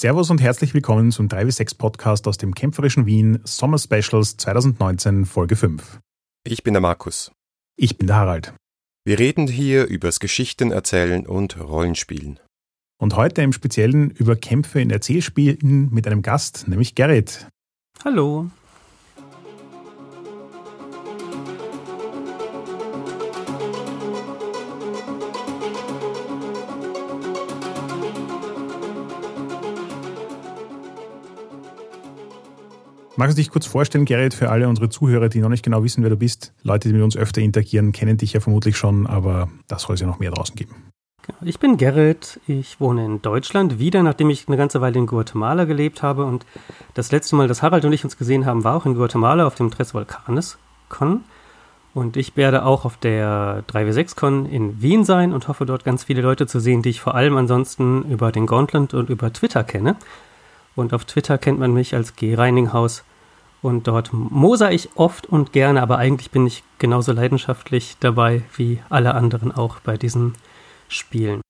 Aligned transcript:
Servus 0.00 0.30
und 0.30 0.40
herzlich 0.40 0.72
willkommen 0.72 1.12
zum 1.12 1.28
3W6 1.28 1.76
Podcast 1.76 2.26
aus 2.26 2.38
dem 2.38 2.54
kämpferischen 2.54 3.04
Wien 3.04 3.40
Sommer 3.44 3.76
Specials 3.76 4.38
2019 4.38 5.26
Folge 5.26 5.56
5. 5.56 6.00
Ich 6.42 6.62
bin 6.62 6.72
der 6.72 6.80
Markus. 6.80 7.32
Ich 7.76 7.98
bin 7.98 8.06
der 8.06 8.16
Harald. 8.16 8.54
Wir 9.04 9.18
reden 9.18 9.46
hier 9.46 9.86
übers 9.88 10.18
Geschichten 10.18 10.72
erzählen 10.72 11.26
und 11.26 11.60
Rollenspielen. 11.60 12.40
Und 12.98 13.16
heute 13.16 13.42
im 13.42 13.52
Speziellen 13.52 14.10
über 14.10 14.36
Kämpfe 14.36 14.80
in 14.80 14.88
Erzählspielen 14.88 15.90
mit 15.92 16.06
einem 16.06 16.22
Gast, 16.22 16.66
nämlich 16.66 16.94
Gerrit. 16.94 17.48
Hallo. 18.02 18.50
Magst 33.20 33.36
du 33.36 33.42
dich 33.42 33.50
kurz 33.50 33.66
vorstellen, 33.66 34.06
Gerrit, 34.06 34.32
für 34.32 34.48
alle 34.48 34.66
unsere 34.66 34.88
Zuhörer, 34.88 35.28
die 35.28 35.40
noch 35.40 35.50
nicht 35.50 35.62
genau 35.62 35.84
wissen, 35.84 36.02
wer 36.02 36.08
du 36.08 36.16
bist? 36.16 36.54
Leute, 36.62 36.88
die 36.88 36.94
mit 36.94 37.02
uns 37.02 37.18
öfter 37.18 37.42
interagieren, 37.42 37.92
kennen 37.92 38.16
dich 38.16 38.32
ja 38.32 38.40
vermutlich 38.40 38.78
schon, 38.78 39.06
aber 39.06 39.50
das 39.68 39.82
soll 39.82 39.92
es 39.92 40.00
ja 40.00 40.06
noch 40.06 40.20
mehr 40.20 40.30
draußen 40.30 40.56
geben. 40.56 40.74
Genau, 41.26 41.36
ich 41.42 41.58
bin 41.58 41.76
Gerrit, 41.76 42.40
ich 42.46 42.80
wohne 42.80 43.04
in 43.04 43.20
Deutschland 43.20 43.78
wieder, 43.78 44.02
nachdem 44.02 44.30
ich 44.30 44.48
eine 44.48 44.56
ganze 44.56 44.80
Weile 44.80 44.98
in 44.98 45.04
Guatemala 45.04 45.66
gelebt 45.66 46.02
habe 46.02 46.24
und 46.24 46.46
das 46.94 47.12
letzte 47.12 47.36
Mal, 47.36 47.46
dass 47.46 47.60
Harald 47.60 47.84
und 47.84 47.92
ich 47.92 48.04
uns 48.04 48.16
gesehen 48.16 48.46
haben, 48.46 48.64
war 48.64 48.74
auch 48.74 48.86
in 48.86 48.94
Guatemala 48.94 49.46
auf 49.46 49.54
dem 49.54 49.70
Tres 49.70 49.92
Volcanes 49.92 50.56
Con 50.88 51.24
und 51.92 52.16
ich 52.16 52.38
werde 52.38 52.64
auch 52.64 52.86
auf 52.86 52.96
der 52.96 53.64
3W6 53.68 54.16
Con 54.16 54.46
in 54.46 54.80
Wien 54.80 55.04
sein 55.04 55.34
und 55.34 55.46
hoffe 55.46 55.66
dort 55.66 55.84
ganz 55.84 56.04
viele 56.04 56.22
Leute 56.22 56.46
zu 56.46 56.58
sehen, 56.58 56.80
die 56.80 56.88
ich 56.88 57.02
vor 57.02 57.14
allem 57.14 57.36
ansonsten 57.36 58.02
über 58.10 58.32
den 58.32 58.46
Gauntlet 58.46 58.94
und 58.94 59.10
über 59.10 59.30
Twitter 59.30 59.62
kenne. 59.62 59.96
Und 60.74 60.94
auf 60.94 61.04
Twitter 61.04 61.36
kennt 61.36 61.58
man 61.58 61.74
mich 61.74 61.94
als 61.94 62.16
G. 62.16 62.34
Reininghaus 62.34 63.04
und 63.62 63.86
dort 63.86 64.12
moser 64.12 64.72
ich 64.72 64.90
oft 64.94 65.26
und 65.26 65.52
gerne, 65.52 65.82
aber 65.82 65.98
eigentlich 65.98 66.30
bin 66.30 66.46
ich 66.46 66.62
genauso 66.78 67.12
leidenschaftlich 67.12 67.96
dabei 68.00 68.42
wie 68.56 68.80
alle 68.88 69.14
anderen 69.14 69.52
auch 69.52 69.80
bei 69.80 69.96
diesen 69.96 70.34
Spielen. 70.88 71.40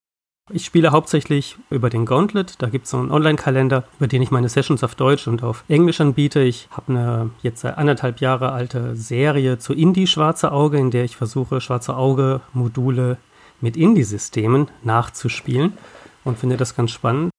Ich 0.52 0.64
spiele 0.64 0.91
hauptsächlich 0.91 1.56
über 1.70 1.91
den 1.91 2.05
Gauntlet. 2.05 2.61
Da 2.61 2.69
gibt 2.69 2.86
es 2.86 2.91
so 2.91 2.98
einen 2.98 3.12
Online-Kalender, 3.12 3.84
über 3.98 4.08
den 4.08 4.20
ich 4.20 4.33
meine 4.33 4.48
Sessions 4.48 4.83
auf 4.83 4.97
Deutsch 4.97 5.28
und 5.28 5.44
auf 5.44 5.62
Englisch 5.69 6.00
anbiete. 6.00 6.41
Ich 6.41 6.69
habe 6.72 6.89
eine 6.89 7.30
jetzt 7.42 7.64
anderthalb 7.64 8.20
Jahre 8.20 8.50
alte 8.50 8.97
Serie 8.97 9.58
zu 9.58 9.74
Indie 9.74 10.08
Schwarze 10.08 10.50
Auge, 10.50 10.78
in 10.78 10.91
der 10.91 11.05
ich 11.05 11.17
versuche, 11.17 11.61
Schwarze 11.61 11.97
Auge-Module 11.97 13.19
mit 13.61 13.77
Indie-Systemen 13.77 14.69
nachzuspielen 14.83 15.74
und 16.24 16.39
finde 16.39 16.56
das 16.56 16.74
ganz 16.74 16.91
spannend. 16.91 17.30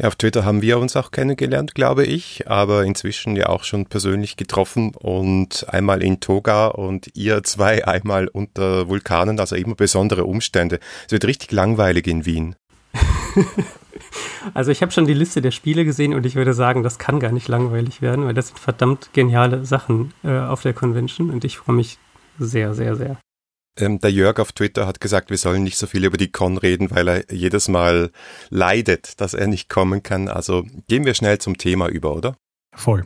Ja, 0.00 0.06
auf 0.06 0.14
Twitter 0.14 0.44
haben 0.44 0.62
wir 0.62 0.78
uns 0.78 0.94
auch 0.94 1.10
kennengelernt, 1.10 1.74
glaube 1.74 2.04
ich, 2.06 2.48
aber 2.48 2.84
inzwischen 2.84 3.34
ja 3.34 3.48
auch 3.48 3.64
schon 3.64 3.86
persönlich 3.86 4.36
getroffen 4.36 4.94
und 4.94 5.66
einmal 5.68 6.04
in 6.04 6.20
Toga 6.20 6.68
und 6.68 7.10
ihr 7.16 7.42
zwei 7.42 7.84
einmal 7.86 8.28
unter 8.28 8.88
Vulkanen, 8.88 9.40
also 9.40 9.56
immer 9.56 9.74
besondere 9.74 10.24
Umstände. 10.24 10.78
Es 11.06 11.12
wird 11.12 11.24
richtig 11.24 11.50
langweilig 11.50 12.06
in 12.06 12.24
Wien. 12.24 12.54
also 14.54 14.70
ich 14.70 14.82
habe 14.82 14.92
schon 14.92 15.06
die 15.06 15.14
Liste 15.14 15.42
der 15.42 15.50
Spiele 15.50 15.84
gesehen 15.84 16.14
und 16.14 16.24
ich 16.26 16.36
würde 16.36 16.54
sagen, 16.54 16.84
das 16.84 17.00
kann 17.00 17.18
gar 17.18 17.32
nicht 17.32 17.48
langweilig 17.48 18.00
werden, 18.00 18.24
weil 18.24 18.34
das 18.34 18.48
sind 18.48 18.60
verdammt 18.60 19.10
geniale 19.14 19.64
Sachen 19.64 20.14
äh, 20.22 20.38
auf 20.38 20.62
der 20.62 20.74
Convention 20.74 21.30
und 21.30 21.44
ich 21.44 21.58
freue 21.58 21.74
mich 21.74 21.98
sehr, 22.38 22.72
sehr, 22.72 22.94
sehr. 22.94 23.16
Ähm, 23.78 24.00
der 24.00 24.10
Jörg 24.10 24.38
auf 24.40 24.52
Twitter 24.52 24.86
hat 24.86 25.00
gesagt, 25.00 25.30
wir 25.30 25.38
sollen 25.38 25.62
nicht 25.62 25.78
so 25.78 25.86
viel 25.86 26.04
über 26.04 26.16
die 26.16 26.32
Con 26.32 26.58
reden, 26.58 26.90
weil 26.90 27.08
er 27.08 27.32
jedes 27.32 27.68
Mal 27.68 28.10
leidet, 28.50 29.20
dass 29.20 29.34
er 29.34 29.46
nicht 29.46 29.68
kommen 29.68 30.02
kann. 30.02 30.28
Also 30.28 30.64
gehen 30.88 31.04
wir 31.04 31.14
schnell 31.14 31.38
zum 31.38 31.56
Thema 31.56 31.88
über, 31.88 32.14
oder? 32.14 32.36
Voll. 32.74 33.04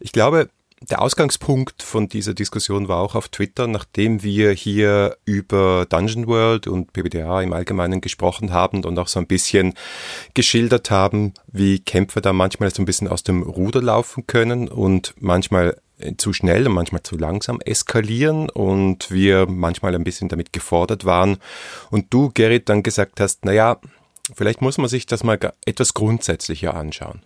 Ich 0.00 0.12
glaube, 0.12 0.48
der 0.88 1.02
Ausgangspunkt 1.02 1.82
von 1.82 2.08
dieser 2.08 2.32
Diskussion 2.32 2.88
war 2.88 3.00
auch 3.00 3.14
auf 3.14 3.28
Twitter, 3.28 3.66
nachdem 3.66 4.22
wir 4.22 4.52
hier 4.52 5.18
über 5.26 5.86
Dungeon 5.86 6.26
World 6.26 6.66
und 6.66 6.94
PBDA 6.94 7.42
im 7.42 7.52
Allgemeinen 7.52 8.00
gesprochen 8.00 8.52
haben 8.52 8.84
und 8.84 8.98
auch 8.98 9.08
so 9.08 9.20
ein 9.20 9.26
bisschen 9.26 9.74
geschildert 10.32 10.90
haben, 10.90 11.34
wie 11.46 11.80
Kämpfer 11.80 12.22
da 12.22 12.32
manchmal 12.32 12.70
so 12.70 12.80
ein 12.80 12.86
bisschen 12.86 13.08
aus 13.08 13.22
dem 13.22 13.42
Ruder 13.42 13.82
laufen 13.82 14.26
können 14.26 14.68
und 14.68 15.14
manchmal 15.18 15.76
zu 16.16 16.32
schnell 16.32 16.66
und 16.66 16.74
manchmal 16.74 17.02
zu 17.02 17.16
langsam 17.16 17.60
eskalieren 17.60 18.48
und 18.48 19.10
wir 19.10 19.46
manchmal 19.46 19.94
ein 19.94 20.04
bisschen 20.04 20.28
damit 20.28 20.52
gefordert 20.52 21.04
waren 21.04 21.38
und 21.90 22.12
du, 22.12 22.30
Gerrit, 22.32 22.68
dann 22.68 22.82
gesagt 22.82 23.20
hast, 23.20 23.44
naja, 23.44 23.78
vielleicht 24.34 24.62
muss 24.62 24.78
man 24.78 24.88
sich 24.88 25.06
das 25.06 25.24
mal 25.24 25.38
etwas 25.64 25.94
grundsätzlicher 25.94 26.74
anschauen. 26.74 27.22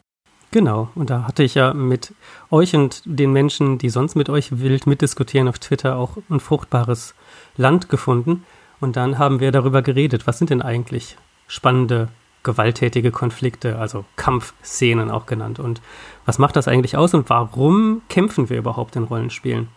Genau, 0.51 0.89
und 0.95 1.11
da 1.11 1.25
hatte 1.25 1.43
ich 1.43 1.57
ja 1.57 1.75
mit 1.75 2.15
euch 2.51 2.77
und 2.77 3.03
den 3.05 3.33
Menschen, 3.33 3.77
die 3.79 3.89
sonst 3.89 4.15
mit 4.15 4.29
euch 4.29 4.61
wild 4.61 4.87
mitdiskutieren 4.87 5.49
auf 5.49 5.59
Twitter, 5.59 5.97
auch 5.97 6.17
ein 6.31 6.39
fruchtbares 6.39 7.15
Land 7.57 7.89
gefunden. 7.89 8.45
Und 8.81 8.95
dann 8.95 9.19
haben 9.19 9.41
wir 9.41 9.51
darüber 9.51 9.83
geredet, 9.83 10.29
was 10.29 10.39
sind 10.39 10.51
denn 10.51 10.63
eigentlich 10.63 11.17
spannende 11.49 12.09
gewalttätige 12.45 13.11
Konflikte, 13.11 13.79
also 13.79 14.05
Kampfszenen 14.15 15.11
auch 15.11 15.27
genannt. 15.27 15.59
Und 15.59 15.81
was 16.25 16.39
macht 16.39 16.55
das 16.55 16.69
eigentlich 16.69 16.97
aus 16.97 17.15
und 17.15 17.29
warum 17.29 18.03
kämpfen 18.09 18.49
wir 18.49 18.59
überhaupt 18.59 18.95
in 18.95 19.05
Rollenspielen? 19.05 19.69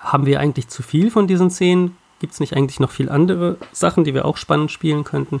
Haben 0.00 0.26
wir 0.26 0.40
eigentlich 0.40 0.68
zu 0.68 0.82
viel 0.82 1.10
von 1.10 1.28
diesen 1.28 1.50
Szenen? 1.50 1.96
Gibt 2.18 2.32
es 2.32 2.40
nicht 2.40 2.56
eigentlich 2.56 2.80
noch 2.80 2.90
viel 2.90 3.08
andere 3.08 3.58
Sachen, 3.70 4.02
die 4.02 4.14
wir 4.14 4.24
auch 4.24 4.36
spannend 4.36 4.72
spielen 4.72 5.04
könnten? 5.04 5.40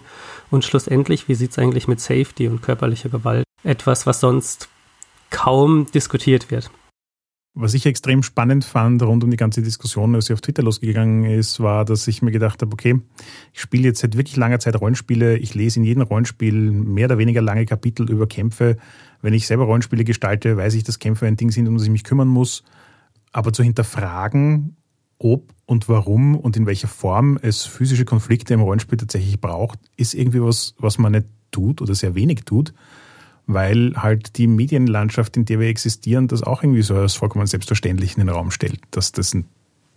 Und 0.50 0.64
schlussendlich, 0.64 1.26
wie 1.26 1.34
sieht 1.34 1.50
es 1.50 1.58
eigentlich 1.58 1.88
mit 1.88 2.00
Safety 2.00 2.46
und 2.46 2.62
körperlicher 2.62 3.08
Gewalt? 3.08 3.44
Etwas, 3.64 4.06
was 4.06 4.20
sonst 4.20 4.68
kaum 5.30 5.86
diskutiert 5.92 6.52
wird. 6.52 6.70
Was 7.60 7.74
ich 7.74 7.86
extrem 7.86 8.22
spannend 8.22 8.64
fand 8.64 9.02
rund 9.02 9.24
um 9.24 9.32
die 9.32 9.36
ganze 9.36 9.62
Diskussion, 9.62 10.14
als 10.14 10.26
sie 10.26 10.32
auf 10.32 10.40
Twitter 10.40 10.62
losgegangen 10.62 11.24
ist, 11.24 11.58
war, 11.58 11.84
dass 11.84 12.06
ich 12.06 12.22
mir 12.22 12.30
gedacht 12.30 12.62
habe, 12.62 12.72
okay, 12.72 13.00
ich 13.52 13.60
spiele 13.60 13.82
jetzt 13.82 13.98
seit 13.98 14.16
wirklich 14.16 14.36
langer 14.36 14.60
Zeit 14.60 14.80
Rollenspiele. 14.80 15.38
Ich 15.38 15.56
lese 15.56 15.80
in 15.80 15.84
jedem 15.84 16.04
Rollenspiel 16.04 16.70
mehr 16.70 17.06
oder 17.06 17.18
weniger 17.18 17.42
lange 17.42 17.66
Kapitel 17.66 18.08
über 18.08 18.28
Kämpfe. 18.28 18.76
Wenn 19.22 19.34
ich 19.34 19.48
selber 19.48 19.64
Rollenspiele 19.64 20.04
gestalte, 20.04 20.56
weiß 20.56 20.74
ich, 20.74 20.84
dass 20.84 21.00
Kämpfe 21.00 21.26
ein 21.26 21.34
Ding 21.34 21.50
sind, 21.50 21.66
um 21.66 21.74
das 21.74 21.82
ich 21.82 21.90
mich 21.90 22.04
kümmern 22.04 22.28
muss. 22.28 22.62
Aber 23.32 23.52
zu 23.52 23.64
hinterfragen, 23.64 24.76
ob 25.18 25.52
und 25.66 25.88
warum 25.88 26.36
und 26.36 26.56
in 26.56 26.64
welcher 26.64 26.86
Form 26.86 27.40
es 27.42 27.64
physische 27.64 28.04
Konflikte 28.04 28.54
im 28.54 28.60
Rollenspiel 28.60 28.98
tatsächlich 28.98 29.40
braucht, 29.40 29.80
ist 29.96 30.14
irgendwie 30.14 30.40
was, 30.40 30.76
was 30.78 30.98
man 30.98 31.10
nicht 31.10 31.26
tut 31.50 31.82
oder 31.82 31.96
sehr 31.96 32.14
wenig 32.14 32.44
tut 32.44 32.72
weil 33.48 33.94
halt 33.96 34.36
die 34.36 34.46
Medienlandschaft, 34.46 35.36
in 35.36 35.46
der 35.46 35.58
wir 35.58 35.68
existieren, 35.68 36.28
das 36.28 36.42
auch 36.42 36.62
irgendwie 36.62 36.82
so 36.82 36.94
als 36.94 37.14
vollkommen 37.14 37.46
selbstverständlich 37.46 38.16
in 38.16 38.20
den 38.20 38.28
Raum 38.28 38.50
stellt, 38.50 38.78
dass 38.90 39.10
das 39.10 39.34
ein 39.34 39.46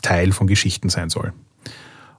Teil 0.02 0.32
von 0.32 0.48
Geschichten 0.48 0.90
sein 0.90 1.10
soll. 1.10 1.34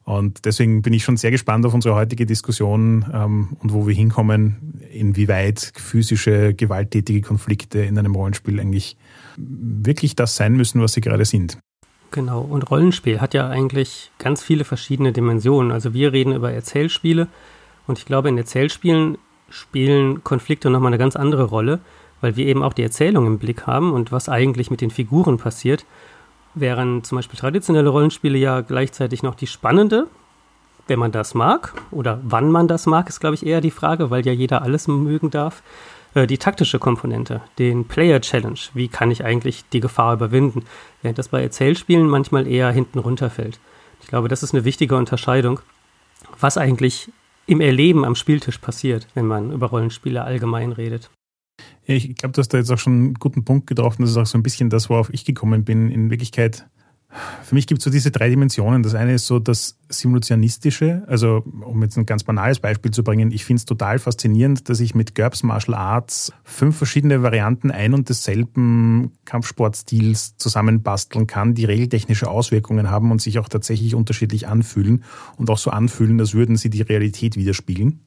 Und 0.05 0.45
deswegen 0.45 0.83
bin 0.83 0.93
ich 0.93 1.05
schon 1.05 1.17
sehr 1.17 1.31
gespannt 1.31 1.65
auf 1.65 1.73
unsere 1.75 1.95
heutige 1.95 2.27
Diskussion 2.27 3.07
ähm, 3.13 3.57
und 3.61 3.73
wo 3.73 3.87
wir 3.87 3.95
hinkommen, 3.95 4.81
inwieweit 4.93 5.73
physische, 5.77 6.55
gewalttätige 6.55 7.23
Konflikte 7.23 7.81
in 7.81 7.99
einem 7.99 8.15
Rollenspiel 8.15 8.61
eigentlich 8.61 8.97
wirklich 9.37 10.15
das 10.15 10.37
sein 10.37 10.55
müssen, 10.55 10.83
was 10.83 10.93
sie 10.93 11.01
gerade 11.01 11.25
sind. 11.25 11.57
Genau, 12.11 12.43
und 12.43 12.71
Rollenspiel 12.71 13.23
hat 13.23 13.33
ja 13.33 13.49
eigentlich 13.49 14.11
ganz 14.19 14.43
viele 14.43 14.65
verschiedene 14.65 15.13
Dimensionen. 15.13 15.73
Also 15.73 15.95
wir 15.95 16.13
reden 16.13 16.35
über 16.35 16.53
Erzählspiele 16.53 17.29
und 17.87 17.99
ich 17.99 18.05
glaube, 18.05 18.29
in 18.29 18.37
Erzählspielen 18.37 19.17
spielen 19.53 20.25
Konflikte 20.25 20.71
nochmal 20.71 20.91
eine 20.91 20.99
ganz 20.99 21.15
andere 21.15 21.45
Rolle, 21.45 21.81
weil 22.21 22.37
wir 22.37 22.47
eben 22.47 22.63
auch 22.63 22.73
die 22.73 22.83
Erzählung 22.83 23.27
im 23.27 23.39
Blick 23.39 23.67
haben 23.67 23.93
und 23.93 24.11
was 24.11 24.29
eigentlich 24.29 24.71
mit 24.71 24.81
den 24.81 24.91
Figuren 24.91 25.39
passiert. 25.39 25.85
Während 26.55 27.07
zum 27.07 27.17
Beispiel 27.17 27.39
traditionelle 27.39 27.89
Rollenspiele 27.89 28.39
ja 28.39 28.61
gleichzeitig 28.61 29.23
noch 29.23 29.35
die 29.35 29.47
spannende, 29.47 30.07
wenn 30.87 30.99
man 30.99 31.13
das 31.13 31.35
mag, 31.35 31.75
oder 31.91 32.21
wann 32.23 32.51
man 32.51 32.69
das 32.69 32.87
mag, 32.87 33.09
ist, 33.09 33.21
glaube 33.21 33.35
ich, 33.35 33.47
eher 33.47 33.61
die 33.61 33.71
Frage, 33.71 34.11
weil 34.11 34.27
ja 34.27 34.33
jeder 34.33 34.63
alles 34.63 34.89
mögen 34.89 35.31
darf. 35.31 35.63
Äh, 36.15 36.27
die 36.27 36.39
taktische 36.39 36.79
Komponente, 36.79 37.41
den 37.59 37.87
Player 37.87 38.21
Challenge, 38.21 38.59
wie 38.75 38.89
kann 38.89 39.11
ich 39.11 39.25
eigentlich 39.25 39.65
die 39.73 39.81
Gefahr 39.81 40.15
überwinden, 40.15 40.65
während 41.03 41.19
das 41.19 41.29
bei 41.29 41.43
Erzählspielen 41.43 42.07
manchmal 42.07 42.47
eher 42.47 42.71
hinten 42.71 42.99
runterfällt. 42.99 43.59
Ich 44.03 44.09
glaube, 44.09 44.29
das 44.29 44.43
ist 44.43 44.55
eine 44.55 44.65
wichtige 44.65 44.97
Unterscheidung, 44.97 45.61
was 46.39 46.59
eigentlich 46.59 47.11
im 47.47 47.61
Erleben 47.61 48.05
am 48.05 48.15
Spieltisch 48.15 48.59
passiert, 48.59 49.07
wenn 49.15 49.27
man 49.27 49.53
über 49.53 49.69
Rollenspiele 49.69 50.23
allgemein 50.23 50.73
redet. 50.73 51.11
Ich 51.85 52.15
glaube, 52.15 52.33
du 52.33 52.39
hast 52.39 52.49
da 52.49 52.59
jetzt 52.59 52.71
auch 52.71 52.79
schon 52.79 52.93
einen 52.93 53.15
guten 53.15 53.45
Punkt 53.45 53.67
getroffen. 53.67 54.03
Das 54.03 54.13
ist 54.13 54.17
auch 54.17 54.27
so 54.27 54.39
ein 54.39 54.43
bisschen 54.43 54.71
das, 54.71 54.89
worauf 54.89 55.13
ich 55.13 55.25
gekommen 55.25 55.65
bin. 55.65 55.91
In 55.91 56.11
Wirklichkeit 56.11 56.67
für 57.43 57.55
mich 57.55 57.67
gibt 57.67 57.81
es 57.81 57.85
so 57.85 57.91
diese 57.91 58.11
drei 58.11 58.31
Dimensionen. 58.31 58.83
Das 58.83 58.95
eine 58.95 59.15
ist 59.15 59.27
so 59.27 59.39
das 59.39 59.77
Simulationistische. 59.89 61.03
Also, 61.07 61.45
um 61.65 61.83
jetzt 61.83 61.99
ein 61.99 62.07
ganz 62.07 62.25
banales 62.25 62.61
Beispiel 62.61 62.91
zu 62.91 63.05
bringen, 63.05 63.31
ich 63.31 63.45
finde 63.45 63.59
es 63.59 63.65
total 63.67 63.99
faszinierend, 63.99 64.69
dass 64.69 64.81
ich 64.81 64.95
mit 64.95 65.15
GURPS 65.15 65.43
Martial 65.43 65.77
Arts 65.77 66.33
fünf 66.45 66.77
verschiedene 66.77 67.23
Varianten 67.23 67.71
ein 67.71 67.93
und 67.93 68.09
desselben 68.09 69.13
Kampfsportstils 69.27 70.37
zusammenbasteln 70.39 71.27
kann, 71.27 71.55
die 71.55 71.67
regeltechnische 71.67 72.29
Auswirkungen 72.29 72.91
haben 72.91 73.11
und 73.11 73.21
sich 73.21 73.39
auch 73.39 73.49
tatsächlich 73.49 73.95
unterschiedlich 73.95 74.49
anfühlen 74.49 75.05
und 75.37 75.51
auch 75.51 75.59
so 75.59 75.71
anfühlen, 75.71 76.19
als 76.19 76.33
würden 76.33 76.57
sie 76.57 76.71
die 76.71 76.83
Realität 76.83 77.37
widerspiegeln 77.37 78.01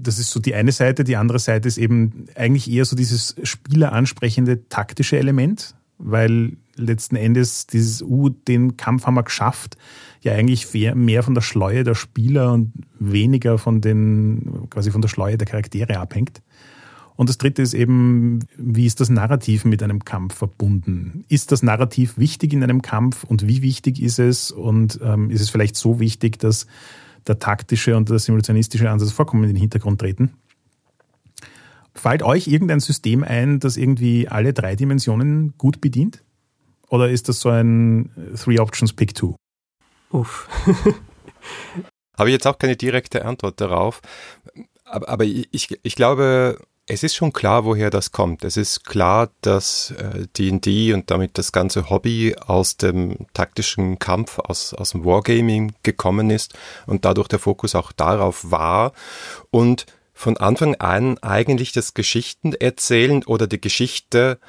das 0.00 0.20
ist 0.20 0.30
so 0.30 0.38
die 0.38 0.54
eine 0.54 0.70
Seite. 0.70 1.02
Die 1.02 1.16
andere 1.16 1.40
Seite 1.40 1.66
ist 1.66 1.76
eben 1.76 2.26
eigentlich 2.36 2.70
eher 2.70 2.84
so 2.84 2.94
dieses 2.94 3.34
spieleransprechende 3.42 4.68
taktische 4.68 5.18
Element, 5.18 5.74
weil 5.98 6.56
letzten 6.78 7.16
Endes 7.16 7.66
dieses, 7.66 8.02
uh, 8.02 8.28
den 8.28 8.76
Kampf 8.76 9.06
haben 9.06 9.14
wir 9.14 9.22
geschafft, 9.22 9.76
ja 10.20 10.32
eigentlich 10.32 10.72
mehr 10.94 11.22
von 11.22 11.34
der 11.34 11.42
Schleue 11.42 11.84
der 11.84 11.94
Spieler 11.94 12.52
und 12.52 12.72
weniger 12.98 13.58
von 13.58 13.80
den, 13.80 14.68
quasi 14.70 14.90
von 14.90 15.02
der 15.02 15.08
Schleue 15.08 15.38
der 15.38 15.46
Charaktere 15.46 15.98
abhängt. 15.98 16.42
Und 17.18 17.28
das 17.28 17.36
dritte 17.36 17.62
ist 17.62 17.74
eben, 17.74 18.38
wie 18.56 18.86
ist 18.86 19.00
das 19.00 19.10
Narrativ 19.10 19.64
mit 19.64 19.82
einem 19.82 20.04
Kampf 20.04 20.36
verbunden? 20.36 21.24
Ist 21.28 21.50
das 21.50 21.64
Narrativ 21.64 22.16
wichtig 22.16 22.52
in 22.52 22.62
einem 22.62 22.80
Kampf 22.80 23.24
und 23.24 23.48
wie 23.48 23.60
wichtig 23.60 24.00
ist 24.00 24.20
es? 24.20 24.52
Und 24.52 25.00
ähm, 25.02 25.28
ist 25.28 25.40
es 25.40 25.50
vielleicht 25.50 25.74
so 25.74 25.98
wichtig, 25.98 26.38
dass 26.38 26.68
der 27.26 27.40
taktische 27.40 27.96
und 27.96 28.08
der 28.08 28.20
simulationistische 28.20 28.88
Ansatz 28.88 29.10
vollkommen 29.10 29.42
in 29.42 29.50
den 29.50 29.56
Hintergrund 29.56 30.00
treten? 30.00 30.30
Fällt 31.92 32.22
euch 32.22 32.46
irgendein 32.46 32.78
System 32.78 33.24
ein, 33.24 33.58
das 33.58 33.76
irgendwie 33.76 34.28
alle 34.28 34.52
drei 34.52 34.76
Dimensionen 34.76 35.54
gut 35.58 35.80
bedient? 35.80 36.22
Oder 36.88 37.10
ist 37.10 37.28
das 37.28 37.40
so 37.40 37.50
ein 37.50 38.10
Three 38.36 38.58
Options 38.58 38.92
Pick 38.92 39.14
Two? 39.14 39.36
Uff. 40.10 40.48
Habe 42.18 42.30
ich 42.30 42.34
jetzt 42.34 42.46
auch 42.46 42.58
keine 42.58 42.76
direkte 42.76 43.24
Antwort 43.24 43.60
darauf. 43.60 44.00
Aber, 44.84 45.08
aber 45.08 45.24
ich, 45.24 45.78
ich 45.82 45.94
glaube, 45.94 46.58
es 46.88 47.02
ist 47.02 47.14
schon 47.14 47.32
klar, 47.32 47.64
woher 47.64 47.90
das 47.90 48.12
kommt. 48.12 48.44
Es 48.44 48.56
ist 48.56 48.84
klar, 48.84 49.30
dass 49.42 49.94
D&D 50.36 50.90
äh, 50.90 50.94
und 50.94 51.10
damit 51.10 51.36
das 51.36 51.52
ganze 51.52 51.90
Hobby 51.90 52.34
aus 52.46 52.78
dem 52.78 53.26
taktischen 53.34 53.98
Kampf, 53.98 54.38
aus, 54.38 54.72
aus 54.72 54.90
dem 54.90 55.04
Wargaming 55.04 55.74
gekommen 55.82 56.30
ist 56.30 56.54
und 56.86 57.04
dadurch 57.04 57.28
der 57.28 57.38
Fokus 57.38 57.74
auch 57.74 57.92
darauf 57.92 58.50
war 58.50 58.92
und 59.50 59.84
von 60.14 60.36
Anfang 60.38 60.74
an 60.76 61.18
eigentlich 61.18 61.72
das 61.72 61.94
Geschichten 61.94 62.52
erzählen 62.54 63.22
oder 63.24 63.46
die 63.46 63.60
Geschichte 63.60 64.40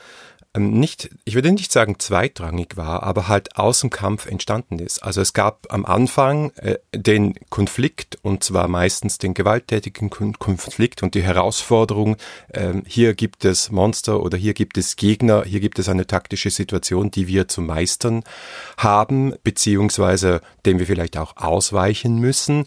nicht, 0.58 1.10
ich 1.26 1.36
würde 1.36 1.52
nicht 1.52 1.72
sagen 1.72 2.00
zweitrangig 2.00 2.76
war, 2.76 3.04
aber 3.04 3.28
halt 3.28 3.58
aus 3.58 3.82
dem 3.82 3.92
Kampf 3.92 4.26
entstanden 4.26 4.80
ist. 4.80 5.04
Also 5.04 5.22
es 5.22 5.34
gab 5.34 5.68
am 5.72 5.86
Anfang 5.86 6.52
äh, 6.56 6.80
den 6.94 7.36
Konflikt 7.50 8.18
und 8.24 8.44
zwar 8.44 8.68
meistens 8.68 9.20
den 9.20 9.36
gewalttätigen 9.36 10.10
Konflikt 10.10 11.04
und 11.04 11.14
die 11.14 11.22
Herausforderung, 11.22 12.18
äh, 12.50 12.74
hier 12.88 13.14
gibt 13.14 13.46
es 13.46 13.70
Monster 13.70 14.22
oder 14.22 14.38
hier 14.38 14.56
gibt 14.56 14.78
es 14.80 14.96
Gegner, 14.96 15.44
hier 15.44 15.60
gibt 15.60 15.78
es 15.78 15.88
eine 15.88 16.08
taktische 16.08 16.50
Situation, 16.50 17.12
die 17.12 17.28
wir 17.28 17.48
zu 17.48 17.62
meistern 17.62 18.24
haben, 18.78 19.36
beziehungsweise 19.44 20.42
dem 20.66 20.80
wir 20.80 20.88
vielleicht 20.88 21.18
auch 21.18 21.38
ausweichen 21.38 22.18
müssen. 22.18 22.66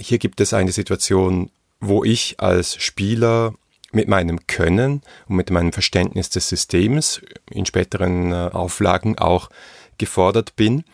Hier 0.00 0.18
gibt 0.18 0.40
es 0.40 0.54
eine 0.54 0.70
Situation, 0.70 1.50
wo 1.80 2.04
ich 2.04 2.36
als 2.38 2.80
Spieler 2.80 3.54
mit 3.98 4.06
meinem 4.06 4.46
Können 4.46 5.02
und 5.26 5.34
mit 5.34 5.50
meinem 5.50 5.72
Verständnis 5.72 6.30
des 6.30 6.48
Systems 6.48 7.20
in 7.50 7.66
späteren 7.66 8.30
äh, 8.30 8.50
Auflagen 8.52 9.18
auch 9.18 9.50
gefordert 9.98 10.54
bin. 10.54 10.84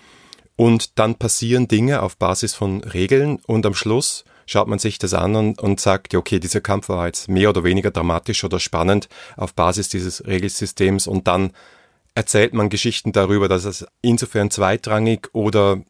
Und 0.57 0.99
dann 0.99 1.17
passieren 1.17 1.69
Dinge 1.69 2.01
auf 2.01 2.17
Basis 2.17 2.55
von 2.55 2.83
Regeln 2.83 3.41
und 3.47 3.67
am 3.67 3.75
Schluss 3.75 4.25
schaut 4.47 4.69
man 4.69 4.79
sich 4.79 4.99
das 4.99 5.13
an 5.13 5.37
und, 5.37 5.61
und 5.61 5.81
sagt, 5.81 6.15
okay, 6.15 6.39
dieser 6.39 6.63
Kampf 6.63 6.89
war 6.89 7.05
jetzt 7.05 7.29
mehr 7.29 7.51
oder 7.51 7.63
weniger 7.63 7.91
dramatisch 7.91 8.43
oder 8.43 8.59
spannend 8.59 9.11
auf 9.37 9.53
Basis 9.53 9.91
dieses 9.91 10.27
Regelsystems 10.27 11.07
und 11.07 11.29
dann 11.29 11.53
erzählt 12.15 12.55
man 12.55 12.71
Geschichten 12.71 13.13
darüber, 13.13 13.49
dass 13.49 13.65
es 13.65 13.85
insofern 14.01 14.51
zweitrangig 14.51 15.29
oder 15.35 15.83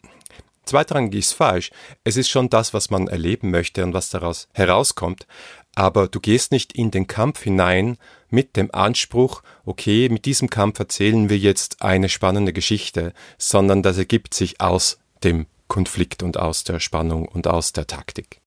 zweitrangig 0.65 1.15
ist 1.15 1.33
falsch. 1.33 1.71
Es 2.03 2.17
ist 2.17 2.29
schon 2.29 2.49
das, 2.49 2.75
was 2.75 2.91
man 2.91 3.07
erleben 3.07 3.53
möchte 3.53 3.85
und 3.85 3.93
was 3.93 4.09
daraus 4.09 4.49
herauskommt 4.53 5.29
aber 5.77 6.09
du 6.09 6.21
gehst 6.21 6.53
nicht 6.53 6.73
in 6.73 6.91
den 6.91 7.07
Kampf 7.07 7.43
hinein 7.43 7.97
mit 8.31 8.57
dem 8.57 8.75
Anspruch, 8.75 9.43
okay, 9.65 10.09
mit 10.09 10.25
diesem 10.25 10.51
Kampf 10.51 10.79
erzählen 10.79 11.29
wir 11.29 11.39
jetzt 11.39 11.83
eine 11.83 12.09
spannende 12.09 12.53
Geschichte, 12.53 13.13
sondern 13.39 13.83
das 13.83 13.99
ergibt 13.99 14.35
sich 14.35 14.61
aus 14.61 14.99
dem 15.23 15.47
Konflikt 15.69 16.23
und 16.23 16.39
aus 16.39 16.65
der 16.65 16.81
Spannung 16.81 17.27
und 17.27 17.47
aus 17.47 17.73
der 17.73 17.87
Taktik. 17.87 18.41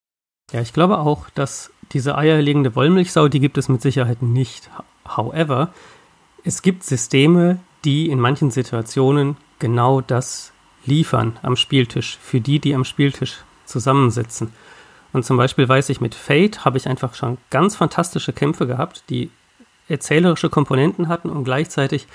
Ja, 0.51 0.61
ich 0.61 0.73
glaube 0.73 0.99
auch, 0.99 1.29
dass 1.31 1.71
diese 1.91 2.17
eierlegende 2.17 2.75
Wollmilchsau, 2.75 3.27
die 3.27 3.39
gibt 3.39 3.57
es 3.57 3.69
mit 3.69 3.81
Sicherheit 3.81 4.21
nicht. 4.21 4.69
However, 5.15 5.73
es 6.43 6.61
gibt 6.61 6.83
Systeme, 6.83 7.59
die 7.83 8.09
in 8.09 8.19
manchen 8.19 8.51
Situationen 8.51 9.37
genau 9.59 10.01
das 10.01 10.53
liefern 10.85 11.37
am 11.41 11.55
Spieltisch, 11.55 12.17
für 12.21 12.39
die, 12.39 12.59
die 12.59 12.75
am 12.75 12.85
Spieltisch 12.85 13.43
zusammensitzen. 13.65 14.53
Und 15.17 15.23
zum 15.23 15.35
Beispiel 15.35 15.67
weiß 15.67 15.89
ich, 15.89 15.99
mit 15.99 16.13
Fate 16.13 16.63
habe 16.63 16.77
ich 16.77 16.87
einfach 16.87 17.15
schon 17.15 17.39
ganz 17.49 17.75
fantastische 17.75 18.33
Kämpfe 18.33 18.67
gehabt, 18.67 19.03
die 19.09 19.31
erzählerische 19.89 20.47
Komponenten 20.47 21.07
hatten 21.07 21.31
und 21.31 21.43
gleichzeitig 21.43 22.05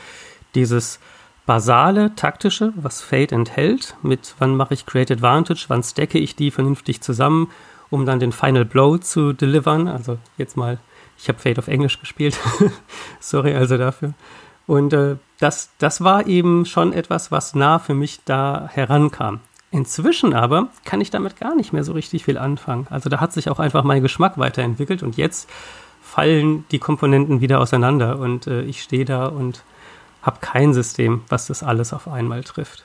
dieses 0.55 1.01
basale, 1.45 2.15
taktische, 2.15 2.73
was 2.77 3.03
Fate 3.03 3.33
enthält, 3.33 3.97
mit 4.03 4.37
wann 4.39 4.55
mache 4.55 4.75
ich 4.75 4.87
Create 4.87 5.11
Advantage, 5.11 5.65
wann 5.67 5.83
stecke 5.83 6.21
ich 6.21 6.37
die 6.37 6.53
vernünftig 6.53 7.01
zusammen, 7.01 7.51
um 7.91 8.07
dann 8.07 8.21
den 8.21 8.31
Final 8.31 8.65
Blow 8.65 8.99
zu 8.99 9.33
delivern. 9.33 9.89
Also 9.89 10.19
jetzt 10.39 10.57
mal, 10.57 10.79
ich 11.19 11.27
habe 11.27 11.41
Fate 11.41 11.59
auf 11.59 11.67
Englisch 11.67 11.99
gespielt. 11.99 12.39
Sorry 13.19 13.53
also 13.53 13.79
dafür. 13.79 14.15
Und 14.69 14.93
äh, 14.93 15.17
das, 15.41 15.71
das 15.79 16.05
war 16.05 16.29
eben 16.29 16.67
schon 16.67 16.93
etwas, 16.93 17.33
was 17.33 17.57
nah 17.57 17.81
für 17.81 17.95
mich 17.95 18.21
da 18.25 18.71
herankam. 18.73 19.41
Inzwischen 19.73 20.35
aber 20.35 20.69
kann 20.85 21.01
ich 21.01 21.11
damit 21.11 21.41
gar 21.41 21.57
nicht 21.57 21.73
mehr 21.73 21.83
so 21.83 21.93
richtig 21.93 22.27
viel 22.27 22.37
anfangen. 22.37 22.87
Also 22.91 23.09
da 23.09 23.21
hat 23.21 23.33
sich 23.33 23.49
auch 23.49 23.59
einfach 23.59 23.85
mein 23.85 24.03
Geschmack 24.03 24.37
weiterentwickelt 24.37 25.03
und 25.03 25.17
jetzt 25.17 25.49
fallen 26.03 26.67
die 26.71 26.79
Komponenten 26.79 27.41
wieder 27.41 27.59
auseinander 27.59 28.19
und 28.19 28.47
äh, 28.47 28.63
ich 28.63 28.83
stehe 28.83 29.07
da 29.07 29.27
und 29.27 29.65
habe 30.21 30.39
kein 30.43 30.75
System, 30.75 31.23
was 31.29 31.47
das 31.47 31.63
alles 31.63 31.95
auf 31.95 32.07
einmal 32.07 32.45
trifft. 32.45 32.85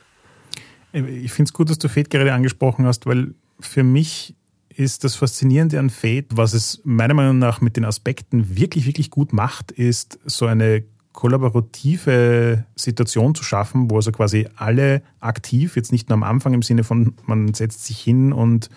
Äh, 0.94 1.02
ich 1.02 1.34
finde 1.34 1.50
es 1.50 1.54
gut, 1.54 1.70
dass 1.70 1.78
du 1.78 1.90
Fate 1.90 2.10
gerade 2.10 2.32
angesprochen 2.32 2.86
hast, 2.86 3.06
weil 3.06 3.36
für 3.60 3.84
mich 3.84 4.34
ist 4.70 5.04
das 5.04 5.16
Faszinierende 5.16 5.80
an 5.80 5.90
Fate, 5.90 6.38
was 6.38 6.54
es 6.54 6.80
meiner 6.86 7.16
Meinung 7.16 7.38
nach 7.38 7.60
mit 7.60 7.76
den 7.76 7.84
Aspekten 7.84 8.58
wirklich, 8.58 8.86
wirklich 8.86 9.12
gut 9.12 9.34
macht, 9.34 9.72
ist 9.72 10.20
so 10.24 10.46
eine 10.46 10.84
kollaborative 11.18 12.66
Situation 12.76 13.34
zu 13.34 13.44
schaffen, 13.44 13.90
wo 13.90 13.96
also 13.96 14.12
quasi 14.12 14.48
alle 14.56 15.02
aktiv, 15.20 15.76
jetzt 15.76 15.92
nicht 15.92 16.10
nur 16.10 16.14
am 16.14 16.22
Anfang 16.22 16.54
im 16.54 16.62
Sinne 16.62 16.84
von, 16.84 17.16
man 17.26 17.56
setzt 17.56 17.86
sich 17.86 18.00
hin 18.00 18.32
und 18.32 18.70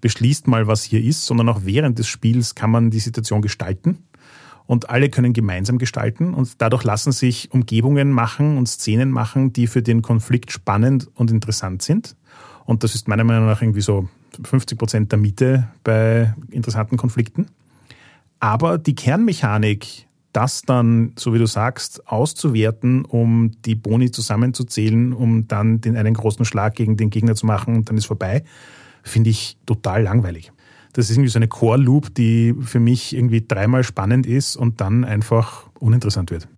beschließt 0.00 0.48
mal, 0.48 0.66
was 0.66 0.82
hier 0.82 1.00
ist, 1.00 1.26
sondern 1.26 1.48
auch 1.48 1.60
während 1.62 2.00
des 2.00 2.08
Spiels 2.08 2.56
kann 2.56 2.72
man 2.72 2.90
die 2.90 2.98
Situation 2.98 3.40
gestalten 3.40 3.98
und 4.66 4.90
alle 4.90 5.10
können 5.10 5.32
gemeinsam 5.32 5.78
gestalten 5.78 6.34
und 6.34 6.60
dadurch 6.60 6.82
lassen 6.82 7.12
sich 7.12 7.52
Umgebungen 7.52 8.10
machen 8.10 8.58
und 8.58 8.66
Szenen 8.66 9.12
machen, 9.12 9.52
die 9.52 9.68
für 9.68 9.80
den 9.80 10.02
Konflikt 10.02 10.50
spannend 10.50 11.08
und 11.14 11.30
interessant 11.30 11.82
sind. 11.82 12.16
Und 12.64 12.82
das 12.82 12.96
ist 12.96 13.06
meiner 13.06 13.22
Meinung 13.22 13.46
nach 13.46 13.62
irgendwie 13.62 13.80
so 13.80 14.08
50 14.42 14.76
Prozent 14.76 15.12
der 15.12 15.20
Miete 15.20 15.68
bei 15.84 16.34
interessanten 16.50 16.96
Konflikten. 16.96 17.46
Aber 18.40 18.76
die 18.76 18.96
Kernmechanik 18.96 20.06
das 20.36 20.62
dann, 20.62 21.12
so 21.18 21.32
wie 21.32 21.38
du 21.38 21.46
sagst, 21.46 22.06
auszuwerten, 22.06 23.06
um 23.06 23.52
die 23.64 23.74
Boni 23.74 24.10
zusammenzuzählen, 24.10 25.14
um 25.14 25.48
dann 25.48 25.80
den 25.80 25.96
einen 25.96 26.12
großen 26.12 26.44
Schlag 26.44 26.74
gegen 26.74 26.98
den 26.98 27.08
Gegner 27.08 27.34
zu 27.34 27.46
machen 27.46 27.74
und 27.74 27.88
dann 27.88 27.96
ist 27.96 28.04
vorbei, 28.04 28.44
finde 29.02 29.30
ich 29.30 29.56
total 29.64 30.02
langweilig. 30.02 30.52
Das 30.92 31.08
ist 31.08 31.16
irgendwie 31.16 31.30
so 31.30 31.38
eine 31.38 31.48
Core-Loop, 31.48 32.14
die 32.14 32.54
für 32.60 32.80
mich 32.80 33.14
irgendwie 33.14 33.46
dreimal 33.46 33.82
spannend 33.82 34.26
ist 34.26 34.56
und 34.56 34.80
dann 34.80 35.04
einfach 35.04 35.68
uninteressant 35.78 36.30
wird. 36.30 36.48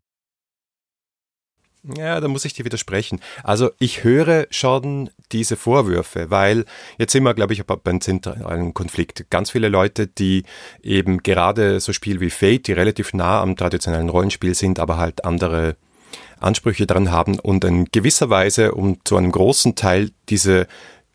Ja, 1.96 2.20
da 2.20 2.28
muss 2.28 2.44
ich 2.44 2.52
dir 2.52 2.64
widersprechen. 2.64 3.20
Also 3.42 3.70
ich 3.78 4.04
höre 4.04 4.46
schon 4.50 5.10
diese 5.32 5.56
Vorwürfe, 5.56 6.30
weil 6.30 6.64
jetzt 6.98 7.12
sind 7.12 7.22
wir, 7.22 7.34
glaube 7.34 7.54
ich, 7.54 7.64
beim 7.64 8.00
zentralen 8.00 8.74
Konflikt. 8.74 9.30
Ganz 9.30 9.50
viele 9.50 9.68
Leute, 9.68 10.06
die 10.06 10.44
eben 10.82 11.22
gerade 11.22 11.80
so 11.80 11.92
Spiel 11.92 12.20
wie 12.20 12.30
Fate, 12.30 12.66
die 12.66 12.72
relativ 12.72 13.14
nah 13.14 13.40
am 13.40 13.56
traditionellen 13.56 14.08
Rollenspiel 14.08 14.54
sind, 14.54 14.78
aber 14.78 14.98
halt 14.98 15.24
andere 15.24 15.76
Ansprüche 16.40 16.86
dran 16.86 17.10
haben 17.10 17.38
und 17.38 17.64
in 17.64 17.86
gewisser 17.86 18.30
Weise 18.30 18.72
um 18.72 18.98
zu 19.04 19.16
einem 19.16 19.32
großen 19.32 19.74
Teil 19.74 20.10
diese 20.28 20.66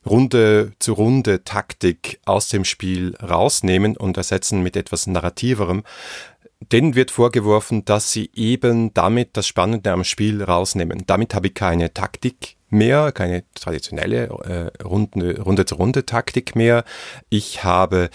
Runde 0.06 0.74
zu 0.80 0.94
Runde 0.94 1.44
Taktik 1.44 2.20
aus 2.26 2.50
dem 2.50 2.66
Spiel 2.66 3.16
rausnehmen 3.18 3.96
und 3.96 4.18
ersetzen 4.18 4.62
mit 4.62 4.76
etwas 4.76 5.08
narrativerem, 5.08 5.84
denen 6.72 6.96
wird 6.96 7.12
vorgeworfen, 7.12 7.86
dass 7.86 8.12
sie 8.12 8.30
eben 8.34 8.94
damit 8.94 9.36
das 9.38 9.48
Spannende 9.48 9.92
am 9.92 10.04
Spiel 10.04 10.44
rausnehmen. 10.44 11.04
Damit 11.08 11.34
habe 11.34 11.48
ich 11.48 11.54
keine 11.54 11.94
Taktik 11.94 12.58
mehr, 12.70 13.12
keine 13.12 13.44
traditionelle 13.54 14.72
äh, 14.80 14.84
Runde, 14.84 15.42
Runde 15.42 15.66
zu 15.66 15.76
Runde 15.76 16.06
Taktik 16.06 16.56
mehr. 16.56 16.84
Ich 17.30 17.64
habe 17.64 18.10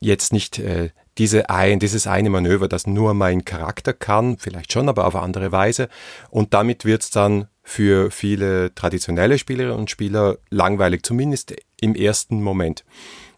jetzt 0.00 0.32
nicht 0.32 0.58
äh, 0.58 0.90
diese 1.18 1.50
ein, 1.50 1.80
dieses 1.80 2.06
eine 2.06 2.30
Manöver, 2.30 2.68
das 2.68 2.86
nur 2.86 3.14
mein 3.14 3.44
Charakter 3.44 3.92
kann, 3.92 4.38
vielleicht 4.38 4.72
schon, 4.72 4.88
aber 4.88 5.06
auf 5.06 5.16
andere 5.16 5.52
Weise. 5.52 5.88
Und 6.30 6.54
damit 6.54 6.84
wird 6.84 7.02
es 7.02 7.10
dann 7.10 7.48
für 7.62 8.10
viele 8.10 8.74
traditionelle 8.74 9.38
Spielerinnen 9.38 9.78
und 9.78 9.90
Spieler 9.90 10.38
langweilig, 10.48 11.02
zumindest 11.04 11.54
im 11.80 11.94
ersten 11.94 12.42
Moment. 12.42 12.84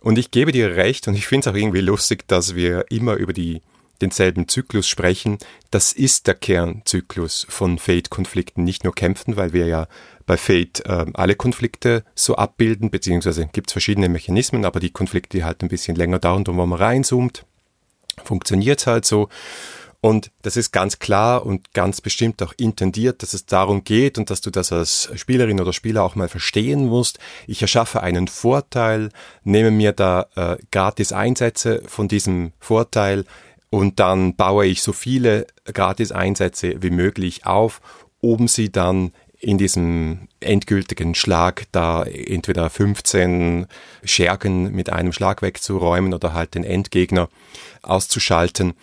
Und 0.00 0.18
ich 0.18 0.30
gebe 0.30 0.52
dir 0.52 0.76
recht 0.76 1.06
und 1.08 1.14
ich 1.14 1.26
finde 1.26 1.48
es 1.48 1.52
auch 1.52 1.58
irgendwie 1.58 1.80
lustig, 1.80 2.26
dass 2.28 2.54
wir 2.54 2.86
immer 2.90 3.14
über 3.14 3.32
die 3.32 3.62
denselben 4.02 4.48
Zyklus 4.48 4.86
sprechen. 4.88 5.38
Das 5.70 5.92
ist 5.92 6.26
der 6.26 6.34
Kernzyklus 6.34 7.46
von 7.48 7.78
Fate-Konflikten, 7.78 8.64
nicht 8.64 8.84
nur 8.84 8.94
kämpfen, 8.94 9.36
weil 9.36 9.52
wir 9.52 9.66
ja 9.66 9.86
bei 10.26 10.36
Fate 10.36 10.84
äh, 10.86 11.06
alle 11.14 11.34
Konflikte 11.34 12.04
so 12.14 12.36
abbilden, 12.36 12.90
beziehungsweise 12.90 13.46
gibt 13.46 13.70
es 13.70 13.72
verschiedene 13.72 14.08
Mechanismen, 14.08 14.64
aber 14.64 14.80
die 14.80 14.90
Konflikte, 14.90 15.38
die 15.38 15.44
halt 15.44 15.62
ein 15.62 15.68
bisschen 15.68 15.96
länger 15.96 16.18
dauern 16.18 16.44
und 16.46 16.56
wo 16.56 16.66
man 16.66 16.78
reinzoomt, 16.78 17.44
funktioniert 18.24 18.80
es 18.80 18.86
halt 18.86 19.06
so. 19.06 19.28
Und 20.04 20.32
das 20.42 20.56
ist 20.56 20.72
ganz 20.72 20.98
klar 20.98 21.46
und 21.46 21.72
ganz 21.74 22.00
bestimmt 22.00 22.42
auch 22.42 22.52
intendiert, 22.56 23.22
dass 23.22 23.34
es 23.34 23.46
darum 23.46 23.84
geht 23.84 24.18
und 24.18 24.30
dass 24.30 24.40
du 24.40 24.50
das 24.50 24.72
als 24.72 25.08
Spielerin 25.14 25.60
oder 25.60 25.72
Spieler 25.72 26.02
auch 26.02 26.16
mal 26.16 26.28
verstehen 26.28 26.86
musst. 26.86 27.20
Ich 27.46 27.62
erschaffe 27.62 28.02
einen 28.02 28.26
Vorteil, 28.26 29.10
nehme 29.44 29.70
mir 29.70 29.92
da 29.92 30.26
äh, 30.34 30.56
gratis 30.72 31.12
Einsätze 31.12 31.82
von 31.86 32.08
diesem 32.08 32.50
Vorteil 32.58 33.24
und 33.72 34.00
dann 34.00 34.36
baue 34.36 34.66
ich 34.66 34.82
so 34.82 34.92
viele 34.92 35.46
gratis 35.64 36.12
Einsätze 36.12 36.82
wie 36.82 36.90
möglich 36.90 37.46
auf, 37.46 37.80
um 38.20 38.46
sie 38.46 38.70
dann 38.70 39.12
in 39.40 39.56
diesem 39.56 40.28
endgültigen 40.40 41.14
Schlag 41.14 41.64
da 41.72 42.04
entweder 42.04 42.68
15 42.68 43.66
Schergen 44.04 44.72
mit 44.72 44.90
einem 44.90 45.14
Schlag 45.14 45.40
wegzuräumen 45.40 46.12
oder 46.12 46.34
halt 46.34 46.54
den 46.54 46.64
Endgegner 46.64 47.30
auszuschalten. 47.80 48.74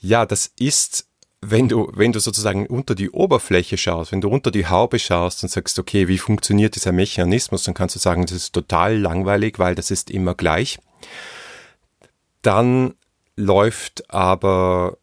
Ja, 0.00 0.26
das 0.26 0.50
ist, 0.58 1.06
wenn 1.40 1.68
du, 1.68 1.88
wenn 1.94 2.10
du 2.10 2.18
sozusagen 2.18 2.66
unter 2.66 2.96
die 2.96 3.10
Oberfläche 3.10 3.78
schaust, 3.78 4.10
wenn 4.10 4.20
du 4.20 4.28
unter 4.28 4.50
die 4.50 4.66
Haube 4.66 4.98
schaust 4.98 5.44
und 5.44 5.48
sagst, 5.48 5.78
okay, 5.78 6.08
wie 6.08 6.18
funktioniert 6.18 6.74
dieser 6.74 6.90
Mechanismus, 6.90 7.62
dann 7.62 7.74
kannst 7.74 7.94
du 7.94 8.00
sagen, 8.00 8.22
das 8.22 8.32
ist 8.32 8.52
total 8.52 8.98
langweilig, 8.98 9.60
weil 9.60 9.76
das 9.76 9.92
ist 9.92 10.10
immer 10.10 10.34
gleich. 10.34 10.80
Dann 12.42 12.94
läuft 13.36 14.10
aber 14.12 14.98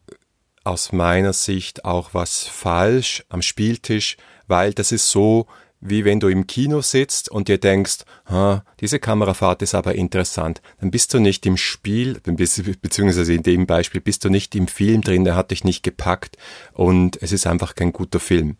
aus 0.64 0.92
meiner 0.92 1.32
Sicht 1.32 1.84
auch 1.84 2.10
was 2.12 2.44
falsch 2.44 3.24
am 3.28 3.42
Spieltisch, 3.42 4.16
weil 4.46 4.72
das 4.72 4.92
ist 4.92 5.10
so, 5.10 5.46
wie 5.80 6.06
wenn 6.06 6.18
du 6.18 6.28
im 6.28 6.46
Kino 6.46 6.80
sitzt 6.80 7.30
und 7.30 7.48
dir 7.48 7.58
denkst, 7.58 7.98
ha, 8.26 8.64
diese 8.80 8.98
Kamerafahrt 8.98 9.60
ist 9.60 9.74
aber 9.74 9.94
interessant, 9.94 10.62
dann 10.80 10.90
bist 10.90 11.12
du 11.12 11.18
nicht 11.18 11.44
im 11.44 11.58
Spiel, 11.58 12.20
beziehungsweise 12.20 13.34
in 13.34 13.42
dem 13.42 13.66
Beispiel 13.66 14.00
bist 14.00 14.24
du 14.24 14.30
nicht 14.30 14.54
im 14.54 14.66
Film 14.66 15.02
drin, 15.02 15.24
der 15.24 15.36
hat 15.36 15.50
dich 15.50 15.62
nicht 15.62 15.82
gepackt 15.82 16.38
und 16.72 17.22
es 17.22 17.32
ist 17.32 17.46
einfach 17.46 17.74
kein 17.74 17.92
guter 17.92 18.18
Film. 18.18 18.56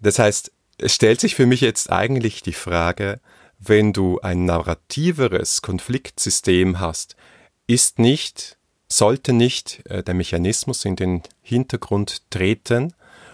Das 0.00 0.18
heißt, 0.18 0.52
es 0.76 0.94
stellt 0.94 1.20
sich 1.20 1.34
für 1.34 1.46
mich 1.46 1.62
jetzt 1.62 1.90
eigentlich 1.90 2.42
die 2.42 2.52
Frage, 2.52 3.20
wenn 3.58 3.94
du 3.94 4.20
ein 4.20 4.44
narrativeres 4.44 5.62
Konfliktsystem 5.62 6.78
hast, 6.80 7.16
ist 7.66 7.98
nicht, 7.98 8.58
sollte 8.88 9.32
nicht 9.32 9.82
äh, 9.86 10.02
der 10.02 10.14
Mechanismus 10.14 10.84
in 10.84 10.96
den 10.96 11.22
Hintergrund 11.40 12.30
treten 12.30 12.92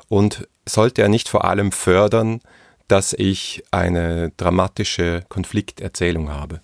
und 0.08 0.48
sollte 0.66 1.02
er 1.02 1.08
nicht 1.08 1.28
vor 1.28 1.44
allem 1.44 1.72
fördern, 1.72 2.40
dass 2.88 3.12
ich 3.12 3.62
eine 3.70 4.32
dramatische 4.36 5.24
Konflikterzählung 5.28 6.30
habe. 6.30 6.60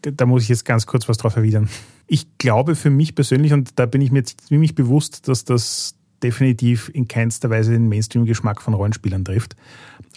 Da 0.00 0.26
muss 0.26 0.44
ich 0.44 0.48
jetzt 0.48 0.64
ganz 0.64 0.86
kurz 0.86 1.08
was 1.08 1.18
drauf 1.18 1.36
erwidern. 1.36 1.68
Ich 2.06 2.38
glaube 2.38 2.74
für 2.74 2.90
mich 2.90 3.14
persönlich, 3.14 3.52
und 3.52 3.78
da 3.78 3.86
bin 3.86 4.00
ich 4.00 4.10
mir 4.10 4.24
ziemlich 4.24 4.74
bewusst, 4.74 5.28
dass 5.28 5.44
das 5.44 5.94
definitiv 6.22 6.90
in 6.92 7.06
keinster 7.06 7.50
Weise 7.50 7.72
den 7.72 7.88
Mainstream-Geschmack 7.88 8.62
von 8.62 8.74
Rollenspielern 8.74 9.24
trifft. 9.24 9.56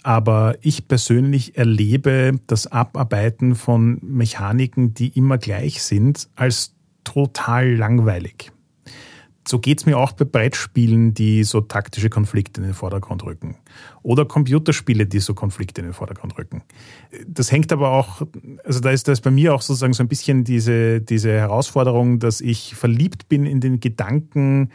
Aber 0.02 0.56
ich 0.62 0.88
persönlich 0.88 1.56
erlebe 1.56 2.40
das 2.46 2.66
Abarbeiten 2.66 3.54
von 3.54 3.98
Mechaniken, 4.02 4.94
die 4.94 5.08
immer 5.08 5.38
gleich 5.38 5.82
sind, 5.82 6.28
als 6.34 6.74
total 7.12 7.74
langweilig 7.74 8.52
so 9.46 9.58
geht's 9.58 9.86
mir 9.86 9.98
auch 9.98 10.12
bei 10.12 10.24
Brettspielen, 10.24 11.14
die 11.14 11.44
so 11.44 11.60
taktische 11.60 12.08
Konflikte 12.08 12.60
in 12.60 12.66
den 12.66 12.74
Vordergrund 12.74 13.24
rücken. 13.24 13.56
Oder 14.02 14.24
Computerspiele, 14.24 15.06
die 15.06 15.18
so 15.18 15.34
Konflikte 15.34 15.80
in 15.80 15.88
den 15.88 15.94
Vordergrund 15.94 16.38
rücken. 16.38 16.62
Das 17.26 17.50
hängt 17.50 17.72
aber 17.72 17.90
auch, 17.90 18.22
also 18.64 18.80
da 18.80 18.90
ist 18.90 19.08
das 19.08 19.20
bei 19.20 19.30
mir 19.30 19.54
auch 19.54 19.62
sozusagen 19.62 19.94
so 19.94 20.02
ein 20.02 20.08
bisschen 20.08 20.44
diese, 20.44 21.00
diese 21.00 21.32
Herausforderung, 21.32 22.18
dass 22.18 22.40
ich 22.40 22.74
verliebt 22.74 23.28
bin 23.28 23.44
in 23.46 23.60
den 23.60 23.80
Gedanken 23.80 24.70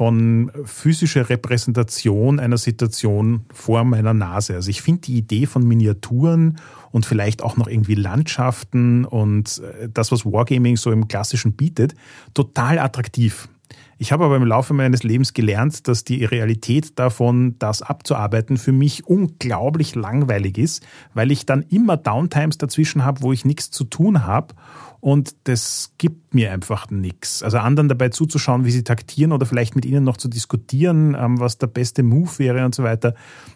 von 0.00 0.50
physischer 0.64 1.28
Repräsentation 1.28 2.40
einer 2.40 2.56
Situation 2.56 3.44
vor 3.52 3.84
meiner 3.84 4.14
Nase. 4.14 4.54
Also 4.54 4.70
ich 4.70 4.80
finde 4.80 5.02
die 5.02 5.18
Idee 5.18 5.44
von 5.44 5.62
Miniaturen 5.62 6.56
und 6.90 7.04
vielleicht 7.04 7.42
auch 7.42 7.58
noch 7.58 7.68
irgendwie 7.68 7.96
Landschaften 7.96 9.04
und 9.04 9.60
äh, 9.62 9.90
das, 9.92 10.10
was 10.10 10.24
Wargaming 10.24 10.78
so 10.78 10.90
im 10.90 11.06
Klassischen 11.06 11.52
bietet, 11.52 11.94
total 12.32 12.78
attraktiv. 12.78 13.50
Ich 13.98 14.10
habe 14.10 14.24
aber 14.24 14.36
im 14.36 14.46
Laufe 14.46 14.72
meines 14.72 15.02
Lebens 15.02 15.34
gelernt, 15.34 15.86
dass 15.86 16.04
die 16.04 16.24
Realität 16.24 16.98
davon, 16.98 17.56
das 17.58 17.82
abzuarbeiten, 17.82 18.56
für 18.56 18.72
mich 18.72 19.06
unglaublich 19.06 19.94
langweilig 19.94 20.56
ist, 20.56 20.82
weil 21.12 21.30
ich 21.30 21.44
dann 21.44 21.60
immer 21.64 21.98
Downtimes 21.98 22.56
dazwischen 22.56 23.04
habe, 23.04 23.20
wo 23.20 23.34
ich 23.34 23.44
nichts 23.44 23.70
zu 23.70 23.84
tun 23.84 24.24
habe. 24.24 24.54
Und 25.00 25.34
das 25.44 25.94
gibt 25.96 26.34
mir 26.34 26.52
einfach 26.52 26.90
nichts. 26.90 27.42
Also 27.42 27.58
anderen 27.58 27.88
dabei 27.88 28.10
zuzuschauen, 28.10 28.66
wie 28.66 28.70
sie 28.70 28.84
taktieren 28.84 29.32
oder 29.32 29.46
vielleicht 29.46 29.74
mit 29.74 29.86
ihnen 29.86 30.04
noch 30.04 30.18
zu 30.18 30.28
diskutieren, 30.28 31.16
ähm, 31.18 31.40
was 31.40 31.56
der 31.56 31.68
beste 31.68 32.02
Move 32.02 32.30
wäre 32.38 32.64
und 32.66 32.74
so 32.74 32.82
weiter, 32.82 33.14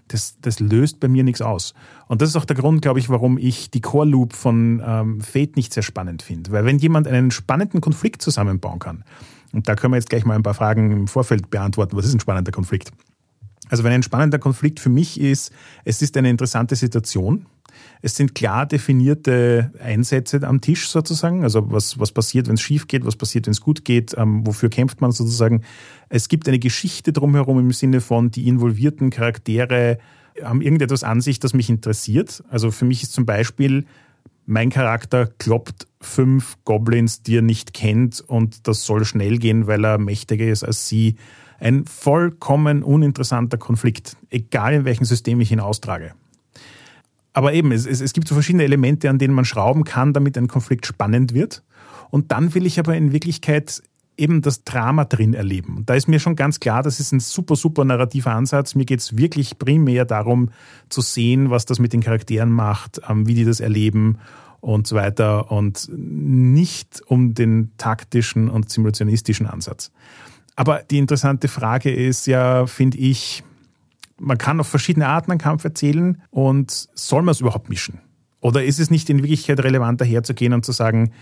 das, 0.08 0.36
das 0.40 0.58
löst 0.58 1.00
bei 1.00 1.08
mir 1.08 1.22
nichts 1.22 1.42
aus. 1.42 1.74
Und 2.08 2.22
das 2.22 2.30
ist 2.30 2.36
auch 2.36 2.46
der 2.46 2.56
Grund, 2.56 2.80
glaube 2.80 2.98
ich, 2.98 3.10
warum 3.10 3.36
ich 3.36 3.70
die 3.70 3.82
Core 3.82 4.06
Loop 4.06 4.32
von 4.32 4.82
ähm, 4.84 5.20
Fate 5.20 5.56
nicht 5.56 5.74
sehr 5.74 5.82
spannend 5.82 6.22
finde. 6.22 6.50
Weil 6.50 6.64
wenn 6.64 6.78
jemand 6.78 7.06
einen 7.06 7.30
spannenden 7.30 7.82
Konflikt 7.82 8.22
zusammenbauen 8.22 8.78
kann, 8.78 9.04
und 9.52 9.68
da 9.68 9.76
können 9.76 9.92
wir 9.92 9.98
jetzt 9.98 10.10
gleich 10.10 10.24
mal 10.24 10.34
ein 10.34 10.42
paar 10.42 10.54
Fragen 10.54 10.90
im 10.90 11.06
Vorfeld 11.06 11.48
beantworten. 11.48 11.96
Was 11.96 12.06
ist 12.06 12.14
ein 12.14 12.20
spannender 12.20 12.50
Konflikt? 12.50 12.90
Also 13.68 13.84
wenn 13.84 13.92
ein 13.92 14.02
spannender 14.02 14.38
Konflikt 14.38 14.80
für 14.80 14.88
mich 14.88 15.20
ist, 15.20 15.52
es 15.84 16.02
ist 16.02 16.16
eine 16.16 16.28
interessante 16.28 16.74
Situation. 16.74 17.46
Es 18.02 18.16
sind 18.16 18.34
klar 18.34 18.66
definierte 18.66 19.70
Einsätze 19.82 20.42
am 20.42 20.60
Tisch 20.60 20.88
sozusagen. 20.88 21.42
Also 21.42 21.70
was, 21.70 21.98
was 21.98 22.12
passiert, 22.12 22.48
wenn 22.48 22.54
es 22.54 22.60
schief 22.60 22.86
geht, 22.86 23.04
was 23.06 23.16
passiert, 23.16 23.46
wenn 23.46 23.52
es 23.52 23.60
gut 23.60 23.84
geht, 23.84 24.14
ähm, 24.16 24.46
wofür 24.46 24.68
kämpft 24.68 25.00
man 25.00 25.12
sozusagen. 25.12 25.62
Es 26.08 26.28
gibt 26.28 26.48
eine 26.48 26.58
Geschichte 26.58 27.12
drumherum 27.12 27.58
im 27.58 27.72
Sinne 27.72 28.00
von, 28.00 28.30
die 28.30 28.48
involvierten 28.48 29.10
Charaktere 29.10 29.98
haben 30.42 30.62
irgendetwas 30.62 31.04
an 31.04 31.20
sich, 31.20 31.38
das 31.38 31.54
mich 31.54 31.70
interessiert. 31.70 32.42
Also 32.48 32.70
für 32.70 32.84
mich 32.84 33.02
ist 33.02 33.12
zum 33.12 33.24
Beispiel 33.24 33.84
mein 34.46 34.70
Charakter 34.70 35.26
kloppt 35.26 35.86
fünf 36.00 36.58
Goblins, 36.64 37.22
die 37.22 37.38
er 37.38 37.42
nicht 37.42 37.72
kennt 37.72 38.20
und 38.20 38.68
das 38.68 38.84
soll 38.84 39.04
schnell 39.04 39.38
gehen, 39.38 39.66
weil 39.66 39.84
er 39.84 39.98
mächtiger 39.98 40.46
ist 40.46 40.64
als 40.64 40.88
sie. 40.88 41.16
Ein 41.58 41.86
vollkommen 41.86 42.82
uninteressanter 42.82 43.56
Konflikt, 43.56 44.16
egal 44.28 44.74
in 44.74 44.84
welchem 44.84 45.04
System 45.04 45.40
ich 45.40 45.50
ihn 45.50 45.60
austrage. 45.60 46.12
Aber 47.34 47.52
eben, 47.52 47.72
es, 47.72 47.84
es, 47.84 48.00
es 48.00 48.12
gibt 48.12 48.28
so 48.28 48.34
verschiedene 48.34 48.64
Elemente, 48.64 49.10
an 49.10 49.18
denen 49.18 49.34
man 49.34 49.44
schrauben 49.44 49.84
kann, 49.84 50.12
damit 50.12 50.38
ein 50.38 50.48
Konflikt 50.48 50.86
spannend 50.86 51.34
wird. 51.34 51.62
Und 52.10 52.32
dann 52.32 52.54
will 52.54 52.64
ich 52.64 52.78
aber 52.78 52.96
in 52.96 53.12
Wirklichkeit 53.12 53.82
eben 54.16 54.40
das 54.40 54.62
Drama 54.62 55.04
drin 55.04 55.34
erleben. 55.34 55.78
Und 55.78 55.90
da 55.90 55.94
ist 55.94 56.06
mir 56.06 56.20
schon 56.20 56.36
ganz 56.36 56.60
klar, 56.60 56.82
das 56.82 57.00
ist 57.00 57.12
ein 57.12 57.18
super, 57.18 57.56
super 57.56 57.84
narrativer 57.84 58.32
Ansatz. 58.32 58.76
Mir 58.76 58.84
geht 58.84 59.00
es 59.00 59.16
wirklich 59.16 59.58
primär 59.58 60.04
darum 60.04 60.50
zu 60.88 61.00
sehen, 61.00 61.50
was 61.50 61.66
das 61.66 61.80
mit 61.80 61.92
den 61.92 62.00
Charakteren 62.00 62.50
macht, 62.50 63.00
ähm, 63.08 63.26
wie 63.26 63.34
die 63.34 63.44
das 63.44 63.58
erleben 63.58 64.18
und 64.60 64.86
so 64.86 64.96
weiter 64.96 65.50
und 65.50 65.90
nicht 65.92 67.02
um 67.06 67.34
den 67.34 67.72
taktischen 67.76 68.48
und 68.48 68.70
simulationistischen 68.70 69.46
Ansatz. 69.46 69.90
Aber 70.56 70.82
die 70.88 70.98
interessante 70.98 71.48
Frage 71.48 71.92
ist 71.92 72.26
ja, 72.26 72.66
finde 72.66 72.98
ich, 72.98 73.42
man 74.18 74.38
kann 74.38 74.60
auf 74.60 74.68
verschiedene 74.68 75.08
Arten 75.08 75.30
einen 75.30 75.40
Kampf 75.40 75.64
erzählen 75.64 76.22
und 76.30 76.70
soll 76.94 77.22
man 77.22 77.32
es 77.32 77.40
überhaupt 77.40 77.68
mischen? 77.68 78.00
Oder 78.40 78.64
ist 78.64 78.78
es 78.78 78.90
nicht 78.90 79.08
in 79.10 79.18
Wirklichkeit 79.18 79.60
relevant, 79.60 80.00
daherzugehen 80.00 80.52
und 80.52 80.64
zu 80.64 80.72
sagen, 80.72 81.12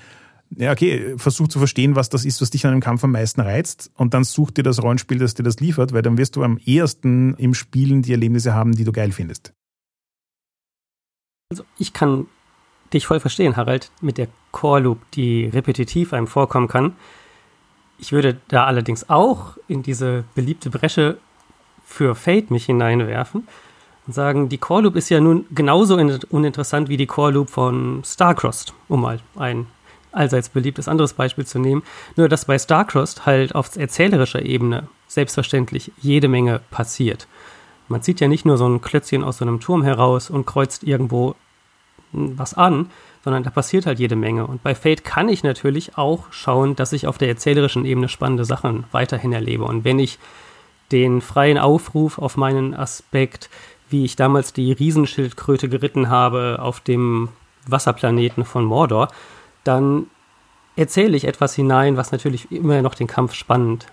ja, 0.57 0.73
okay, 0.73 1.15
versuch 1.17 1.49
zu 1.49 1.59
verstehen, 1.59 1.97
was 1.97 2.11
das 2.11 2.25
ist, 2.25 2.41
was 2.43 2.51
dich 2.51 2.67
an 2.67 2.73
einem 2.73 2.81
Kampf 2.81 3.05
am 3.05 3.13
meisten 3.13 3.41
reizt 3.41 3.91
und 3.95 4.13
dann 4.13 4.25
such 4.25 4.51
dir 4.51 4.63
das 4.63 4.83
Rollenspiel, 4.83 5.19
das 5.19 5.35
dir 5.35 5.43
das 5.43 5.61
liefert, 5.61 5.93
weil 5.93 6.03
dann 6.03 6.19
wirst 6.19 6.37
du 6.37 6.43
am 6.43 6.59
ehesten 6.59 7.35
im 7.35 7.55
Spielen 7.55 8.03
die 8.03 8.13
Erlebnisse 8.13 8.55
haben, 8.55 8.73
die 8.73 8.85
du 8.85 8.93
geil 8.93 9.13
findest. 9.13 9.55
Also 11.51 11.65
ich 11.79 11.93
kann 11.93 12.27
dich 12.93 13.07
voll 13.07 13.21
verstehen, 13.21 13.57
Harald, 13.57 13.91
mit 14.01 14.19
der 14.19 14.29
Core 14.51 14.81
Loop, 14.81 15.11
die 15.13 15.47
repetitiv 15.47 16.13
einem 16.13 16.27
vorkommen 16.27 16.69
kann. 16.69 16.97
Ich 17.99 18.13
würde 18.13 18.39
da 18.49 18.65
allerdings 18.65 19.09
auch 19.09 19.57
in 19.69 19.83
diese 19.83 20.25
beliebte 20.35 20.71
Bresche 20.71 21.19
für 21.93 22.15
Fate 22.15 22.51
mich 22.51 22.67
hineinwerfen 22.67 23.47
und 24.07 24.13
sagen, 24.13 24.49
die 24.49 24.59
Core 24.59 24.83
Loop 24.83 24.97
ist 24.97 25.11
ja 25.11 25.21
nun 25.21 25.47
genauso 25.51 25.97
uninteressant 25.97 26.89
wie 26.89 26.97
die 26.97 27.07
Core 27.07 27.33
Loop 27.33 27.51
von 27.51 28.03
Starcrossed, 28.05 28.73
um 28.89 29.03
mal 29.03 29.21
ein 29.37 29.67
allseits 30.11 30.49
beliebtes 30.49 30.89
anderes 30.89 31.15
Beispiel 31.15 31.47
zu 31.47 31.59
nehmen. 31.59 31.83
Nur, 32.17 32.29
dass 32.29 32.47
bei 32.47 32.59
Starcrossed 32.59 33.27
halt 33.27 33.55
auf 33.55 33.77
erzählerischer 33.77 34.43
Ebene 34.43 34.89
selbstverständlich 35.07 35.93
jede 36.01 36.29
Menge 36.29 36.61
passiert. 36.71 37.27
Man 37.89 38.03
zieht 38.03 38.21
ja 38.21 38.29
nicht 38.29 38.45
nur 38.45 38.57
so 38.57 38.67
ein 38.67 38.81
Klötzchen 38.81 39.23
aus 39.23 39.39
so 39.39 39.45
einem 39.45 39.61
Turm 39.61 39.83
heraus 39.83 40.31
und 40.31 40.47
kreuzt 40.47 40.85
irgendwo 40.85 41.35
was 42.13 42.55
an, 42.55 42.91
sondern 43.25 43.43
da 43.43 43.51
passiert 43.51 43.87
halt 43.87 43.99
jede 43.99 44.17
Menge. 44.17 44.47
Und 44.47 44.63
bei 44.63 44.75
Fate 44.75 45.05
kann 45.05 45.29
ich 45.29 45.45
natürlich 45.45 45.97
auch 45.97 46.25
schauen, 46.31 46.77
dass 46.77 46.93
ich 46.93 47.07
auf 47.07 47.19
der 47.19 47.29
erzählerischen 47.29 47.85
Ebene 47.85 48.09
spannende 48.09 48.45
Sachen 48.45 48.85
weiterhin 48.93 49.33
erlebe. 49.33 49.65
Und 49.65 49.85
wenn 49.85 49.99
ich 49.99 50.19
den 50.93 51.21
freien 51.21 51.59
Aufruf 51.59 52.19
auf 52.19 52.37
meinen 52.37 52.75
Aspekt, 52.75 53.51
wie 53.89 54.05
ich 54.05 54.17
damals 54.17 54.53
die 54.53 54.73
Riesenschildkröte 54.73 55.69
geritten 55.69 56.09
habe 56.09 56.59
auf 56.61 56.81
dem 56.81 57.31
Wasserplaneten 57.67 58.45
von 58.45 58.65
Mordor, 58.65 59.09
dann 59.65 60.07
erzähle 60.77 61.17
ich 61.17 61.25
etwas 61.25 61.55
hinein, 61.55 61.97
was 61.97 62.13
natürlich 62.13 62.51
immer 62.51 62.83
noch 62.83 62.95
den 62.95 63.07
Kampf 63.07 63.35
spannend 63.35 63.87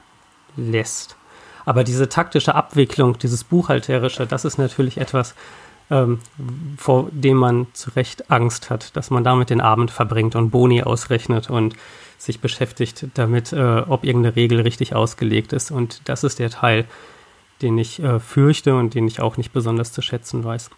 lässt. 0.55 1.15
Aber 1.65 1.83
diese 1.83 2.09
taktische 2.09 2.55
Abwicklung, 2.55 3.17
dieses 3.19 3.43
Buchhalterische, 3.43 4.25
das 4.25 4.45
ist 4.45 4.57
natürlich 4.57 4.97
etwas, 4.97 5.35
ähm, 5.91 6.19
vor 6.77 7.09
dem 7.11 7.37
man 7.37 7.67
zu 7.73 7.91
Recht 7.91 8.31
Angst 8.31 8.69
hat, 8.69 8.95
dass 8.95 9.09
man 9.09 9.23
damit 9.23 9.49
den 9.49 9.61
Abend 9.61 9.91
verbringt 9.91 10.35
und 10.35 10.49
Boni 10.49 10.83
ausrechnet 10.83 11.49
und 11.49 11.75
sich 12.19 12.41
beschäftigt 12.41 13.07
damit, 13.15 13.53
äh, 13.53 13.83
ob 13.87 14.03
irgendeine 14.03 14.35
Regel 14.35 14.59
richtig 14.61 14.93
ausgelegt 14.93 15.53
ist. 15.53 15.71
Und 15.71 16.01
das 16.05 16.23
ist 16.23 16.37
der 16.37 16.49
Teil, 16.49 16.85
den 17.61 17.77
ich 17.77 18.03
äh, 18.03 18.19
fürchte 18.19 18.75
und 18.75 18.93
den 18.93 19.07
ich 19.07 19.21
auch 19.21 19.37
nicht 19.37 19.53
besonders 19.53 19.91
zu 19.93 20.01
schätzen 20.01 20.43
weiß. 20.43 20.69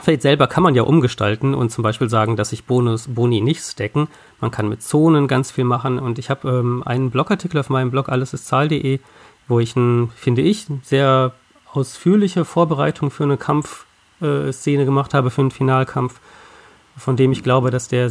Fate 0.00 0.22
selber 0.22 0.46
kann 0.46 0.62
man 0.62 0.74
ja 0.74 0.82
umgestalten 0.82 1.54
und 1.54 1.70
zum 1.70 1.82
Beispiel 1.82 2.08
sagen, 2.08 2.36
dass 2.36 2.50
sich 2.50 2.64
Bonus, 2.64 3.08
Boni 3.08 3.40
nicht 3.40 3.62
stacken. 3.62 4.08
Man 4.40 4.50
kann 4.50 4.68
mit 4.68 4.82
Zonen 4.82 5.28
ganz 5.28 5.50
viel 5.50 5.64
machen 5.64 5.98
und 5.98 6.18
ich 6.18 6.28
habe 6.28 6.48
ähm, 6.48 6.82
einen 6.84 7.10
Blogartikel 7.10 7.60
auf 7.60 7.70
meinem 7.70 7.90
Blog 7.90 8.08
allesistzahl.de, 8.08 9.00
wo 9.48 9.60
ich, 9.60 9.76
ein, 9.76 10.10
finde 10.16 10.42
ich, 10.42 10.66
sehr 10.82 11.32
ausführliche 11.72 12.44
Vorbereitung 12.44 13.10
für 13.10 13.24
eine 13.24 13.36
Kampfszene 13.36 14.82
äh, 14.82 14.84
gemacht 14.84 15.14
habe, 15.14 15.30
für 15.30 15.42
einen 15.42 15.50
Finalkampf, 15.50 16.20
von 16.96 17.16
dem 17.16 17.32
ich 17.32 17.42
glaube, 17.42 17.70
dass 17.70 17.88
der 17.88 18.10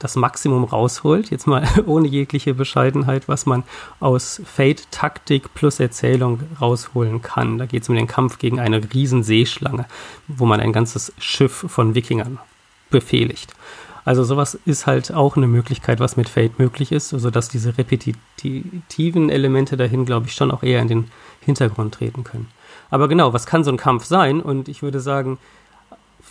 das 0.00 0.16
Maximum 0.16 0.64
rausholt, 0.64 1.30
jetzt 1.30 1.46
mal 1.46 1.66
ohne 1.86 2.08
jegliche 2.08 2.54
Bescheidenheit, 2.54 3.28
was 3.28 3.46
man 3.46 3.62
aus 4.00 4.42
Fate, 4.44 4.90
Taktik 4.90 5.54
plus 5.54 5.78
Erzählung 5.78 6.40
rausholen 6.60 7.22
kann. 7.22 7.58
Da 7.58 7.66
geht 7.66 7.84
es 7.84 7.88
um 7.88 7.94
den 7.94 8.08
Kampf 8.08 8.38
gegen 8.38 8.58
eine 8.58 8.80
riesen 8.92 9.22
Seeschlange, 9.22 9.86
wo 10.26 10.46
man 10.46 10.58
ein 10.58 10.72
ganzes 10.72 11.12
Schiff 11.18 11.64
von 11.68 11.94
Wikingern 11.94 12.38
befehligt. 12.90 13.54
Also 14.04 14.24
sowas 14.24 14.58
ist 14.64 14.86
halt 14.86 15.12
auch 15.12 15.36
eine 15.36 15.46
Möglichkeit, 15.46 16.00
was 16.00 16.16
mit 16.16 16.28
Fate 16.28 16.58
möglich 16.58 16.90
ist, 16.90 17.12
also 17.12 17.30
dass 17.30 17.48
diese 17.48 17.76
repetitiven 17.76 19.28
Elemente 19.28 19.76
dahin, 19.76 20.06
glaube 20.06 20.26
ich, 20.26 20.32
schon 20.32 20.50
auch 20.50 20.62
eher 20.62 20.80
in 20.80 20.88
den 20.88 21.10
Hintergrund 21.40 21.94
treten 21.94 22.24
können. 22.24 22.48
Aber 22.90 23.08
genau, 23.08 23.32
was 23.32 23.46
kann 23.46 23.62
so 23.62 23.70
ein 23.70 23.76
Kampf 23.76 24.04
sein? 24.04 24.40
Und 24.40 24.68
ich 24.68 24.82
würde 24.82 25.00
sagen, 25.00 25.38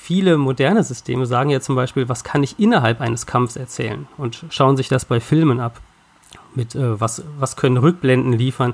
viele 0.10 0.39
moderne 0.39 0.84
Systeme 0.84 1.28
sagen 1.28 1.51
ja 1.51 1.62
zum 1.62 1.75
Beispiel, 1.75 2.10
was 2.10 2.24
kann 2.24 2.42
ich 2.42 2.58
innerhalb 2.58 3.00
eines 3.00 3.28
Kampfs 3.28 3.56
erzählen 3.56 4.08
und 4.18 4.44
schauen 4.50 4.75
sich 4.75 4.88
das 4.88 5.06
bei 5.06 5.20
Filmen 5.20 5.60
ab. 5.60 5.82
Mit 6.56 6.74
äh, 6.74 7.00
was, 7.00 7.24
was 7.38 7.56
können 7.56 7.78
Rückblenden 7.78 8.34
liefern, 8.34 8.74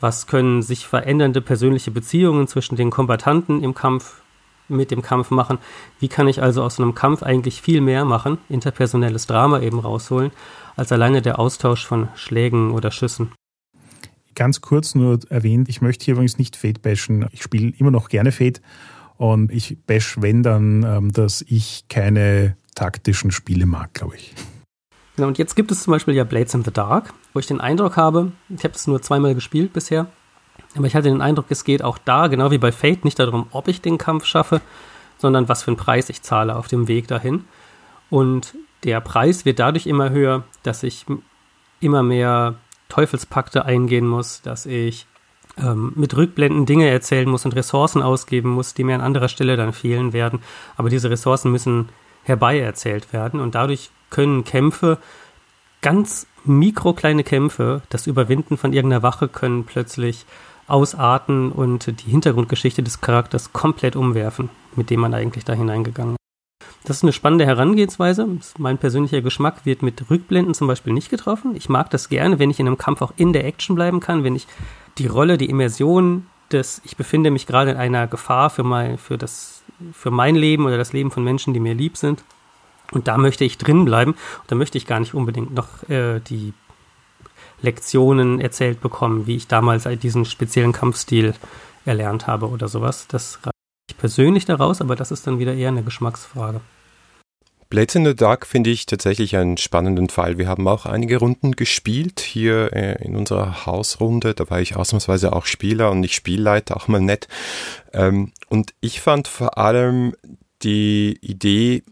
was 0.00 0.26
können 0.26 0.62
sich 0.62 0.86
verändernde 0.86 1.42
persönliche 1.42 1.90
Beziehungen 1.90 2.48
zwischen 2.48 2.76
den 2.76 2.88
Kombatanten 2.88 3.62
im 3.62 3.74
Kampf 3.74 4.22
mit 4.68 4.90
dem 4.90 5.02
Kampf 5.02 5.30
machen. 5.30 5.58
Wie 5.98 6.08
kann 6.08 6.28
ich 6.28 6.40
also 6.40 6.62
aus 6.62 6.80
einem 6.80 6.94
Kampf 6.94 7.22
eigentlich 7.22 7.60
viel 7.60 7.82
mehr 7.82 8.06
machen, 8.06 8.38
interpersonelles 8.48 9.26
Drama 9.26 9.60
eben 9.60 9.80
rausholen, 9.80 10.30
als 10.76 10.92
alleine 10.92 11.20
der 11.20 11.38
Austausch 11.38 11.84
von 11.84 12.08
Schlägen 12.14 12.70
oder 12.70 12.90
Schüssen. 12.90 13.32
Ganz 14.34 14.62
kurz 14.62 14.94
nur 14.94 15.18
erwähnt, 15.28 15.68
ich 15.68 15.82
möchte 15.82 16.06
hier 16.06 16.14
übrigens 16.14 16.38
nicht 16.38 16.56
Fate 16.56 16.80
bashen. 16.80 17.28
Ich 17.32 17.42
spiele 17.42 17.74
immer 17.76 17.90
noch 17.90 18.08
gerne 18.08 18.32
Fate 18.32 18.62
und 19.20 19.52
ich 19.52 19.76
bash, 19.86 20.16
wenn 20.18 20.42
dann, 20.42 20.82
ähm, 20.82 21.12
dass 21.12 21.42
ich 21.42 21.84
keine 21.90 22.56
taktischen 22.74 23.30
Spiele 23.30 23.66
mag, 23.66 23.92
glaube 23.92 24.16
ich. 24.16 24.32
Genau, 25.16 25.28
und 25.28 25.36
jetzt 25.36 25.56
gibt 25.56 25.70
es 25.70 25.82
zum 25.82 25.90
Beispiel 25.90 26.14
ja 26.14 26.24
Blades 26.24 26.54
in 26.54 26.64
the 26.64 26.70
Dark, 26.70 27.12
wo 27.34 27.38
ich 27.38 27.46
den 27.46 27.60
Eindruck 27.60 27.98
habe, 27.98 28.32
ich 28.48 28.64
habe 28.64 28.74
es 28.74 28.86
nur 28.86 29.02
zweimal 29.02 29.34
gespielt 29.34 29.74
bisher, 29.74 30.06
aber 30.74 30.86
ich 30.86 30.94
hatte 30.94 31.10
den 31.10 31.20
Eindruck, 31.20 31.46
es 31.50 31.64
geht 31.64 31.84
auch 31.84 31.98
da, 31.98 32.28
genau 32.28 32.50
wie 32.50 32.56
bei 32.56 32.72
Fate, 32.72 33.04
nicht 33.04 33.18
darum, 33.18 33.46
ob 33.50 33.68
ich 33.68 33.82
den 33.82 33.98
Kampf 33.98 34.24
schaffe, 34.24 34.62
sondern 35.18 35.50
was 35.50 35.64
für 35.64 35.68
einen 35.68 35.76
Preis 35.76 36.08
ich 36.08 36.22
zahle 36.22 36.56
auf 36.56 36.68
dem 36.68 36.88
Weg 36.88 37.06
dahin. 37.06 37.44
Und 38.08 38.54
der 38.84 39.02
Preis 39.02 39.44
wird 39.44 39.58
dadurch 39.58 39.86
immer 39.86 40.08
höher, 40.08 40.44
dass 40.62 40.82
ich 40.82 41.04
immer 41.80 42.02
mehr 42.02 42.54
Teufelspakte 42.88 43.66
eingehen 43.66 44.06
muss, 44.06 44.40
dass 44.40 44.64
ich 44.64 45.06
ähm, 45.62 45.92
mit 45.94 46.16
Rückblenden 46.16 46.66
Dinge 46.66 46.88
erzählen 46.88 47.28
muss 47.28 47.44
und 47.44 47.54
Ressourcen 47.56 48.02
ausgeben 48.02 48.50
muss, 48.50 48.74
die 48.74 48.84
mir 48.84 48.94
an 48.94 49.00
anderer 49.00 49.28
Stelle 49.28 49.56
dann 49.56 49.72
fehlen 49.72 50.12
werden. 50.12 50.40
Aber 50.76 50.90
diese 50.90 51.10
Ressourcen 51.10 51.50
müssen 51.52 51.88
herbeierzählt 52.24 53.12
werden 53.12 53.40
und 53.40 53.54
dadurch 53.54 53.90
können 54.10 54.44
Kämpfe, 54.44 54.98
ganz 55.82 56.26
mikrokleine 56.44 57.24
Kämpfe, 57.24 57.82
das 57.88 58.06
Überwinden 58.06 58.56
von 58.56 58.72
irgendeiner 58.72 59.02
Wache 59.02 59.28
können 59.28 59.64
plötzlich 59.64 60.26
ausarten 60.66 61.50
und 61.52 61.86
die 61.86 62.10
Hintergrundgeschichte 62.10 62.82
des 62.82 63.00
Charakters 63.00 63.52
komplett 63.52 63.96
umwerfen, 63.96 64.50
mit 64.76 64.90
dem 64.90 65.00
man 65.00 65.14
eigentlich 65.14 65.44
da 65.44 65.52
hineingegangen 65.52 66.14
ist. 66.14 66.20
Das 66.84 66.98
ist 66.98 67.02
eine 67.02 67.12
spannende 67.12 67.44
Herangehensweise. 67.44 68.26
Mein 68.56 68.78
persönlicher 68.78 69.20
Geschmack 69.20 69.66
wird 69.66 69.82
mit 69.82 70.10
Rückblenden 70.10 70.54
zum 70.54 70.66
Beispiel 70.66 70.92
nicht 70.92 71.10
getroffen. 71.10 71.54
Ich 71.54 71.68
mag 71.68 71.90
das 71.90 72.08
gerne, 72.08 72.38
wenn 72.38 72.50
ich 72.50 72.58
in 72.58 72.66
einem 72.66 72.78
Kampf 72.78 73.02
auch 73.02 73.12
in 73.16 73.32
der 73.32 73.44
Action 73.44 73.76
bleiben 73.76 74.00
kann, 74.00 74.24
wenn 74.24 74.34
ich 74.34 74.46
die 74.98 75.06
Rolle, 75.06 75.38
die 75.38 75.50
Immersion 75.50 76.26
des, 76.52 76.80
ich 76.84 76.96
befinde 76.96 77.30
mich 77.30 77.46
gerade 77.46 77.70
in 77.70 77.76
einer 77.76 78.06
Gefahr 78.06 78.50
für 78.50 78.64
mein, 78.64 78.98
für 78.98 79.18
das, 79.18 79.62
für 79.92 80.10
mein 80.10 80.36
Leben 80.36 80.66
oder 80.66 80.76
das 80.76 80.92
Leben 80.92 81.10
von 81.10 81.24
Menschen, 81.24 81.54
die 81.54 81.60
mir 81.60 81.74
lieb 81.74 81.96
sind. 81.96 82.24
Und 82.92 83.06
da 83.08 83.18
möchte 83.18 83.44
ich 83.44 83.56
drin 83.56 83.84
bleiben. 83.84 84.14
Da 84.48 84.56
möchte 84.56 84.76
ich 84.76 84.86
gar 84.86 85.00
nicht 85.00 85.14
unbedingt 85.14 85.54
noch 85.54 85.88
äh, 85.88 86.20
die 86.20 86.52
Lektionen 87.62 88.40
erzählt 88.40 88.80
bekommen, 88.80 89.26
wie 89.26 89.36
ich 89.36 89.46
damals 89.46 89.86
diesen 90.00 90.24
speziellen 90.24 90.72
Kampfstil 90.72 91.34
erlernt 91.84 92.26
habe 92.26 92.48
oder 92.48 92.68
sowas. 92.68 93.06
Das 93.08 93.38
reicht 93.44 93.98
persönlich 93.98 94.44
daraus, 94.44 94.80
aber 94.80 94.96
das 94.96 95.10
ist 95.10 95.26
dann 95.26 95.38
wieder 95.38 95.54
eher 95.54 95.68
eine 95.68 95.82
Geschmacksfrage. 95.82 96.60
Blades 97.70 97.94
in 97.94 98.04
the 98.04 98.16
Dark 98.16 98.46
finde 98.46 98.70
ich 98.70 98.84
tatsächlich 98.86 99.36
einen 99.36 99.56
spannenden 99.56 100.08
Fall. 100.08 100.38
Wir 100.38 100.48
haben 100.48 100.66
auch 100.66 100.86
einige 100.86 101.18
Runden 101.18 101.52
gespielt 101.52 102.18
hier 102.18 102.72
äh, 102.72 103.04
in 103.04 103.14
unserer 103.14 103.64
Hausrunde. 103.64 104.34
Da 104.34 104.50
war 104.50 104.60
ich 104.60 104.74
ausnahmsweise 104.74 105.32
auch 105.32 105.46
Spieler 105.46 105.92
und 105.92 106.00
nicht 106.00 106.16
Spielleiter, 106.16 106.76
auch 106.76 106.88
mal 106.88 107.00
nett. 107.00 107.28
Ähm, 107.92 108.32
und 108.48 108.74
ich 108.80 109.00
fand 109.00 109.28
vor 109.28 109.56
allem 109.56 110.16
die 110.62 111.16
Idee 111.22 111.84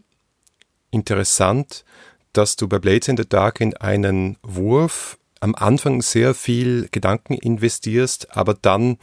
interessant, 0.91 1.85
dass 2.33 2.57
du 2.57 2.67
bei 2.67 2.79
Blades 2.79 3.07
in 3.07 3.15
the 3.15 3.27
Dark 3.27 3.61
in 3.61 3.75
einen 3.77 4.37
Wurf 4.43 5.17
am 5.39 5.55
Anfang 5.55 6.01
sehr 6.01 6.33
viel 6.33 6.89
Gedanken 6.91 7.35
investierst, 7.35 8.35
aber 8.35 8.53
dann 8.53 8.97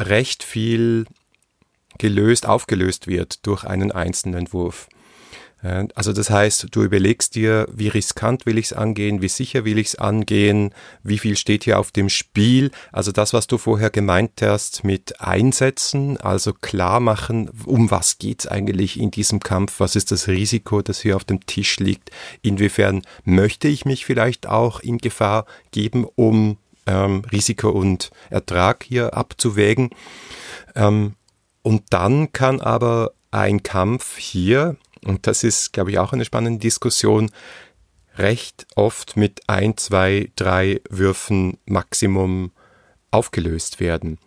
recht 0.00 0.42
viel 0.42 1.04
gelöst, 1.98 2.46
aufgelöst 2.46 3.06
wird 3.06 3.46
durch 3.46 3.64
einen 3.64 3.92
einzelnen 3.92 4.50
Wurf. 4.54 4.88
Äh, 5.66 5.88
also 5.94 6.12
das 6.12 6.30
heißt, 6.30 6.68
du 6.70 6.82
überlegst 6.82 7.34
dir, 7.34 7.66
wie 7.72 7.88
riskant 7.88 8.46
will 8.46 8.58
ich 8.58 8.66
es 8.66 8.72
angehen, 8.72 9.22
wie 9.22 9.28
sicher 9.28 9.64
will 9.64 9.78
ich 9.78 9.88
es 9.88 9.94
angehen, 9.96 10.72
wie 11.02 11.18
viel 11.18 11.36
steht 11.36 11.64
hier 11.64 11.78
auf 11.78 11.90
dem 11.90 12.08
Spiel. 12.08 12.70
Also 12.92 13.12
das, 13.12 13.32
was 13.32 13.46
du 13.46 13.58
vorher 13.58 13.90
gemeint 13.90 14.42
hast 14.42 14.84
mit 14.84 15.20
Einsätzen, 15.20 16.16
also 16.18 16.52
klar 16.52 17.00
machen, 17.00 17.50
um 17.64 17.90
was 17.90 18.18
geht's 18.18 18.46
eigentlich 18.46 18.98
in 18.98 19.10
diesem 19.10 19.40
Kampf, 19.40 19.80
was 19.80 19.96
ist 19.96 20.12
das 20.12 20.28
Risiko, 20.28 20.82
das 20.82 21.00
hier 21.00 21.16
auf 21.16 21.24
dem 21.24 21.44
Tisch 21.46 21.78
liegt, 21.78 22.10
inwiefern 22.42 23.02
möchte 23.24 23.68
ich 23.68 23.84
mich 23.84 24.06
vielleicht 24.06 24.46
auch 24.46 24.80
in 24.80 24.98
Gefahr 24.98 25.46
geben, 25.72 26.06
um 26.14 26.58
ähm, 26.86 27.22
Risiko 27.32 27.70
und 27.70 28.10
Ertrag 28.30 28.84
hier 28.84 29.14
abzuwägen. 29.14 29.90
Ähm, 30.74 31.14
und 31.62 31.82
dann 31.90 32.30
kann 32.30 32.60
aber 32.60 33.10
ein 33.32 33.64
Kampf 33.64 34.18
hier 34.18 34.76
und 35.06 35.26
das 35.26 35.44
ist, 35.44 35.72
glaube 35.72 35.90
ich, 35.90 35.98
auch 35.98 36.12
eine 36.12 36.24
spannende 36.24 36.58
Diskussion, 36.58 37.30
recht 38.16 38.66
oft 38.74 39.16
mit 39.16 39.42
ein, 39.46 39.76
zwei, 39.76 40.30
drei 40.36 40.80
Würfen 40.90 41.58
Maximum 41.66 42.50
aufgelöst 43.10 43.78
werden. 43.78 44.18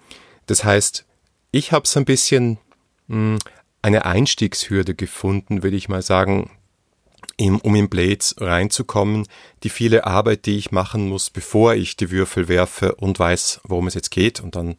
Das 0.46 0.63
heißt, 0.63 1.06
ich 1.52 1.72
habe 1.72 1.88
so 1.88 2.00
ein 2.00 2.06
bisschen 2.06 2.60
mh, 3.08 3.15
hm, 3.15 3.39
eine 3.82 4.06
Einstiegshürde 4.06 4.96
gefunden, 4.96 5.63
würde 5.63 5.78
ich 5.78 5.89
mal 5.89 6.02
sagen, 6.02 6.52
um 7.39 7.76
in 7.76 7.89
Blades 7.89 8.36
reinzukommen, 8.39 9.26
die 9.63 9.70
viele 9.70 10.06
Arbeit, 10.06 10.46
die 10.46 10.58
ich 10.58 10.72
machen 10.72 11.08
muss, 11.08 11.30
bevor 11.30 11.74
ich 11.74 11.96
die 11.96 12.12
Würfel 12.12 12.50
werfe 12.50 12.96
und 12.96 13.18
weiß, 13.18 13.62
worum 13.63 13.88
es 13.88 13.94
jetzt 13.94 14.12
geht. 14.12 14.42
Und 14.42 14.56
dann 14.56 14.76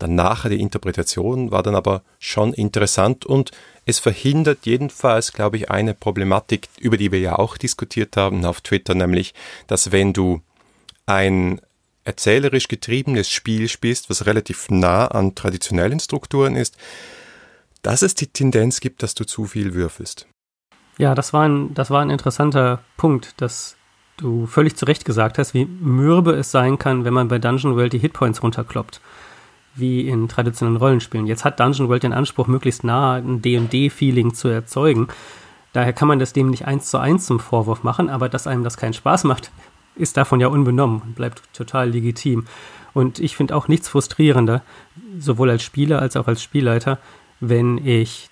dann 0.00 0.14
nachher 0.14 0.48
die 0.48 0.60
Interpretation 0.60 1.50
war 1.50 1.62
dann 1.62 1.74
aber 1.74 2.02
schon 2.18 2.54
interessant 2.54 3.26
und 3.26 3.50
es 3.90 3.98
verhindert 3.98 4.64
jedenfalls, 4.64 5.32
glaube 5.32 5.56
ich, 5.56 5.70
eine 5.70 5.94
Problematik, 5.94 6.68
über 6.78 6.96
die 6.96 7.12
wir 7.12 7.20
ja 7.20 7.38
auch 7.38 7.56
diskutiert 7.56 8.16
haben 8.16 8.44
auf 8.44 8.60
Twitter, 8.60 8.94
nämlich, 8.94 9.34
dass 9.66 9.92
wenn 9.92 10.12
du 10.12 10.40
ein 11.06 11.60
erzählerisch 12.04 12.68
getriebenes 12.68 13.28
Spiel 13.28 13.68
spielst, 13.68 14.08
was 14.08 14.26
relativ 14.26 14.70
nah 14.70 15.06
an 15.06 15.34
traditionellen 15.34 16.00
Strukturen 16.00 16.56
ist, 16.56 16.76
dass 17.82 18.02
es 18.02 18.14
die 18.14 18.28
Tendenz 18.28 18.80
gibt, 18.80 19.02
dass 19.02 19.14
du 19.14 19.24
zu 19.24 19.44
viel 19.44 19.74
würfelst. 19.74 20.26
Ja, 20.98 21.14
das 21.14 21.32
war 21.32 21.48
ein, 21.48 21.74
das 21.74 21.90
war 21.90 22.02
ein 22.02 22.10
interessanter 22.10 22.82
Punkt, 22.96 23.40
dass 23.40 23.76
du 24.16 24.46
völlig 24.46 24.76
zu 24.76 24.84
Recht 24.84 25.04
gesagt 25.04 25.38
hast, 25.38 25.54
wie 25.54 25.64
mürbe 25.64 26.32
es 26.32 26.50
sein 26.50 26.78
kann, 26.78 27.04
wenn 27.04 27.14
man 27.14 27.28
bei 27.28 27.38
Dungeon 27.38 27.76
World 27.76 27.92
die 27.92 27.98
Hitpoints 27.98 28.42
runterkloppt. 28.42 29.00
Wie 29.74 30.08
in 30.08 30.28
traditionellen 30.28 30.78
Rollenspielen. 30.78 31.26
Jetzt 31.26 31.44
hat 31.44 31.60
Dungeon 31.60 31.88
World 31.88 32.02
den 32.02 32.12
Anspruch, 32.12 32.46
möglichst 32.46 32.84
nah 32.84 33.14
ein 33.14 33.40
D&D-Feeling 33.40 34.34
zu 34.34 34.48
erzeugen. 34.48 35.08
Daher 35.72 35.92
kann 35.92 36.08
man 36.08 36.18
das 36.18 36.32
dem 36.32 36.50
nicht 36.50 36.66
eins 36.66 36.90
zu 36.90 36.98
eins 36.98 37.26
zum 37.26 37.38
Vorwurf 37.38 37.82
machen, 37.84 38.10
aber 38.10 38.28
dass 38.28 38.46
einem 38.46 38.64
das 38.64 38.76
keinen 38.76 38.94
Spaß 38.94 39.24
macht, 39.24 39.52
ist 39.94 40.16
davon 40.16 40.40
ja 40.40 40.48
unbenommen 40.48 41.02
und 41.02 41.14
bleibt 41.14 41.42
total 41.52 41.90
legitim. 41.90 42.46
Und 42.92 43.20
ich 43.20 43.36
finde 43.36 43.54
auch 43.54 43.68
nichts 43.68 43.88
frustrierender, 43.88 44.62
sowohl 45.18 45.50
als 45.50 45.62
Spieler 45.62 46.00
als 46.00 46.16
auch 46.16 46.26
als 46.26 46.42
Spielleiter, 46.42 46.98
wenn 47.38 47.78
ich 47.78 48.28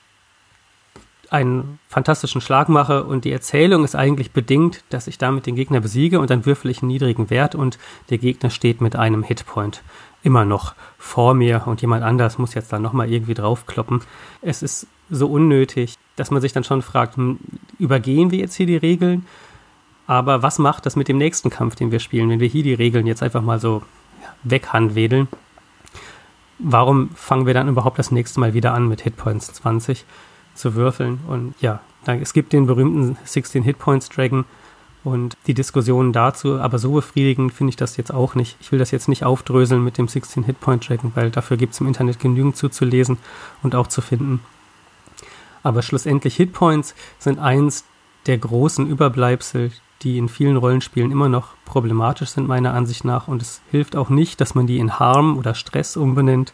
einen 1.31 1.79
fantastischen 1.89 2.41
Schlag 2.41 2.69
mache 2.69 3.05
und 3.05 3.25
die 3.25 3.33
Erzählung 3.33 3.85
ist 3.85 3.95
eigentlich 3.95 4.33
bedingt, 4.33 4.83
dass 4.89 5.07
ich 5.07 5.19
damit 5.19 5.47
den 5.47 5.57
Gegner 5.57 5.81
besiege 5.81 6.21
und 6.21 6.31
dann 6.31 6.47
würfel 6.47 6.71
ich 6.71 6.81
einen 6.83 6.89
niedrigen 6.89 7.29
Wert 7.29 7.55
und 7.55 7.79
der 8.09 8.19
Gegner 8.19 8.51
steht 8.51 8.81
mit 8.81 8.97
einem 8.97 9.23
Hitpoint 9.23 9.83
immer 10.23 10.45
noch 10.45 10.75
vor 10.99 11.35
mir 11.35 11.63
und 11.67 11.81
jemand 11.81 12.03
anders 12.03 12.39
muss 12.39 12.55
jetzt 12.55 12.73
da 12.73 12.79
nochmal 12.79 13.11
irgendwie 13.11 13.35
draufkloppen. 13.35 14.01
Es 14.43 14.63
ist 14.63 14.87
so 15.11 15.29
unnötig, 15.29 15.95
dass 16.17 16.31
man 16.31 16.41
sich 16.41 16.53
dann 16.53 16.65
schon 16.65 16.83
fragt, 16.83 17.17
hm, 17.17 17.39
übergehen 17.79 18.31
wir 18.31 18.39
jetzt 18.39 18.55
hier 18.55 18.67
die 18.67 18.77
Regeln? 18.77 19.27
Aber 20.07 20.43
was 20.43 20.59
macht 20.59 20.87
das 20.87 20.97
mit 20.97 21.09
dem 21.09 21.19
nächsten 21.19 21.51
Kampf, 21.51 21.77
den 21.77 21.91
wir 21.91 22.01
spielen, 22.01 22.31
wenn 22.31 22.41
wir 22.41 22.49
hier 22.49 22.63
die 22.63 22.75
Regeln 22.75 23.07
jetzt 23.07 23.23
einfach 23.23 23.43
mal 23.43 23.61
so 23.61 23.83
weghandwedeln? 24.43 25.29
Warum 26.59 27.11
fangen 27.11 27.47
wir 27.47 27.55
dann 27.55 27.69
überhaupt 27.69 27.99
das 27.99 28.11
nächste 28.11 28.41
Mal 28.41 28.55
wieder 28.55 28.75
an 28.75 28.89
mit 28.89 29.03
Hitpoints 29.03 29.53
20? 29.53 30.05
zu 30.59 30.75
würfeln. 30.75 31.21
Und 31.27 31.55
ja, 31.61 31.81
es 32.05 32.33
gibt 32.33 32.53
den 32.53 32.67
berühmten 32.67 33.17
16 33.25 33.63
Hitpoints 33.63 34.09
Dragon 34.09 34.45
und 35.05 35.37
die 35.47 35.55
Diskussionen 35.55 36.13
dazu, 36.13 36.59
aber 36.59 36.79
so 36.79 36.93
befriedigend 36.93 37.53
finde 37.53 37.71
ich 37.71 37.77
das 37.77 37.97
jetzt 37.97 38.13
auch 38.13 38.35
nicht. 38.35 38.57
Ich 38.61 38.73
will 38.73 38.79
das 38.79 38.91
jetzt 38.91 39.09
nicht 39.09 39.25
aufdröseln 39.25 39.83
mit 39.83 39.99
dem 39.99 40.09
16 40.09 40.45
Hitpoint 40.45 40.89
Dragon, 40.89 41.13
weil 41.15 41.31
dafür 41.31 41.57
gibt 41.57 41.75
es 41.75 41.81
im 41.81 41.87
Internet 41.87 42.19
genügend 42.19 42.57
zuzulesen 42.57 43.19
und 43.63 43.75
auch 43.75 43.87
zu 43.87 44.01
finden. 44.01 44.41
Aber 45.63 45.83
schlussendlich 45.83 46.37
Hitpoints 46.37 46.95
sind 47.19 47.39
eins 47.39 47.85
der 48.27 48.39
großen 48.39 48.87
Überbleibsel, 48.89 49.71
die 50.03 50.19
in 50.19 50.29
vielen 50.29 50.57
Rollenspielen 50.57 51.11
immer 51.11 51.29
noch 51.29 51.49
problematisch 51.65 52.31
sind, 52.31 52.47
meiner 52.47 52.75
Ansicht 52.75 53.05
nach. 53.05 53.29
Und 53.29 53.43
es 53.43 53.61
hilft 53.71 53.97
auch 53.97 54.11
nicht, 54.11 54.41
dass 54.41 54.55
man 54.55 54.67
die 54.67 54.79
in 54.79 54.99
Harm 54.99 55.37
oder 55.37 55.55
Stress 55.55 55.97
umbenennt 55.97 56.53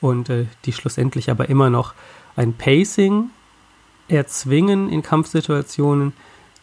und 0.00 0.30
äh, 0.30 0.46
die 0.64 0.72
schlussendlich 0.72 1.30
aber 1.30 1.48
immer 1.48 1.70
noch 1.70 1.94
ein 2.36 2.54
Pacing 2.54 3.30
erzwingen 4.08 4.88
in 4.88 5.02
Kampfsituationen, 5.02 6.12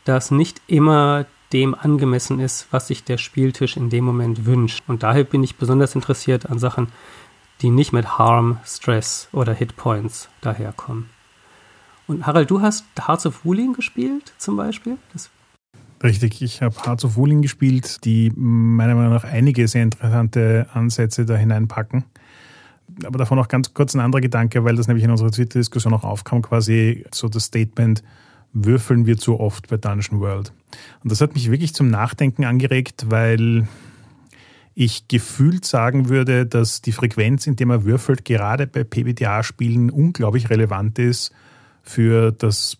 das 0.07 0.31
nicht 0.31 0.61
immer 0.67 1.25
dem 1.53 1.75
angemessen 1.75 2.39
ist, 2.39 2.67
was 2.71 2.87
sich 2.87 3.03
der 3.03 3.17
Spieltisch 3.17 3.77
in 3.77 3.89
dem 3.89 4.03
Moment 4.03 4.45
wünscht. 4.45 4.83
Und 4.87 5.03
daher 5.03 5.23
bin 5.23 5.43
ich 5.43 5.55
besonders 5.55 5.95
interessiert 5.95 6.49
an 6.49 6.59
Sachen, 6.59 6.89
die 7.61 7.69
nicht 7.69 7.93
mit 7.93 8.17
Harm, 8.17 8.59
Stress 8.65 9.29
oder 9.31 9.53
Hitpoints 9.53 10.29
daherkommen. 10.41 11.09
Und 12.05 12.25
Harald, 12.25 12.49
du 12.49 12.61
hast 12.61 12.85
Hearts 12.99 13.25
of 13.25 13.45
Wooling 13.45 13.73
gespielt 13.73 14.33
zum 14.37 14.57
Beispiel? 14.57 14.97
Das 15.13 15.29
Richtig, 16.03 16.43
ich 16.43 16.61
habe 16.61 16.75
Hearts 16.85 17.03
of 17.05 17.15
Wooling 17.15 17.41
gespielt, 17.41 18.05
die 18.05 18.31
meiner 18.35 18.93
Meinung 18.93 19.13
nach 19.13 19.23
einige 19.23 19.67
sehr 19.67 19.83
interessante 19.83 20.67
Ansätze 20.73 21.25
da 21.25 21.35
hineinpacken 21.35 22.05
aber 23.05 23.17
davon 23.17 23.37
noch 23.37 23.47
ganz 23.47 23.73
kurz 23.73 23.95
ein 23.95 23.99
anderer 23.99 24.21
Gedanke, 24.21 24.63
weil 24.63 24.75
das 24.75 24.87
nämlich 24.87 25.03
in 25.03 25.11
unserer 25.11 25.31
Twitter-Diskussion 25.31 25.93
auch 25.93 26.03
aufkam, 26.03 26.41
quasi 26.41 27.05
so 27.13 27.27
das 27.27 27.45
Statement, 27.45 28.03
würfeln 28.53 29.05
wir 29.05 29.17
zu 29.17 29.39
oft 29.39 29.67
bei 29.67 29.77
Dungeon 29.77 30.19
World. 30.19 30.51
Und 31.03 31.11
das 31.11 31.21
hat 31.21 31.33
mich 31.33 31.51
wirklich 31.51 31.73
zum 31.73 31.89
Nachdenken 31.89 32.45
angeregt, 32.45 33.05
weil 33.09 33.67
ich 34.79 35.07
gefühlt 35.07 35.65
sagen 35.65 36.09
würde, 36.09 36.45
dass 36.45 36.81
die 36.81 36.91
Frequenz, 36.91 37.47
in 37.47 37.55
der 37.55 37.65
man 37.65 37.83
würfelt, 37.83 38.25
gerade 38.25 38.67
bei 38.67 38.83
PBTA-Spielen 38.83 39.89
unglaublich 39.89 40.49
relevant 40.49 40.99
ist 40.99 41.31
für 41.81 42.31
das 42.31 42.77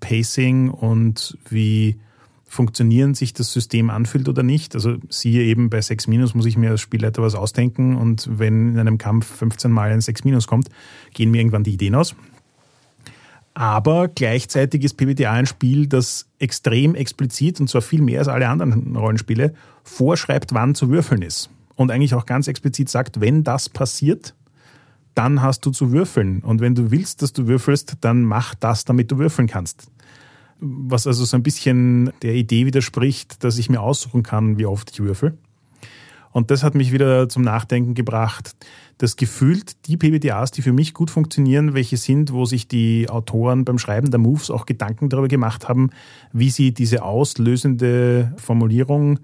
Pacing 0.00 0.70
und 0.70 1.36
wie 1.48 1.98
funktionieren, 2.44 3.14
sich 3.14 3.32
das 3.32 3.52
System 3.52 3.90
anfühlt 3.90 4.28
oder 4.28 4.44
nicht. 4.44 4.76
Also 4.76 4.96
siehe 5.08 5.42
eben 5.42 5.70
bei 5.70 5.80
6 5.80 6.06
Minus 6.06 6.34
muss 6.34 6.46
ich 6.46 6.56
mir 6.56 6.70
als 6.70 6.80
Spielleiter 6.80 7.20
was 7.20 7.34
ausdenken 7.34 7.96
und 7.96 8.28
wenn 8.38 8.72
in 8.72 8.78
einem 8.78 8.98
Kampf 8.98 9.26
15 9.26 9.72
Mal 9.72 9.90
ein 9.90 10.00
6 10.00 10.24
Minus 10.24 10.46
kommt, 10.46 10.68
gehen 11.14 11.32
mir 11.32 11.38
irgendwann 11.38 11.64
die 11.64 11.74
Ideen 11.74 11.96
aus. 11.96 12.14
Aber 13.54 14.08
gleichzeitig 14.08 14.82
ist 14.82 14.94
PBTA 14.94 15.30
ein 15.30 15.46
Spiel, 15.46 15.86
das 15.86 16.28
extrem 16.38 16.94
explizit, 16.94 17.60
und 17.60 17.68
zwar 17.68 17.82
viel 17.82 18.02
mehr 18.02 18.18
als 18.18 18.28
alle 18.28 18.48
anderen 18.48 18.96
Rollenspiele, 18.96 19.54
vorschreibt, 19.84 20.52
wann 20.52 20.74
zu 20.74 20.90
würfeln 20.90 21.22
ist. 21.22 21.50
Und 21.76 21.90
eigentlich 21.90 22.14
auch 22.14 22.26
ganz 22.26 22.48
explizit 22.48 22.88
sagt, 22.88 23.20
wenn 23.20 23.44
das 23.44 23.68
passiert, 23.68 24.34
dann 25.14 25.42
hast 25.42 25.64
du 25.64 25.70
zu 25.70 25.92
würfeln. 25.92 26.40
Und 26.40 26.60
wenn 26.60 26.74
du 26.74 26.90
willst, 26.90 27.22
dass 27.22 27.32
du 27.32 27.46
würfelst, 27.46 27.98
dann 28.00 28.22
mach 28.22 28.56
das, 28.56 28.84
damit 28.84 29.12
du 29.12 29.18
würfeln 29.18 29.46
kannst 29.46 29.88
was 30.64 31.06
also 31.06 31.24
so 31.24 31.36
ein 31.36 31.42
bisschen 31.42 32.12
der 32.22 32.34
Idee 32.34 32.66
widerspricht, 32.66 33.44
dass 33.44 33.58
ich 33.58 33.68
mir 33.68 33.80
aussuchen 33.80 34.22
kann, 34.22 34.58
wie 34.58 34.66
oft 34.66 34.90
ich 34.90 35.00
würfel. 35.00 35.36
Und 36.32 36.50
das 36.50 36.64
hat 36.64 36.74
mich 36.74 36.90
wieder 36.92 37.28
zum 37.28 37.42
Nachdenken 37.42 37.94
gebracht, 37.94 38.56
dass 38.98 39.16
gefühlt 39.16 39.86
die 39.86 39.96
PBTAs, 39.96 40.50
die 40.50 40.62
für 40.62 40.72
mich 40.72 40.94
gut 40.94 41.10
funktionieren, 41.10 41.74
welche 41.74 41.96
sind, 41.96 42.32
wo 42.32 42.44
sich 42.44 42.68
die 42.68 43.08
Autoren 43.08 43.64
beim 43.64 43.78
Schreiben 43.78 44.10
der 44.10 44.20
Moves 44.20 44.50
auch 44.50 44.66
Gedanken 44.66 45.08
darüber 45.08 45.28
gemacht 45.28 45.68
haben, 45.68 45.90
wie 46.32 46.50
sie 46.50 46.72
diese 46.72 47.02
auslösende 47.02 48.32
Formulierung 48.36 49.20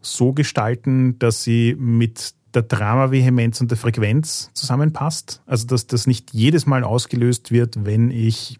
so 0.00 0.32
gestalten, 0.32 1.18
dass 1.18 1.44
sie 1.44 1.76
mit 1.78 2.34
der 2.54 2.62
Drama-Vehemenz 2.62 3.60
und 3.60 3.70
der 3.70 3.78
Frequenz 3.78 4.50
zusammenpasst. 4.54 5.42
Also 5.46 5.66
dass 5.66 5.86
das 5.86 6.06
nicht 6.06 6.34
jedes 6.34 6.66
Mal 6.66 6.84
ausgelöst 6.84 7.50
wird, 7.50 7.84
wenn 7.84 8.10
ich 8.10 8.58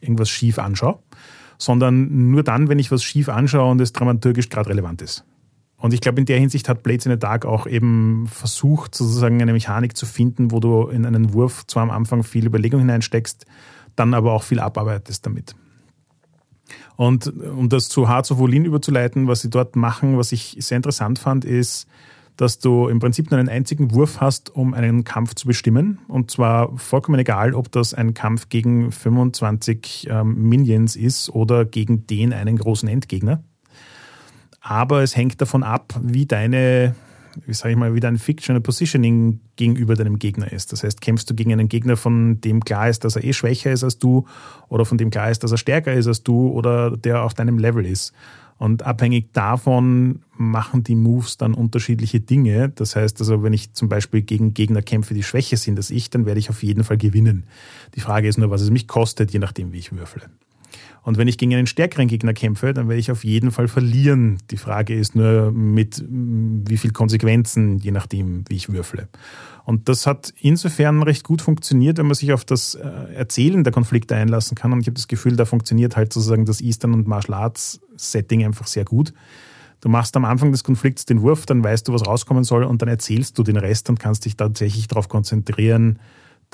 irgendwas 0.00 0.28
schief 0.28 0.58
anschaue, 0.58 0.98
sondern 1.58 2.30
nur 2.30 2.42
dann, 2.42 2.68
wenn 2.68 2.78
ich 2.78 2.90
was 2.90 3.04
schief 3.04 3.28
anschaue 3.28 3.70
und 3.70 3.80
es 3.80 3.92
dramaturgisch 3.92 4.48
gerade 4.48 4.70
relevant 4.70 5.02
ist. 5.02 5.24
Und 5.82 5.92
ich 5.92 6.00
glaube, 6.00 6.20
in 6.20 6.26
der 6.26 6.38
Hinsicht 6.38 6.68
hat 6.68 6.84
Blades 6.84 7.06
in 7.06 7.12
the 7.12 7.18
Dark 7.18 7.44
auch 7.44 7.66
eben 7.66 8.28
versucht, 8.28 8.94
sozusagen 8.94 9.42
eine 9.42 9.52
Mechanik 9.52 9.96
zu 9.96 10.06
finden, 10.06 10.52
wo 10.52 10.60
du 10.60 10.86
in 10.86 11.04
einen 11.04 11.34
Wurf 11.34 11.66
zwar 11.66 11.82
am 11.82 11.90
Anfang 11.90 12.22
viel 12.22 12.46
Überlegung 12.46 12.78
hineinsteckst, 12.78 13.46
dann 13.96 14.14
aber 14.14 14.32
auch 14.32 14.44
viel 14.44 14.60
abarbeitest 14.60 15.26
damit. 15.26 15.56
Und 16.94 17.26
um 17.26 17.68
das 17.68 17.88
zu 17.88 18.08
Hearts 18.08 18.30
of 18.30 18.38
Wolin 18.38 18.64
überzuleiten, 18.64 19.26
was 19.26 19.40
sie 19.40 19.50
dort 19.50 19.74
machen, 19.74 20.16
was 20.16 20.30
ich 20.30 20.56
sehr 20.60 20.76
interessant 20.76 21.18
fand, 21.18 21.44
ist, 21.44 21.88
dass 22.36 22.60
du 22.60 22.86
im 22.86 23.00
Prinzip 23.00 23.32
nur 23.32 23.40
einen 23.40 23.48
einzigen 23.48 23.92
Wurf 23.92 24.20
hast, 24.20 24.54
um 24.54 24.74
einen 24.74 25.02
Kampf 25.02 25.34
zu 25.34 25.48
bestimmen. 25.48 25.98
Und 26.06 26.30
zwar 26.30 26.78
vollkommen 26.78 27.18
egal, 27.18 27.54
ob 27.54 27.72
das 27.72 27.92
ein 27.92 28.14
Kampf 28.14 28.50
gegen 28.50 28.92
25 28.92 30.06
ähm, 30.08 30.48
Minions 30.48 30.94
ist 30.94 31.28
oder 31.28 31.64
gegen 31.64 32.06
den 32.06 32.32
einen 32.32 32.56
großen 32.56 32.88
Endgegner. 32.88 33.42
Aber 34.62 35.02
es 35.02 35.16
hängt 35.16 35.40
davon 35.40 35.64
ab, 35.64 35.92
wie 36.00 36.24
deine, 36.24 36.94
wie 37.46 37.52
sage 37.52 37.72
ich 37.72 37.78
mal, 37.78 37.94
wie 37.94 38.00
dein 38.00 38.16
Fictional 38.16 38.60
Positioning 38.60 39.40
gegenüber 39.56 39.96
deinem 39.96 40.20
Gegner 40.20 40.52
ist. 40.52 40.72
Das 40.72 40.84
heißt, 40.84 41.00
kämpfst 41.00 41.28
du 41.28 41.34
gegen 41.34 41.52
einen 41.52 41.68
Gegner, 41.68 41.96
von 41.96 42.40
dem 42.40 42.60
klar 42.60 42.88
ist, 42.88 43.04
dass 43.04 43.16
er 43.16 43.24
eh 43.24 43.32
schwächer 43.32 43.72
ist 43.72 43.82
als 43.82 43.98
du, 43.98 44.26
oder 44.68 44.84
von 44.84 44.98
dem 44.98 45.10
klar 45.10 45.30
ist, 45.30 45.42
dass 45.42 45.50
er 45.50 45.58
stärker 45.58 45.92
ist 45.92 46.06
als 46.06 46.22
du, 46.22 46.48
oder 46.48 46.96
der 46.96 47.24
auf 47.24 47.34
deinem 47.34 47.58
Level 47.58 47.84
ist. 47.84 48.12
Und 48.56 48.84
abhängig 48.84 49.32
davon 49.32 50.20
machen 50.36 50.84
die 50.84 50.94
Moves 50.94 51.36
dann 51.36 51.52
unterschiedliche 51.52 52.20
Dinge. 52.20 52.68
Das 52.68 52.94
heißt 52.94 53.18
also, 53.18 53.42
wenn 53.42 53.52
ich 53.52 53.72
zum 53.72 53.88
Beispiel 53.88 54.22
gegen 54.22 54.54
Gegner 54.54 54.82
kämpfe, 54.82 55.14
die 55.14 55.24
schwächer 55.24 55.56
sind 55.56 55.78
als 55.78 55.90
ich, 55.90 56.10
dann 56.10 56.26
werde 56.26 56.38
ich 56.38 56.48
auf 56.48 56.62
jeden 56.62 56.84
Fall 56.84 56.96
gewinnen. 56.96 57.42
Die 57.96 58.00
Frage 58.00 58.28
ist 58.28 58.38
nur, 58.38 58.50
was 58.50 58.62
es 58.62 58.70
mich 58.70 58.86
kostet, 58.86 59.32
je 59.32 59.40
nachdem, 59.40 59.72
wie 59.72 59.78
ich 59.78 59.90
würfle. 59.90 60.30
Und 61.02 61.18
wenn 61.18 61.26
ich 61.26 61.36
gegen 61.36 61.54
einen 61.54 61.66
stärkeren 61.66 62.06
Gegner 62.06 62.32
kämpfe, 62.32 62.72
dann 62.72 62.88
werde 62.88 63.00
ich 63.00 63.10
auf 63.10 63.24
jeden 63.24 63.50
Fall 63.50 63.66
verlieren. 63.66 64.38
Die 64.52 64.56
Frage 64.56 64.94
ist 64.94 65.16
nur, 65.16 65.50
mit 65.50 66.02
wie 66.08 66.76
viel 66.76 66.92
Konsequenzen, 66.92 67.78
je 67.78 67.90
nachdem, 67.90 68.44
wie 68.48 68.54
ich 68.54 68.72
würfle. 68.72 69.08
Und 69.64 69.88
das 69.88 70.06
hat 70.06 70.32
insofern 70.40 71.02
recht 71.02 71.24
gut 71.24 71.42
funktioniert, 71.42 71.98
wenn 71.98 72.06
man 72.06 72.14
sich 72.14 72.32
auf 72.32 72.44
das 72.44 72.76
äh, 72.76 72.88
Erzählen 73.14 73.64
der 73.64 73.72
Konflikte 73.72 74.14
einlassen 74.14 74.56
kann. 74.56 74.72
Und 74.72 74.80
ich 74.80 74.86
habe 74.86 74.94
das 74.94 75.08
Gefühl, 75.08 75.34
da 75.34 75.44
funktioniert 75.44 75.96
halt 75.96 76.12
sozusagen 76.12 76.44
das 76.44 76.60
Eastern 76.60 76.94
und 76.94 77.08
Martial 77.08 77.38
Arts 77.38 77.80
Setting 77.96 78.44
einfach 78.44 78.66
sehr 78.66 78.84
gut. 78.84 79.12
Du 79.80 79.88
machst 79.88 80.16
am 80.16 80.24
Anfang 80.24 80.52
des 80.52 80.62
Konflikts 80.62 81.06
den 81.06 81.22
Wurf, 81.22 81.46
dann 81.46 81.64
weißt 81.64 81.88
du, 81.88 81.92
was 81.92 82.06
rauskommen 82.06 82.44
soll 82.44 82.62
und 82.62 82.82
dann 82.82 82.88
erzählst 82.88 83.36
du 83.36 83.42
den 83.42 83.56
Rest 83.56 83.90
und 83.90 83.98
kannst 83.98 84.24
dich 84.24 84.36
tatsächlich 84.36 84.86
darauf 84.86 85.08
konzentrieren, 85.08 85.98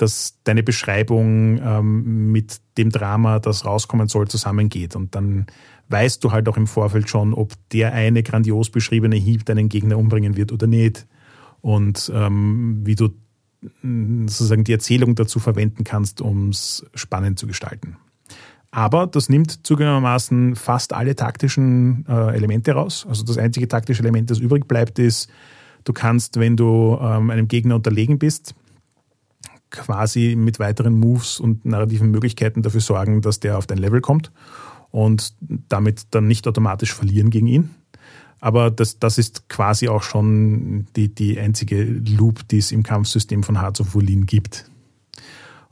dass 0.01 0.39
deine 0.45 0.63
Beschreibung 0.63 1.59
ähm, 1.61 2.31
mit 2.31 2.61
dem 2.77 2.89
Drama, 2.89 3.39
das 3.39 3.65
rauskommen 3.65 4.07
soll, 4.07 4.27
zusammengeht. 4.27 4.95
Und 4.95 5.13
dann 5.13 5.45
weißt 5.89 6.23
du 6.23 6.31
halt 6.31 6.47
auch 6.47 6.57
im 6.57 6.67
Vorfeld 6.67 7.09
schon, 7.09 7.33
ob 7.33 7.53
der 7.71 7.93
eine 7.93 8.23
grandios 8.23 8.69
beschriebene 8.69 9.17
Hieb 9.17 9.45
deinen 9.45 9.69
Gegner 9.69 9.97
umbringen 9.97 10.37
wird 10.37 10.51
oder 10.51 10.67
nicht 10.67 11.05
und 11.61 12.11
ähm, 12.13 12.81
wie 12.83 12.95
du 12.95 13.09
mm, 13.81 14.27
sozusagen 14.27 14.63
die 14.63 14.71
Erzählung 14.71 15.15
dazu 15.15 15.39
verwenden 15.39 15.83
kannst, 15.83 16.21
um 16.21 16.49
es 16.49 16.85
spannend 16.93 17.39
zu 17.39 17.47
gestalten. 17.47 17.97
Aber 18.71 19.07
das 19.07 19.29
nimmt 19.29 19.65
zugegebenermaßen 19.65 20.55
fast 20.55 20.93
alle 20.93 21.15
taktischen 21.15 22.05
äh, 22.07 22.35
Elemente 22.35 22.71
raus. 22.71 23.05
Also 23.09 23.23
das 23.23 23.37
einzige 23.37 23.67
taktische 23.67 24.03
Element, 24.03 24.29
das 24.29 24.39
übrig 24.39 24.67
bleibt, 24.67 24.99
ist, 24.99 25.29
du 25.85 25.93
kannst, 25.93 26.39
wenn 26.39 26.55
du 26.55 26.97
ähm, 27.01 27.31
einem 27.31 27.47
Gegner 27.47 27.75
unterlegen 27.75 28.19
bist, 28.19 28.53
quasi 29.71 30.35
mit 30.37 30.59
weiteren 30.59 30.93
Moves 30.93 31.39
und 31.39 31.65
narrativen 31.65 32.11
Möglichkeiten 32.11 32.61
dafür 32.61 32.81
sorgen, 32.81 33.21
dass 33.21 33.39
der 33.39 33.57
auf 33.57 33.67
dein 33.67 33.77
Level 33.77 34.01
kommt 34.01 34.31
und 34.91 35.33
damit 35.39 36.07
dann 36.11 36.27
nicht 36.27 36.47
automatisch 36.47 36.93
verlieren 36.93 37.29
gegen 37.29 37.47
ihn. 37.47 37.69
Aber 38.39 38.71
das, 38.71 38.99
das 38.99 39.17
ist 39.17 39.49
quasi 39.49 39.89
auch 39.89 40.01
schon 40.01 40.87
die, 40.95 41.13
die 41.13 41.39
einzige 41.39 41.83
Loop, 41.83 42.47
die 42.47 42.57
es 42.57 42.71
im 42.71 42.83
Kampfsystem 42.83 43.43
von 43.43 43.59
Hearts 43.59 43.81
of 43.81 43.93
Wulin 43.95 44.25
gibt. 44.25 44.69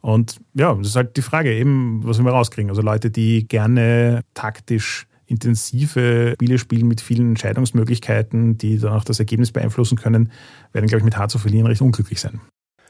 Und 0.01 0.39
ja, 0.53 0.73
das 0.75 0.87
ist 0.87 0.95
halt 0.95 1.17
die 1.17 1.21
Frage 1.21 1.53
eben, 1.53 2.01
was 2.03 2.21
wir 2.21 2.29
rauskriegen. 2.29 2.69
Also 2.69 2.81
Leute, 2.81 3.09
die 3.09 3.47
gerne 3.47 4.21
taktisch 4.33 5.07
intensive 5.25 6.33
Spiele 6.35 6.57
spielen 6.57 6.87
mit 6.87 7.01
vielen 7.01 7.29
Entscheidungsmöglichkeiten, 7.29 8.57
die 8.57 8.79
dann 8.79 8.93
auch 8.93 9.03
das 9.03 9.19
Ergebnis 9.19 9.51
beeinflussen 9.51 9.97
können, 9.97 10.31
werden, 10.71 10.87
glaube 10.87 10.99
ich, 10.99 11.05
mit 11.05 11.17
Hearts 11.17 11.35
of 11.35 11.45
Wulin 11.45 11.65
recht 11.65 11.81
unglücklich 11.81 12.21
sein. 12.21 12.39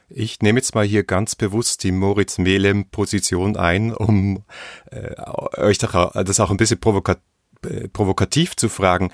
Ich 0.09 0.41
nehme 0.41 0.59
jetzt 0.59 0.73
mal 0.73 0.85
hier 0.85 1.03
ganz 1.03 1.35
bewusst 1.35 1.83
die 1.83 1.91
Moritz 1.91 2.37
Melem-Position 2.37 3.57
ein, 3.57 3.93
um 3.93 4.43
äh, 4.91 5.15
euch 5.59 5.77
das 5.77 6.39
auch 6.39 6.49
ein 6.51 6.57
bisschen 6.57 6.79
provokat 6.79 7.19
äh, 7.65 7.87
provokativ 7.89 8.55
zu 8.55 8.69
fragen. 8.69 9.11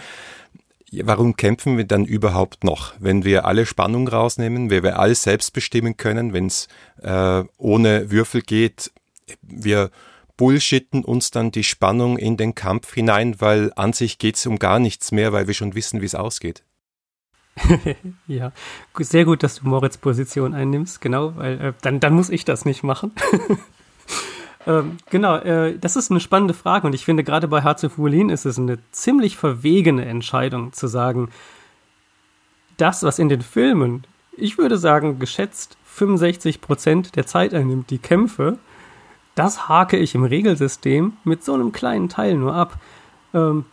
Warum 0.92 1.36
kämpfen 1.36 1.78
wir 1.78 1.86
dann 1.86 2.06
überhaupt 2.06 2.64
noch, 2.64 2.94
wenn 3.00 3.24
wir 3.24 3.46
alle 3.46 3.66
Spannung 3.66 4.08
rausnehmen, 4.08 4.70
wenn 4.70 4.84
wir 4.84 5.00
alles 5.00 5.24
selbst 5.24 5.54
bestimmen 5.54 5.98
können, 5.98 6.34
wenn 6.34 6.48
es 6.48 6.68
äh, 7.02 7.44
ohne 7.58 8.12
Würfel 8.12 8.42
geht? 8.42 8.92
Wir 9.42 9.90
bullshitten 10.38 11.04
uns 11.04 11.32
dann 11.32 11.52
die 11.52 11.64
Spannung 11.64 12.18
in 12.18 12.38
den 12.38 12.54
Kampf 12.54 12.94
hinein, 12.94 13.40
weil 13.42 13.72
an 13.76 13.94
sich 13.94 14.20
geht 14.20 14.36
es 14.36 14.46
um 14.46 14.60
gar 14.60 14.78
nichts 14.78 15.12
mehr, 15.12 15.34
weil 15.34 15.48
wir 15.48 15.54
schon 15.56 15.74
wissen, 15.74 16.02
wie 16.02 16.06
es 16.06 16.16
ausgeht. 16.16 16.64
ja, 18.28 18.52
sehr 18.98 19.26
gut, 19.26 19.44
dass 19.44 19.56
du 19.56 19.68
Moritz 19.68 19.98
Position 19.98 20.54
einnimmst, 20.54 21.02
genau, 21.02 21.36
weil 21.36 21.62
äh, 21.62 21.74
dann, 21.82 22.00
dann 22.00 22.14
muss 22.14 22.30
ich 22.30 22.46
das 22.46 22.66
nicht 22.66 22.84
machen. 22.84 23.12
ähm, 24.68 24.98
genau, 25.10 25.38
äh, 25.38 25.78
das 25.78 25.96
ist 25.96 26.10
eine 26.10 26.20
spannende 26.20 26.54
Frage 26.54 26.88
und 26.88 26.94
ich 26.94 27.06
finde, 27.06 27.24
gerade 27.24 27.48
bei 27.48 27.64
Wulin 27.64 28.30
ist 28.30 28.46
es 28.46 28.58
eine 28.58 28.80
ziemlich 28.92 29.38
verwegene 29.38 30.06
Entscheidung 30.06 30.74
zu 30.74 30.88
sagen, 30.88 31.30
das, 32.78 33.04
was 33.04 33.20
in 33.20 33.30
den 33.30 33.42
Filmen, 33.42 34.04
ich 34.36 34.58
würde 34.58 34.78
sagen, 34.78 35.20
geschätzt 35.20 35.78
65 35.86 36.60
Prozent 36.60 37.16
der 37.16 37.28
Zeit 37.28 37.54
einnimmt, 37.54 37.92
die 37.92 38.00
Kämpfe, 38.00 38.58
das 39.36 39.68
hake 39.68 39.98
ich 39.98 40.16
im 40.16 40.24
Regelsystem 40.24 41.14
mit 41.24 41.44
so 41.44 41.54
einem 41.54 41.72
kleinen 41.72 42.10
Teil 42.10 42.36
nur 42.36 42.54
ab. 42.54 42.80
Ähm, 43.34 43.66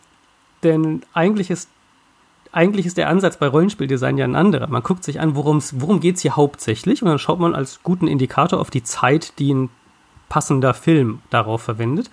denn 0.62 1.02
eigentlich 1.14 1.50
ist 1.50 1.70
eigentlich 2.52 2.86
ist 2.86 2.96
der 2.96 3.08
Ansatz 3.08 3.36
bei 3.36 3.46
Rollenspieldesign 3.46 4.18
ja 4.18 4.24
ein 4.24 4.36
anderer. 4.36 4.66
Man 4.68 4.82
guckt 4.82 5.04
sich 5.04 5.20
an, 5.20 5.34
worum 5.34 6.00
geht 6.00 6.16
es 6.16 6.22
hier 6.22 6.36
hauptsächlich 6.36 7.02
und 7.02 7.08
dann 7.08 7.18
schaut 7.18 7.38
man 7.38 7.54
als 7.54 7.82
guten 7.82 8.08
Indikator 8.08 8.60
auf 8.60 8.70
die 8.70 8.82
Zeit, 8.82 9.38
die 9.38 9.54
ein 9.54 9.70
passender 10.28 10.74
Film 10.74 11.20
darauf 11.30 11.62
verwendet. 11.62 12.10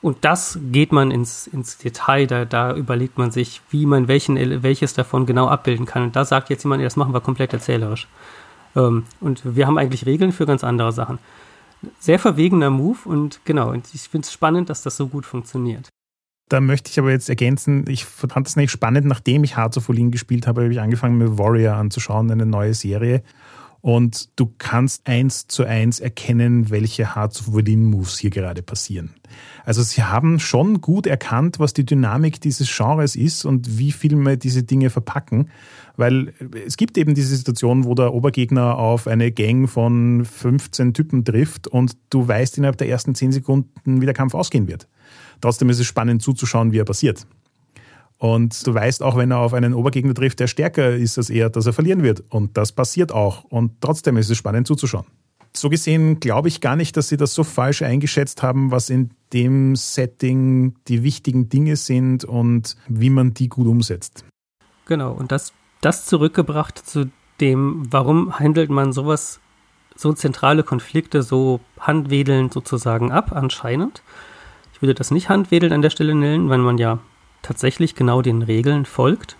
Und 0.00 0.18
das 0.22 0.58
geht 0.70 0.92
man 0.92 1.10
ins, 1.10 1.46
ins 1.46 1.78
Detail, 1.78 2.26
da, 2.26 2.44
da 2.44 2.74
überlegt 2.74 3.16
man 3.16 3.30
sich, 3.30 3.62
wie 3.70 3.86
man 3.86 4.06
welchen, 4.06 4.62
welches 4.62 4.92
davon 4.92 5.24
genau 5.24 5.48
abbilden 5.48 5.86
kann. 5.86 6.02
Und 6.02 6.16
da 6.16 6.26
sagt 6.26 6.50
jetzt 6.50 6.62
jemand, 6.62 6.84
das 6.84 6.96
machen 6.96 7.14
wir 7.14 7.22
komplett 7.22 7.54
erzählerisch. 7.54 8.06
Ähm, 8.76 9.04
und 9.20 9.56
wir 9.56 9.66
haben 9.66 9.78
eigentlich 9.78 10.04
Regeln 10.04 10.32
für 10.32 10.44
ganz 10.44 10.62
andere 10.62 10.92
Sachen. 10.92 11.18
Sehr 11.98 12.18
verwegener 12.18 12.70
Move 12.70 12.98
und 13.06 13.40
genau, 13.44 13.70
und 13.70 13.94
ich 13.94 14.02
finde 14.02 14.26
es 14.26 14.32
spannend, 14.32 14.68
dass 14.68 14.82
das 14.82 14.96
so 14.96 15.06
gut 15.08 15.24
funktioniert. 15.26 15.88
Da 16.48 16.60
möchte 16.60 16.90
ich 16.90 16.98
aber 16.98 17.10
jetzt 17.10 17.28
ergänzen, 17.28 17.84
ich 17.88 18.04
fand 18.04 18.46
es 18.46 18.56
nicht 18.56 18.70
spannend, 18.70 19.06
nachdem 19.06 19.44
ich 19.44 19.56
Hearts 19.56 19.78
of 19.78 19.88
Olin 19.88 20.10
gespielt 20.10 20.46
habe, 20.46 20.62
habe 20.62 20.72
ich 20.72 20.80
angefangen 20.80 21.16
mit 21.16 21.38
Warrior 21.38 21.74
anzuschauen, 21.76 22.30
eine 22.30 22.46
neue 22.46 22.74
Serie. 22.74 23.22
Und 23.84 24.30
du 24.40 24.50
kannst 24.56 25.06
eins 25.06 25.46
zu 25.46 25.64
eins 25.64 26.00
erkennen, 26.00 26.70
welche 26.70 27.14
Hearts 27.16 27.40
of 27.40 27.54
Within 27.54 27.84
Moves 27.84 28.16
hier 28.16 28.30
gerade 28.30 28.62
passieren. 28.62 29.10
Also 29.66 29.82
sie 29.82 30.02
haben 30.02 30.40
schon 30.40 30.80
gut 30.80 31.06
erkannt, 31.06 31.58
was 31.58 31.74
die 31.74 31.84
Dynamik 31.84 32.40
dieses 32.40 32.74
Genres 32.74 33.14
ist 33.14 33.44
und 33.44 33.78
wie 33.78 33.92
Filme 33.92 34.38
diese 34.38 34.62
Dinge 34.62 34.88
verpacken. 34.88 35.50
Weil 35.98 36.32
es 36.66 36.78
gibt 36.78 36.96
eben 36.96 37.14
diese 37.14 37.36
Situation, 37.36 37.84
wo 37.84 37.94
der 37.94 38.14
Obergegner 38.14 38.78
auf 38.78 39.06
eine 39.06 39.30
Gang 39.32 39.68
von 39.68 40.24
15 40.24 40.94
Typen 40.94 41.22
trifft 41.22 41.68
und 41.68 41.98
du 42.08 42.26
weißt 42.26 42.56
innerhalb 42.56 42.78
der 42.78 42.88
ersten 42.88 43.14
10 43.14 43.32
Sekunden, 43.32 44.00
wie 44.00 44.06
der 44.06 44.14
Kampf 44.14 44.32
ausgehen 44.32 44.66
wird. 44.66 44.88
Trotzdem 45.44 45.68
ist 45.68 45.78
es 45.78 45.86
spannend 45.86 46.22
zuzuschauen, 46.22 46.72
wie 46.72 46.78
er 46.78 46.86
passiert. 46.86 47.26
Und 48.16 48.66
du 48.66 48.72
weißt 48.72 49.02
auch, 49.02 49.14
wenn 49.14 49.30
er 49.30 49.40
auf 49.40 49.52
einen 49.52 49.74
Obergegner 49.74 50.14
trifft, 50.14 50.40
der 50.40 50.46
stärker 50.46 50.96
ist 50.96 51.18
als 51.18 51.28
er, 51.28 51.50
dass 51.50 51.66
er 51.66 51.74
verlieren 51.74 52.02
wird. 52.02 52.24
Und 52.30 52.56
das 52.56 52.72
passiert 52.72 53.12
auch. 53.12 53.44
Und 53.44 53.72
trotzdem 53.82 54.16
ist 54.16 54.30
es 54.30 54.38
spannend 54.38 54.66
zuzuschauen. 54.66 55.04
So 55.54 55.68
gesehen 55.68 56.18
glaube 56.18 56.48
ich 56.48 56.62
gar 56.62 56.76
nicht, 56.76 56.96
dass 56.96 57.10
sie 57.10 57.18
das 57.18 57.34
so 57.34 57.44
falsch 57.44 57.82
eingeschätzt 57.82 58.42
haben, 58.42 58.70
was 58.70 58.88
in 58.88 59.10
dem 59.34 59.76
Setting 59.76 60.76
die 60.88 61.02
wichtigen 61.02 61.50
Dinge 61.50 61.76
sind 61.76 62.24
und 62.24 62.78
wie 62.88 63.10
man 63.10 63.34
die 63.34 63.50
gut 63.50 63.66
umsetzt. 63.66 64.24
Genau, 64.86 65.12
und 65.12 65.30
das, 65.30 65.52
das 65.82 66.06
zurückgebracht 66.06 66.78
zu 66.78 67.10
dem, 67.42 67.82
warum 67.90 68.38
handelt 68.38 68.70
man 68.70 68.94
sowas, 68.94 69.40
so 69.94 70.14
zentrale 70.14 70.62
Konflikte 70.62 71.22
so 71.22 71.60
handwedelnd 71.78 72.54
sozusagen 72.54 73.12
ab, 73.12 73.32
anscheinend 73.32 74.02
würde 74.80 74.94
das 74.94 75.10
nicht 75.10 75.28
Handwedeln 75.28 75.72
an 75.72 75.82
der 75.82 75.90
Stelle 75.90 76.14
nennen, 76.14 76.48
weil 76.48 76.58
man 76.58 76.78
ja 76.78 76.98
tatsächlich 77.42 77.94
genau 77.94 78.22
den 78.22 78.42
Regeln 78.42 78.84
folgt. 78.84 79.36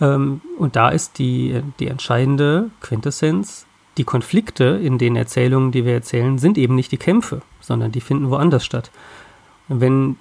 Ähm, 0.00 0.40
und 0.58 0.76
da 0.76 0.90
ist 0.90 1.18
die, 1.18 1.62
die 1.78 1.88
entscheidende 1.88 2.70
Quintessenz, 2.80 3.66
die 3.96 4.04
Konflikte 4.04 4.64
in 4.82 4.98
den 4.98 5.16
Erzählungen, 5.16 5.72
die 5.72 5.84
wir 5.84 5.94
erzählen, 5.94 6.38
sind 6.38 6.58
eben 6.58 6.74
nicht 6.74 6.92
die 6.92 6.96
Kämpfe, 6.96 7.42
sondern 7.60 7.92
die 7.92 8.00
finden 8.00 8.30
woanders 8.30 8.64
statt. 8.64 8.90
Und 9.68 9.80
wenn 9.80 10.16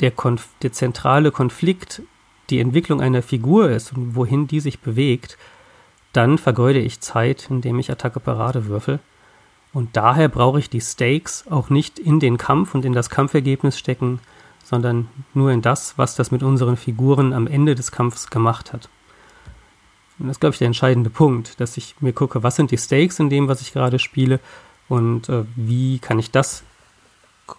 der, 0.00 0.10
Konf 0.10 0.48
der 0.62 0.72
zentrale 0.72 1.30
Konflikt 1.30 2.02
die 2.50 2.60
Entwicklung 2.60 3.00
einer 3.00 3.22
Figur 3.22 3.70
ist 3.70 3.92
und 3.92 4.14
wohin 4.14 4.46
die 4.46 4.60
sich 4.60 4.80
bewegt, 4.80 5.36
dann 6.12 6.38
vergeude 6.38 6.78
ich 6.78 7.00
Zeit, 7.00 7.48
indem 7.50 7.78
ich 7.78 7.90
Attacke 7.90 8.20
Parade 8.20 8.66
würfel. 8.66 9.00
Und 9.76 9.94
daher 9.94 10.30
brauche 10.30 10.58
ich 10.58 10.70
die 10.70 10.80
Stakes 10.80 11.44
auch 11.50 11.68
nicht 11.68 11.98
in 11.98 12.18
den 12.18 12.38
Kampf 12.38 12.74
und 12.74 12.86
in 12.86 12.94
das 12.94 13.10
Kampfergebnis 13.10 13.78
stecken, 13.78 14.20
sondern 14.64 15.06
nur 15.34 15.50
in 15.50 15.60
das, 15.60 15.98
was 15.98 16.14
das 16.14 16.30
mit 16.30 16.42
unseren 16.42 16.78
Figuren 16.78 17.34
am 17.34 17.46
Ende 17.46 17.74
des 17.74 17.92
Kampfs 17.92 18.30
gemacht 18.30 18.72
hat. 18.72 18.88
Und 20.18 20.28
das 20.28 20.36
ist, 20.36 20.40
glaube 20.40 20.54
ich, 20.54 20.58
der 20.60 20.68
entscheidende 20.68 21.10
Punkt, 21.10 21.60
dass 21.60 21.76
ich 21.76 21.94
mir 22.00 22.14
gucke, 22.14 22.42
was 22.42 22.56
sind 22.56 22.70
die 22.70 22.78
Stakes 22.78 23.18
in 23.18 23.28
dem, 23.28 23.48
was 23.48 23.60
ich 23.60 23.74
gerade 23.74 23.98
spiele 23.98 24.40
und 24.88 25.28
äh, 25.28 25.44
wie 25.56 25.98
kann 25.98 26.18
ich 26.18 26.30
das, 26.30 26.62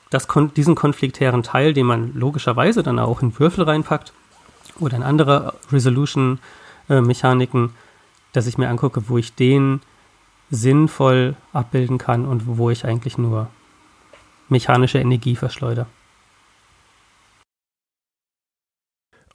das 0.10 0.28
diesen 0.56 0.74
konfliktären 0.74 1.44
Teil, 1.44 1.76
den 1.76 1.86
man 1.86 2.16
logischerweise 2.16 2.82
dann 2.82 2.98
auch 2.98 3.22
in 3.22 3.38
Würfel 3.38 3.66
reinpackt 3.66 4.12
oder 4.80 4.98
in 4.98 5.04
andere 5.04 5.54
Resolution-Mechaniken, 5.72 7.66
äh, 7.66 7.70
dass 8.34 8.48
ich 8.48 8.58
mir 8.58 8.70
angucke, 8.70 9.08
wo 9.08 9.20
ich 9.20 9.36
den 9.36 9.82
sinnvoll 10.50 11.36
abbilden 11.54 11.98
kann 11.98 12.26
und 12.26 12.58
wo 12.58 12.70
ich 12.70 12.86
eigentlich 12.86 13.18
nur 13.18 13.50
mechanische 14.50 15.00
Energie 15.00 15.36
verschleudere. 15.36 15.88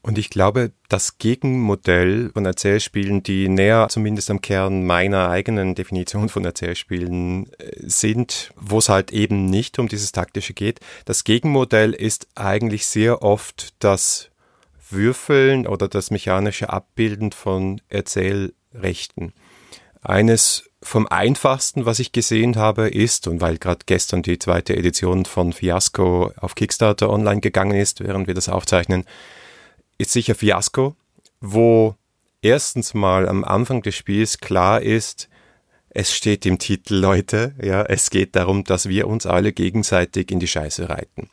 Und 0.05 0.19
ich 0.19 0.31
glaube, 0.31 0.73
das 0.89 1.19
Gegenmodell 1.19 2.31
von 2.35 2.45
Erzählspielen, 2.45 3.23
die 3.23 3.49
näher 3.49 3.87
zumindest 3.89 4.31
am 4.31 4.41
Kern 4.41 4.85
meiner 4.85 5.31
eigenen 5.31 5.77
Definition 5.77 6.29
von 6.29 6.45
Erzählspielen 6.45 7.47
äh, 7.53 7.71
sind, 7.83 8.53
wo 8.57 8.79
es 8.79 8.89
halt 8.89 9.13
eben 9.13 9.47
nicht 9.47 9.79
um 9.79 9.87
dieses 9.87 10.11
Taktische 10.11 10.55
geht, 10.55 10.81
das 11.05 11.23
Gegenmodell 11.23 11.93
ist 11.93 12.27
eigentlich 12.35 12.87
sehr 12.87 13.23
oft 13.23 13.75
das 13.79 14.31
Würfeln 14.91 15.69
oder 15.69 15.87
das 15.87 16.11
mechanische 16.11 16.71
Abbilden 16.71 17.31
von 17.31 17.81
Erzählrechten. 17.89 19.33
Eines 20.03 20.69
vom 20.83 21.07
einfachsten, 21.07 21.87
was 21.87 22.01
ich 22.01 22.11
gesehen 22.11 22.57
habe, 22.57 22.89
ist, 22.89 23.29
und 23.29 23.41
weil 23.41 23.59
gerade 23.59 23.85
gestern 23.87 24.23
die 24.23 24.39
zweite 24.39 24.77
Edition 24.77 25.25
von 25.25 25.53
Fiasco 25.53 26.33
auf 26.37 26.57
Kickstarter 26.57 27.09
online 27.09 27.41
gegangen 27.41 27.79
ist, 27.79 28.01
während 28.01 28.27
wir 28.27 28.35
das 28.35 28.49
aufzeichnen, 28.49 29.05
ist 29.99 30.13
sicher 30.13 30.35
Fiasco, 30.35 30.97
wo 31.41 31.95
erstens 32.43 32.95
mal 32.95 33.29
am 33.29 33.45
Anfang 33.45 33.83
des 33.83 33.95
Spiels 33.95 34.39
klar 34.39 34.83
ist, 34.83 35.29
es 35.91 36.13
steht 36.13 36.47
im 36.47 36.59
Titel, 36.59 36.95
Leute, 36.95 37.55
ja, 37.63 37.83
es 37.83 38.11
geht 38.11 38.35
darum, 38.35 38.65
dass 38.65 38.89
wir 38.89 39.07
uns 39.07 39.27
alle 39.27 39.53
gegenseitig 39.53 40.31
in 40.31 40.41
die 40.41 40.49
Scheiße 40.49 40.89
reiten. 40.89 41.29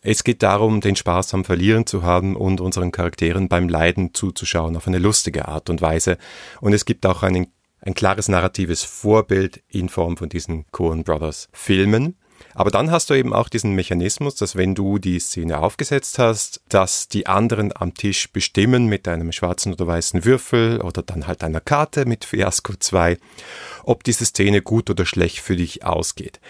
Es 0.00 0.24
geht 0.24 0.42
darum, 0.42 0.80
den 0.80 0.96
Spaß 0.96 1.34
am 1.34 1.44
Verlieren 1.44 1.86
zu 1.86 2.02
haben 2.02 2.34
und 2.34 2.60
unseren 2.60 2.90
Charakteren 2.90 3.48
beim 3.48 3.68
Leiden 3.68 4.14
zuzuschauen 4.14 4.76
auf 4.76 4.86
eine 4.86 4.98
lustige 4.98 5.48
Art 5.48 5.68
und 5.70 5.82
Weise. 5.82 6.18
Und 6.60 6.72
es 6.72 6.84
gibt 6.84 7.04
auch 7.04 7.22
einen 7.22 7.48
ein 7.80 7.94
klares 7.94 8.28
narratives 8.28 8.82
Vorbild 8.82 9.62
in 9.68 9.88
Form 9.88 10.16
von 10.16 10.28
diesen 10.28 10.66
Coen 10.70 11.04
Brothers 11.04 11.48
Filmen. 11.52 12.16
Aber 12.54 12.70
dann 12.70 12.90
hast 12.90 13.10
du 13.10 13.14
eben 13.14 13.32
auch 13.32 13.48
diesen 13.48 13.74
Mechanismus, 13.74 14.34
dass 14.36 14.56
wenn 14.56 14.74
du 14.74 14.98
die 14.98 15.18
Szene 15.18 15.58
aufgesetzt 15.58 16.18
hast, 16.18 16.60
dass 16.68 17.08
die 17.08 17.26
anderen 17.26 17.72
am 17.74 17.94
Tisch 17.94 18.32
bestimmen 18.32 18.86
mit 18.86 19.06
einem 19.08 19.32
schwarzen 19.32 19.72
oder 19.72 19.86
weißen 19.86 20.24
Würfel 20.24 20.80
oder 20.80 21.02
dann 21.02 21.26
halt 21.26 21.42
einer 21.42 21.60
Karte 21.60 22.04
mit 22.04 22.24
Fiasco 22.24 22.74
2, 22.78 23.18
ob 23.84 24.04
diese 24.04 24.24
Szene 24.24 24.62
gut 24.62 24.90
oder 24.90 25.06
schlecht 25.06 25.40
für 25.40 25.56
dich 25.56 25.84
ausgeht. 25.84 26.40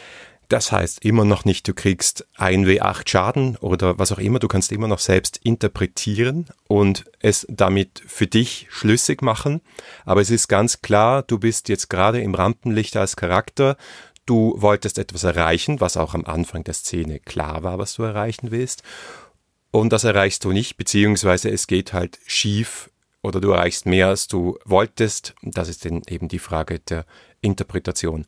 Das 0.48 0.72
heißt 0.72 1.04
immer 1.04 1.26
noch 1.26 1.44
nicht, 1.44 1.68
du 1.68 1.74
kriegst 1.74 2.26
ein 2.36 2.64
W8 2.64 3.06
Schaden 3.06 3.56
oder 3.58 3.98
was 3.98 4.12
auch 4.12 4.18
immer, 4.18 4.38
du 4.38 4.48
kannst 4.48 4.72
immer 4.72 4.88
noch 4.88 4.98
selbst 4.98 5.36
interpretieren 5.42 6.46
und 6.66 7.04
es 7.20 7.46
damit 7.50 8.02
für 8.06 8.26
dich 8.26 8.66
schlüssig 8.70 9.20
machen. 9.20 9.60
Aber 10.06 10.22
es 10.22 10.30
ist 10.30 10.48
ganz 10.48 10.80
klar, 10.80 11.22
du 11.22 11.38
bist 11.38 11.68
jetzt 11.68 11.90
gerade 11.90 12.22
im 12.22 12.34
Rampenlicht 12.34 12.96
als 12.96 13.16
Charakter, 13.16 13.76
du 14.24 14.54
wolltest 14.56 14.98
etwas 14.98 15.24
erreichen, 15.24 15.82
was 15.82 15.98
auch 15.98 16.14
am 16.14 16.24
Anfang 16.24 16.64
der 16.64 16.74
Szene 16.74 17.20
klar 17.20 17.62
war, 17.62 17.78
was 17.78 17.94
du 17.94 18.04
erreichen 18.04 18.50
willst. 18.50 18.82
Und 19.70 19.92
das 19.92 20.04
erreichst 20.04 20.44
du 20.44 20.52
nicht, 20.52 20.78
beziehungsweise 20.78 21.50
es 21.50 21.66
geht 21.66 21.92
halt 21.92 22.18
schief 22.26 22.90
oder 23.22 23.42
du 23.42 23.50
erreichst 23.50 23.84
mehr, 23.84 24.08
als 24.08 24.28
du 24.28 24.58
wolltest. 24.64 25.34
Das 25.42 25.68
ist 25.68 25.84
dann 25.84 26.02
eben 26.08 26.28
die 26.28 26.38
Frage 26.38 26.78
der 26.78 27.04
Interpretation. 27.42 28.24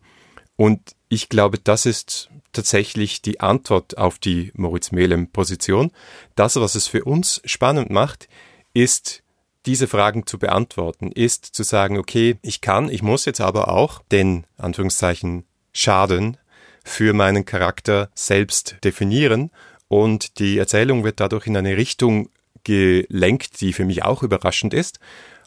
Und 0.60 0.94
ich 1.08 1.30
glaube, 1.30 1.56
das 1.56 1.86
ist 1.86 2.28
tatsächlich 2.52 3.22
die 3.22 3.40
Antwort 3.40 3.96
auf 3.96 4.18
die 4.18 4.52
Moritz 4.54 4.92
Melem-Position. 4.92 5.90
Das, 6.34 6.56
was 6.56 6.74
es 6.74 6.86
für 6.86 7.04
uns 7.04 7.40
spannend 7.46 7.88
macht, 7.88 8.28
ist 8.74 9.22
diese 9.64 9.88
Fragen 9.88 10.26
zu 10.26 10.38
beantworten, 10.38 11.12
ist 11.12 11.46
zu 11.46 11.62
sagen, 11.62 11.96
okay, 11.96 12.36
ich 12.42 12.60
kann, 12.60 12.90
ich 12.90 13.02
muss 13.02 13.24
jetzt 13.24 13.40
aber 13.40 13.68
auch 13.68 14.02
den, 14.12 14.44
Anführungszeichen, 14.58 15.46
Schaden 15.72 16.36
für 16.84 17.14
meinen 17.14 17.46
Charakter 17.46 18.10
selbst 18.14 18.76
definieren 18.84 19.50
und 19.88 20.40
die 20.40 20.58
Erzählung 20.58 21.04
wird 21.04 21.20
dadurch 21.20 21.46
in 21.46 21.56
eine 21.56 21.78
Richtung 21.78 22.28
gelenkt, 22.64 23.62
die 23.62 23.72
für 23.72 23.86
mich 23.86 24.04
auch 24.04 24.22
überraschend 24.22 24.74
ist 24.74 25.00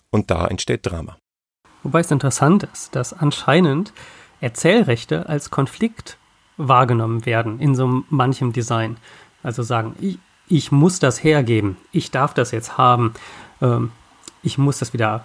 und 0.09 0.31
da 0.31 0.47
entsteht 0.47 0.87
Drama. 0.87 1.19
Wobei 1.83 1.99
es 1.99 2.09
interessant 2.09 2.63
ist, 2.63 2.95
dass 2.95 3.13
anscheinend 3.13 3.93
Erzählrechte 4.43 5.29
als 5.29 5.49
Konflikt 5.49 6.17
wahrgenommen 6.57 7.25
werden 7.25 7.59
in 7.59 7.75
so 7.75 8.03
manchem 8.09 8.51
Design. 8.53 8.97
Also 9.41 9.63
sagen, 9.63 9.95
ich, 9.99 10.19
ich 10.47 10.71
muss 10.71 10.99
das 10.99 11.23
hergeben, 11.23 11.77
ich 11.91 12.11
darf 12.11 12.33
das 12.33 12.51
jetzt 12.51 12.77
haben, 12.77 13.13
ähm, 13.61 13.91
ich 14.43 14.57
muss 14.57 14.79
das 14.79 14.93
wieder, 14.93 15.23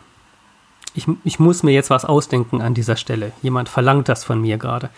ich, 0.94 1.06
ich 1.24 1.38
muss 1.38 1.62
mir 1.62 1.72
jetzt 1.72 1.90
was 1.90 2.04
ausdenken 2.04 2.62
an 2.62 2.74
dieser 2.74 2.96
Stelle. 2.96 3.32
Jemand 3.42 3.68
verlangt 3.68 4.08
das 4.08 4.24
von 4.24 4.40
mir 4.40 4.56
gerade. 4.56 4.90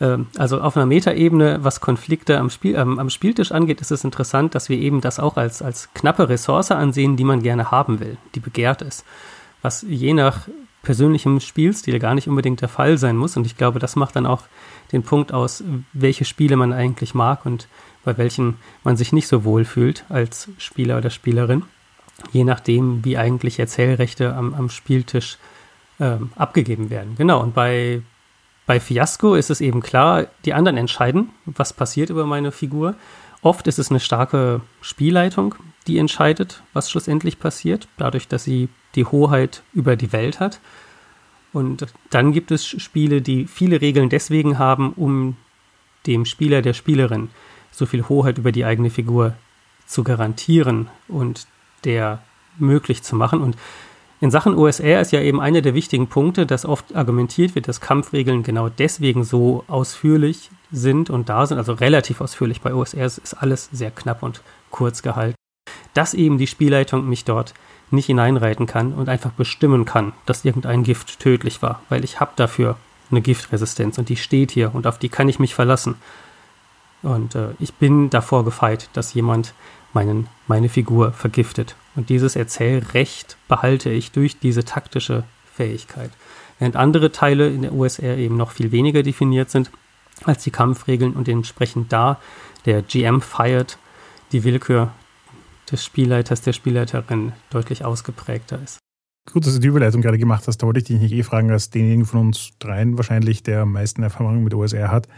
Ähm, 0.00 0.28
also 0.38 0.60
auf 0.60 0.76
einer 0.76 0.86
Metaebene, 0.86 1.58
was 1.62 1.80
Konflikte 1.80 2.38
am, 2.38 2.50
Spiel, 2.50 2.76
ähm, 2.76 2.98
am 2.98 3.10
Spieltisch 3.10 3.52
angeht, 3.52 3.80
ist 3.80 3.90
es 3.90 4.04
interessant, 4.04 4.54
dass 4.54 4.68
wir 4.68 4.78
eben 4.78 5.00
das 5.00 5.18
auch 5.18 5.36
als, 5.36 5.62
als 5.62 5.92
knappe 5.94 6.28
Ressource 6.28 6.70
ansehen, 6.70 7.16
die 7.16 7.24
man 7.24 7.42
gerne 7.42 7.70
haben 7.70 8.00
will, 8.00 8.16
die 8.34 8.40
begehrt 8.40 8.82
ist. 8.82 9.04
Was 9.62 9.82
je 9.82 10.12
nach 10.12 10.48
persönlichem 10.84 11.40
Spielstil 11.40 11.98
gar 11.98 12.14
nicht 12.14 12.28
unbedingt 12.28 12.60
der 12.60 12.68
Fall 12.68 12.98
sein 12.98 13.16
muss. 13.16 13.36
Und 13.36 13.46
ich 13.46 13.56
glaube, 13.56 13.78
das 13.78 13.96
macht 13.96 14.14
dann 14.14 14.26
auch 14.26 14.42
den 14.92 15.02
Punkt 15.02 15.32
aus, 15.32 15.64
welche 15.92 16.24
Spiele 16.24 16.56
man 16.56 16.72
eigentlich 16.72 17.14
mag 17.14 17.44
und 17.44 17.66
bei 18.04 18.16
welchen 18.16 18.58
man 18.84 18.96
sich 18.96 19.12
nicht 19.12 19.26
so 19.26 19.44
wohl 19.44 19.64
fühlt 19.64 20.04
als 20.08 20.48
Spieler 20.58 20.98
oder 20.98 21.10
Spielerin. 21.10 21.64
Je 22.32 22.44
nachdem, 22.44 23.04
wie 23.04 23.18
eigentlich 23.18 23.58
Erzählrechte 23.58 24.34
am, 24.34 24.54
am 24.54 24.68
Spieltisch 24.68 25.38
ähm, 25.98 26.30
abgegeben 26.36 26.90
werden. 26.90 27.14
Genau, 27.16 27.42
und 27.42 27.54
bei, 27.54 28.02
bei 28.66 28.78
Fiasco 28.78 29.34
ist 29.34 29.50
es 29.50 29.60
eben 29.60 29.80
klar, 29.80 30.26
die 30.44 30.54
anderen 30.54 30.76
entscheiden, 30.76 31.30
was 31.44 31.72
passiert 31.72 32.10
über 32.10 32.26
meine 32.26 32.52
Figur. 32.52 32.94
Oft 33.42 33.66
ist 33.66 33.78
es 33.78 33.90
eine 33.90 34.00
starke 34.00 34.60
Spielleitung, 34.80 35.56
die 35.86 35.98
entscheidet, 35.98 36.62
was 36.72 36.90
schlussendlich 36.90 37.38
passiert, 37.38 37.88
dadurch, 37.98 38.28
dass 38.28 38.44
sie 38.44 38.68
die 38.94 39.04
Hoheit 39.04 39.62
über 39.72 39.96
die 39.96 40.12
Welt 40.12 40.40
hat. 40.40 40.60
Und 41.52 41.86
dann 42.10 42.32
gibt 42.32 42.50
es 42.50 42.66
Spiele, 42.66 43.22
die 43.22 43.46
viele 43.46 43.80
Regeln 43.80 44.08
deswegen 44.08 44.58
haben, 44.58 44.92
um 44.92 45.36
dem 46.06 46.24
Spieler, 46.24 46.62
der 46.62 46.74
Spielerin 46.74 47.28
so 47.70 47.86
viel 47.86 48.08
Hoheit 48.08 48.38
über 48.38 48.52
die 48.52 48.64
eigene 48.64 48.90
Figur 48.90 49.34
zu 49.86 50.04
garantieren 50.04 50.88
und 51.08 51.46
der 51.84 52.22
möglich 52.58 53.02
zu 53.02 53.16
machen. 53.16 53.40
Und 53.40 53.56
in 54.20 54.30
Sachen 54.30 54.54
OSR 54.54 55.00
ist 55.00 55.12
ja 55.12 55.20
eben 55.20 55.40
einer 55.40 55.60
der 55.60 55.74
wichtigen 55.74 56.06
Punkte, 56.06 56.46
dass 56.46 56.64
oft 56.64 56.94
argumentiert 56.94 57.54
wird, 57.54 57.68
dass 57.68 57.80
Kampfregeln 57.80 58.42
genau 58.42 58.68
deswegen 58.68 59.24
so 59.24 59.64
ausführlich 59.68 60.50
sind 60.72 61.10
und 61.10 61.28
da 61.28 61.46
sind, 61.46 61.58
also 61.58 61.72
relativ 61.72 62.20
ausführlich. 62.20 62.60
Bei 62.60 62.74
OSR 62.74 63.06
ist 63.06 63.34
alles 63.34 63.68
sehr 63.72 63.90
knapp 63.90 64.22
und 64.22 64.42
kurz 64.70 65.02
gehalten, 65.02 65.36
dass 65.94 66.14
eben 66.14 66.38
die 66.38 66.46
Spielleitung 66.46 67.08
mich 67.08 67.24
dort 67.24 67.54
nicht 67.94 68.06
hineinreiten 68.06 68.66
kann 68.66 68.92
und 68.92 69.08
einfach 69.08 69.30
bestimmen 69.30 69.84
kann, 69.84 70.12
dass 70.26 70.44
irgendein 70.44 70.82
Gift 70.82 71.20
tödlich 71.20 71.62
war, 71.62 71.82
weil 71.88 72.04
ich 72.04 72.20
habe 72.20 72.32
dafür 72.36 72.76
eine 73.10 73.20
Giftresistenz 73.20 73.98
und 73.98 74.08
die 74.08 74.16
steht 74.16 74.50
hier 74.50 74.74
und 74.74 74.86
auf 74.86 74.98
die 74.98 75.08
kann 75.08 75.28
ich 75.28 75.38
mich 75.38 75.54
verlassen. 75.54 75.96
Und 77.02 77.34
äh, 77.34 77.48
ich 77.58 77.74
bin 77.74 78.10
davor 78.10 78.44
gefeit, 78.44 78.88
dass 78.94 79.14
jemand 79.14 79.52
meinen, 79.92 80.28
meine 80.46 80.68
Figur 80.68 81.12
vergiftet. 81.12 81.76
Und 81.96 82.08
dieses 82.08 82.34
Erzählrecht 82.34 83.36
behalte 83.46 83.90
ich 83.90 84.10
durch 84.10 84.38
diese 84.38 84.64
taktische 84.64 85.24
Fähigkeit. 85.54 86.10
Während 86.58 86.76
andere 86.76 87.12
Teile 87.12 87.48
in 87.48 87.62
der 87.62 87.72
USR 87.72 88.16
eben 88.16 88.36
noch 88.36 88.52
viel 88.52 88.72
weniger 88.72 89.02
definiert 89.02 89.50
sind 89.50 89.70
als 90.24 90.42
die 90.44 90.50
Kampfregeln 90.50 91.14
und 91.14 91.28
entsprechend 91.28 91.92
da 91.92 92.18
der 92.66 92.82
GM 92.82 93.20
feiert 93.20 93.78
die 94.32 94.44
Willkür 94.44 94.92
des 95.70 95.84
Spielleiters, 95.84 96.42
der 96.42 96.52
Spielleiterin 96.52 97.32
deutlich 97.50 97.84
ausgeprägter 97.84 98.60
ist. 98.62 98.78
Gut, 99.32 99.46
dass 99.46 99.54
du 99.54 99.60
die 99.60 99.68
Überleitung 99.68 100.02
gerade 100.02 100.18
gemacht 100.18 100.46
hast. 100.46 100.58
Da 100.58 100.66
wollte 100.66 100.80
ich 100.80 100.84
dich 100.84 101.00
nicht 101.00 101.12
eh 101.12 101.22
fragen, 101.22 101.50
als 101.50 101.70
denjenigen 101.70 102.04
von 102.04 102.20
uns 102.20 102.50
dreien 102.58 102.98
wahrscheinlich, 102.98 103.42
der 103.42 103.62
am 103.62 103.72
meisten 103.72 104.02
Erfahrung 104.02 104.44
mit 104.44 104.52
OSR 104.52 104.90
hat. 104.90 105.08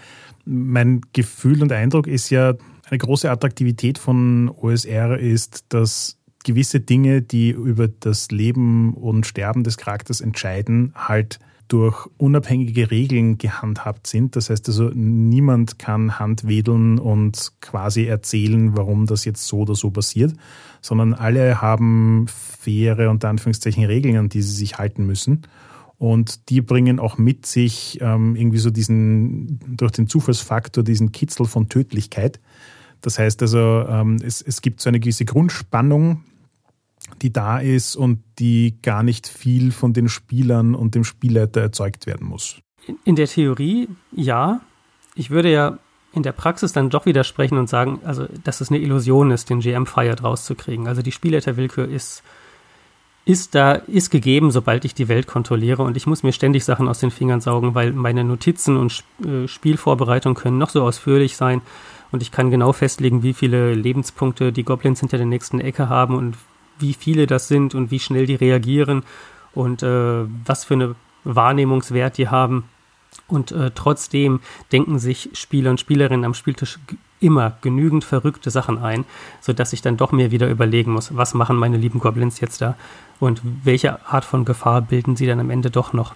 Mein 0.44 1.00
Gefühl 1.12 1.62
und 1.62 1.72
Eindruck 1.72 2.06
ist 2.06 2.30
ja, 2.30 2.54
eine 2.88 2.98
große 2.98 3.28
Attraktivität 3.28 3.98
von 3.98 4.48
OSR 4.48 5.18
ist, 5.18 5.64
dass 5.70 6.18
gewisse 6.44 6.78
Dinge, 6.78 7.20
die 7.20 7.50
über 7.50 7.88
das 7.88 8.30
Leben 8.30 8.94
und 8.94 9.26
Sterben 9.26 9.64
des 9.64 9.76
Charakters 9.76 10.20
entscheiden, 10.20 10.92
halt 10.94 11.40
durch 11.68 12.06
unabhängige 12.16 12.90
Regeln 12.90 13.38
gehandhabt 13.38 14.06
sind. 14.06 14.36
Das 14.36 14.50
heißt 14.50 14.68
also, 14.68 14.90
niemand 14.94 15.78
kann 15.78 16.18
handwedeln 16.18 16.98
und 16.98 17.52
quasi 17.60 18.04
erzählen, 18.04 18.76
warum 18.76 19.06
das 19.06 19.24
jetzt 19.24 19.46
so 19.46 19.58
oder 19.60 19.74
so 19.74 19.90
passiert, 19.90 20.34
sondern 20.80 21.12
alle 21.14 21.60
haben 21.60 22.26
faire 22.28 23.10
und 23.10 23.24
Anführungszeichen 23.24 23.84
Regeln, 23.84 24.16
an 24.16 24.28
die 24.28 24.42
sie 24.42 24.54
sich 24.54 24.78
halten 24.78 25.06
müssen. 25.06 25.42
Und 25.98 26.50
die 26.50 26.60
bringen 26.60 27.00
auch 27.00 27.18
mit 27.18 27.46
sich 27.46 27.98
ähm, 28.00 28.36
irgendwie 28.36 28.58
so 28.58 28.70
diesen, 28.70 29.58
durch 29.76 29.92
den 29.92 30.08
Zufallsfaktor, 30.08 30.84
diesen 30.84 31.10
Kitzel 31.10 31.46
von 31.46 31.68
Tödlichkeit. 31.68 32.38
Das 33.00 33.18
heißt 33.18 33.40
also, 33.42 33.84
ähm, 33.88 34.18
es, 34.22 34.42
es 34.42 34.60
gibt 34.60 34.80
so 34.80 34.88
eine 34.88 35.00
gewisse 35.00 35.24
Grundspannung, 35.24 36.22
die 37.22 37.32
da 37.32 37.58
ist 37.58 37.96
und 37.96 38.22
die 38.38 38.78
gar 38.82 39.02
nicht 39.02 39.26
viel 39.26 39.72
von 39.72 39.92
den 39.92 40.08
Spielern 40.08 40.74
und 40.74 40.94
dem 40.94 41.04
Spielleiter 41.04 41.60
erzeugt 41.60 42.06
werden 42.06 42.26
muss. 42.26 42.60
In 43.04 43.16
der 43.16 43.26
Theorie 43.26 43.88
ja. 44.12 44.60
Ich 45.14 45.30
würde 45.30 45.50
ja 45.50 45.78
in 46.12 46.22
der 46.22 46.32
Praxis 46.32 46.72
dann 46.72 46.90
doch 46.90 47.06
widersprechen 47.06 47.58
und 47.58 47.68
sagen, 47.68 48.00
also 48.04 48.26
dass 48.44 48.60
es 48.60 48.70
eine 48.70 48.78
Illusion 48.78 49.30
ist, 49.30 49.50
den 49.50 49.60
GM 49.60 49.86
Fired 49.86 50.22
rauszukriegen. 50.22 50.86
Also 50.88 51.02
die 51.02 51.12
Spielleiterwillkür 51.12 51.88
ist 51.88 52.22
ist 53.26 53.56
da 53.56 53.72
ist 53.72 54.10
gegeben, 54.10 54.52
sobald 54.52 54.84
ich 54.84 54.94
die 54.94 55.08
Welt 55.08 55.26
kontrolliere 55.26 55.82
und 55.82 55.96
ich 55.96 56.06
muss 56.06 56.22
mir 56.22 56.32
ständig 56.32 56.64
Sachen 56.64 56.86
aus 56.86 57.00
den 57.00 57.10
Fingern 57.10 57.40
saugen, 57.40 57.74
weil 57.74 57.92
meine 57.92 58.22
Notizen 58.22 58.76
und 58.76 59.02
äh, 59.24 59.48
Spielvorbereitungen 59.48 60.36
können 60.36 60.58
noch 60.58 60.70
so 60.70 60.82
ausführlich 60.82 61.36
sein 61.36 61.60
und 62.12 62.22
ich 62.22 62.30
kann 62.30 62.52
genau 62.52 62.72
festlegen, 62.72 63.24
wie 63.24 63.34
viele 63.34 63.74
Lebenspunkte 63.74 64.52
die 64.52 64.62
Goblins 64.62 65.00
hinter 65.00 65.16
der 65.16 65.26
nächsten 65.26 65.60
Ecke 65.60 65.88
haben 65.88 66.14
und 66.14 66.36
wie 66.78 66.94
viele 66.94 67.26
das 67.26 67.48
sind 67.48 67.74
und 67.74 67.90
wie 67.90 68.00
schnell 68.00 68.26
die 68.26 68.34
reagieren 68.34 69.02
und 69.54 69.82
äh, 69.82 70.24
was 70.44 70.64
für 70.64 70.74
eine 70.74 70.94
Wahrnehmungswert 71.24 72.18
die 72.18 72.28
haben. 72.28 72.64
Und 73.28 73.50
äh, 73.50 73.70
trotzdem 73.74 74.40
denken 74.72 74.98
sich 74.98 75.30
Spieler 75.32 75.70
und 75.70 75.80
Spielerinnen 75.80 76.24
am 76.24 76.34
Spieltisch 76.34 76.78
immer 77.18 77.56
genügend 77.62 78.04
verrückte 78.04 78.50
Sachen 78.50 78.78
ein, 78.78 79.04
sodass 79.40 79.72
ich 79.72 79.82
dann 79.82 79.96
doch 79.96 80.12
mir 80.12 80.30
wieder 80.30 80.48
überlegen 80.48 80.92
muss, 80.92 81.16
was 81.16 81.34
machen 81.34 81.56
meine 81.56 81.78
lieben 81.78 81.98
Goblins 81.98 82.40
jetzt 82.40 82.60
da 82.60 82.76
und 83.18 83.40
welche 83.64 84.06
Art 84.06 84.24
von 84.24 84.44
Gefahr 84.44 84.82
bilden 84.82 85.16
sie 85.16 85.26
dann 85.26 85.40
am 85.40 85.50
Ende 85.50 85.70
doch 85.70 85.92
noch. 85.92 86.14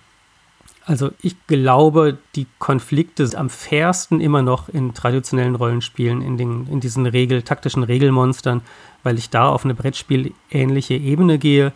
Also 0.87 1.11
ich 1.21 1.37
glaube, 1.47 2.19
die 2.35 2.47
Konflikte 2.59 3.27
sind 3.27 3.39
am 3.39 3.51
fairsten 3.51 4.21
immer 4.21 4.43
noch 4.43 4.69
in 4.69 4.95
traditionellen 4.95 5.55
Rollenspielen, 5.55 6.23
in, 6.23 6.37
den, 6.37 6.67
in 6.69 6.81
diesen 6.81 7.07
Regel, 7.07 7.43
taktischen 7.43 7.83
Regelmonstern, 7.83 8.63
weil 9.03 9.19
ich 9.19 9.31
da 9.31 9.49
auf 9.49 9.65
eine 9.65 9.75
Brettspiel 9.75 10.33
ähnliche 10.51 10.95
Ebene 10.95 11.39
gehe 11.39 11.73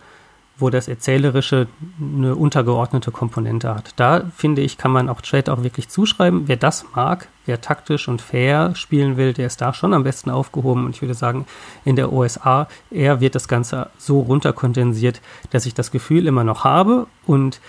wo 0.56 0.70
das 0.70 0.86
Erzählerische 0.86 1.66
eine 2.00 2.36
untergeordnete 2.36 3.10
Komponente 3.10 3.74
hat. 3.74 3.92
Da 3.96 4.30
finde 4.36 4.62
ich, 4.62 4.78
kann 4.78 4.92
man 4.92 5.08
auch 5.08 5.20
Trade 5.20 5.52
auch 5.52 5.62
wirklich 5.62 5.88
zuschreiben. 5.88 6.46
Wer 6.46 6.56
das 6.56 6.84
mag, 6.94 7.28
wer 7.44 7.60
taktisch 7.60 8.06
und 8.06 8.22
fair 8.22 8.74
spielen 8.76 9.16
will, 9.16 9.32
der 9.32 9.46
ist 9.46 9.60
da 9.60 9.74
schon 9.74 9.92
am 9.92 10.04
besten 10.04 10.30
aufgehoben. 10.30 10.84
Und 10.84 10.94
ich 10.94 11.02
würde 11.02 11.14
sagen, 11.14 11.46
in 11.84 11.96
der 11.96 12.12
OSA 12.12 12.68
eher 12.90 13.20
wird 13.20 13.34
das 13.34 13.48
Ganze 13.48 13.90
so 13.98 14.20
runterkondensiert, 14.20 15.20
dass 15.50 15.66
ich 15.66 15.74
das 15.74 15.90
Gefühl 15.90 16.26
immer 16.26 16.44
noch 16.44 16.62
habe 16.62 17.08
und 17.26 17.60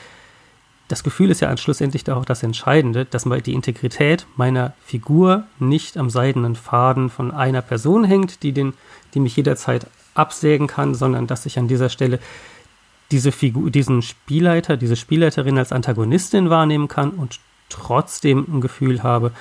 das 0.88 1.04
Gefühl 1.04 1.32
ist 1.32 1.42
ja 1.42 1.56
schlussendlich 1.58 2.10
auch 2.12 2.26
das 2.26 2.44
Entscheidende, 2.44 3.06
dass 3.06 3.26
die 3.42 3.54
Integrität 3.54 4.28
meiner 4.36 4.74
Figur 4.86 5.46
nicht 5.60 5.98
am 5.98 6.10
seidenen 6.10 6.56
Faden 6.56 7.10
von 7.10 7.32
einer 7.32 7.62
Person 7.62 8.04
hängt, 8.04 8.44
die, 8.44 8.52
den, 8.52 8.74
die 9.14 9.20
mich 9.20 9.36
jederzeit 9.36 9.88
absägen 10.14 10.68
kann, 10.68 10.94
sondern 10.94 11.28
dass 11.28 11.46
ich 11.46 11.58
an 11.58 11.68
dieser 11.68 11.90
Stelle 11.90 12.20
diese 13.12 13.32
Figur, 13.32 13.72
diesen 13.72 14.02
Spielleiter, 14.02 14.78
diese 14.78 14.96
Spielleiterin 14.96 15.58
als 15.58 15.72
Antagonistin 15.72 16.50
wahrnehmen 16.50 16.88
kann 16.88 17.12
und 17.12 17.40
trotzdem 17.70 18.46
ein 18.48 18.62
Gefühl 18.62 19.04
habe, 19.04 19.32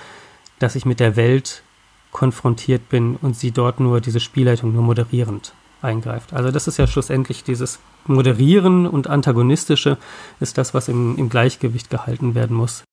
dass 0.59 0.77
ich 0.77 0.87
mit 0.87 1.01
der 1.01 1.17
Welt 1.17 1.63
konfrontiert 2.11 2.89
bin 2.89 3.17
und 3.17 3.37
sie 3.37 3.51
dort 3.51 3.81
nur 3.81 4.01
diese 4.01 4.21
Spielleitung 4.21 4.73
nur 4.73 4.83
moderierend 4.83 5.53
eingreift. 5.85 6.33
Also 6.33 6.51
das 6.51 6.67
ist 6.67 6.79
ja 6.79 6.87
schlussendlich 6.87 7.45
dieses 7.45 7.79
Moderieren 8.07 8.87
und 8.87 9.09
Antagonistische 9.09 9.99
ist 10.41 10.59
das, 10.59 10.75
was 10.75 10.89
im, 10.89 11.17
im 11.17 11.29
Gleichgewicht 11.29 11.91
gehalten 11.91 12.35
werden 12.35 12.57
muss. 12.57 12.85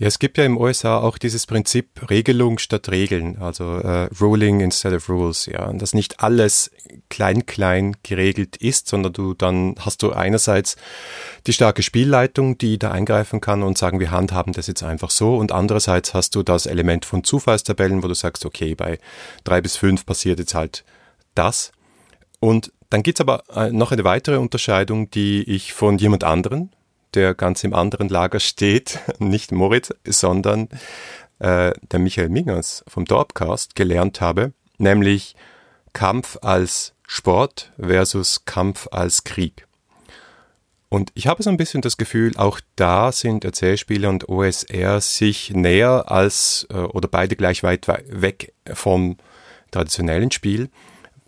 Ja, 0.00 0.06
es 0.06 0.18
gibt 0.18 0.38
ja 0.38 0.46
im 0.46 0.56
USA 0.56 0.96
auch 0.96 1.18
dieses 1.18 1.46
Prinzip 1.46 2.08
Regelung 2.08 2.58
statt 2.58 2.88
Regeln, 2.88 3.36
also 3.38 3.76
äh, 3.76 4.08
Ruling 4.18 4.60
instead 4.60 4.94
of 4.94 5.10
Rules, 5.10 5.44
ja, 5.44 5.66
und 5.66 5.82
dass 5.82 5.92
nicht 5.92 6.20
alles 6.20 6.70
klein 7.10 7.44
klein 7.44 7.94
geregelt 8.02 8.56
ist, 8.56 8.88
sondern 8.88 9.12
du 9.12 9.34
dann 9.34 9.74
hast 9.78 10.02
du 10.02 10.12
einerseits 10.12 10.76
die 11.46 11.52
starke 11.52 11.82
Spielleitung, 11.82 12.56
die 12.56 12.78
da 12.78 12.92
eingreifen 12.92 13.42
kann 13.42 13.62
und 13.62 13.76
sagen, 13.76 14.00
wir 14.00 14.10
handhaben 14.10 14.54
das 14.54 14.68
jetzt 14.68 14.82
einfach 14.82 15.10
so, 15.10 15.36
und 15.36 15.52
andererseits 15.52 16.14
hast 16.14 16.34
du 16.34 16.42
das 16.42 16.64
Element 16.64 17.04
von 17.04 17.22
Zufallstabellen, 17.22 18.02
wo 18.02 18.08
du 18.08 18.14
sagst, 18.14 18.46
okay, 18.46 18.74
bei 18.74 18.98
drei 19.44 19.60
bis 19.60 19.76
fünf 19.76 20.06
passiert 20.06 20.38
jetzt 20.38 20.54
halt 20.54 20.82
das, 21.34 21.72
und 22.40 22.72
dann 22.88 23.02
gibt's 23.02 23.20
aber 23.20 23.44
äh, 23.54 23.70
noch 23.70 23.92
eine 23.92 24.04
weitere 24.04 24.38
Unterscheidung, 24.38 25.10
die 25.10 25.44
ich 25.44 25.72
von 25.72 25.98
jemand 25.98 26.24
anderen, 26.24 26.72
der 27.14 27.34
ganz 27.34 27.62
im 27.62 27.74
anderen 27.74 28.08
Lager 28.08 28.40
steht, 28.40 28.98
nicht 29.18 29.52
Moritz, 29.52 29.94
sondern 30.04 30.68
äh, 31.38 31.72
der 31.92 31.98
Michael 32.00 32.30
Mingers 32.30 32.84
vom 32.88 33.04
Dorpcast 33.04 33.76
gelernt 33.76 34.20
habe, 34.20 34.52
nämlich 34.78 35.36
Kampf 35.92 36.38
als 36.42 36.94
Sport 37.06 37.72
versus 37.78 38.44
Kampf 38.44 38.88
als 38.90 39.24
Krieg. 39.24 39.66
Und 40.88 41.12
ich 41.14 41.28
habe 41.28 41.42
so 41.42 41.50
ein 41.50 41.56
bisschen 41.56 41.82
das 41.82 41.96
Gefühl, 41.96 42.36
auch 42.36 42.60
da 42.74 43.12
sind 43.12 43.44
Erzählspiele 43.44 44.08
und 44.08 44.28
OSR 44.28 45.00
sich 45.00 45.50
näher 45.50 46.10
als 46.10 46.66
äh, 46.70 46.78
oder 46.78 47.06
beide 47.06 47.36
gleich 47.36 47.62
weit 47.62 47.86
weg 47.86 48.52
vom 48.72 49.16
traditionellen 49.70 50.32
Spiel 50.32 50.70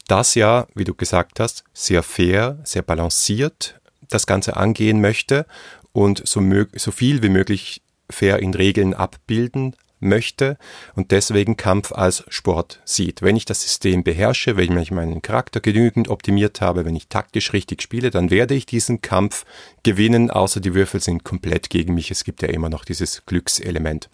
das 0.08 0.34
ja, 0.34 0.66
wie 0.74 0.84
du 0.84 0.94
gesagt 0.94 1.40
hast, 1.40 1.64
sehr 1.72 2.02
fair, 2.02 2.58
sehr 2.64 2.82
balanciert 2.82 3.80
das 4.12 4.26
Ganze 4.26 4.56
angehen 4.56 5.00
möchte 5.00 5.46
und 5.92 6.26
so, 6.26 6.42
so 6.74 6.90
viel 6.90 7.22
wie 7.22 7.28
möglich 7.28 7.82
fair 8.10 8.40
in 8.40 8.54
Regeln 8.54 8.94
abbilden 8.94 9.74
möchte 10.02 10.58
und 10.96 11.12
deswegen 11.12 11.56
Kampf 11.56 11.92
als 11.92 12.24
Sport 12.28 12.80
sieht. 12.84 13.22
Wenn 13.22 13.36
ich 13.36 13.44
das 13.44 13.62
System 13.62 14.02
beherrsche, 14.02 14.56
wenn 14.56 14.76
ich 14.76 14.90
meinen 14.90 15.22
Charakter 15.22 15.60
genügend 15.60 16.08
optimiert 16.08 16.60
habe, 16.60 16.84
wenn 16.84 16.96
ich 16.96 17.06
taktisch 17.06 17.52
richtig 17.52 17.82
spiele, 17.82 18.10
dann 18.10 18.30
werde 18.30 18.54
ich 18.54 18.66
diesen 18.66 19.00
Kampf 19.00 19.44
gewinnen, 19.84 20.30
außer 20.30 20.60
die 20.60 20.74
Würfel 20.74 21.00
sind 21.00 21.22
komplett 21.22 21.70
gegen 21.70 21.94
mich. 21.94 22.10
Es 22.10 22.24
gibt 22.24 22.42
ja 22.42 22.48
immer 22.48 22.68
noch 22.68 22.84
dieses 22.84 23.24
Glückselement. 23.26 24.10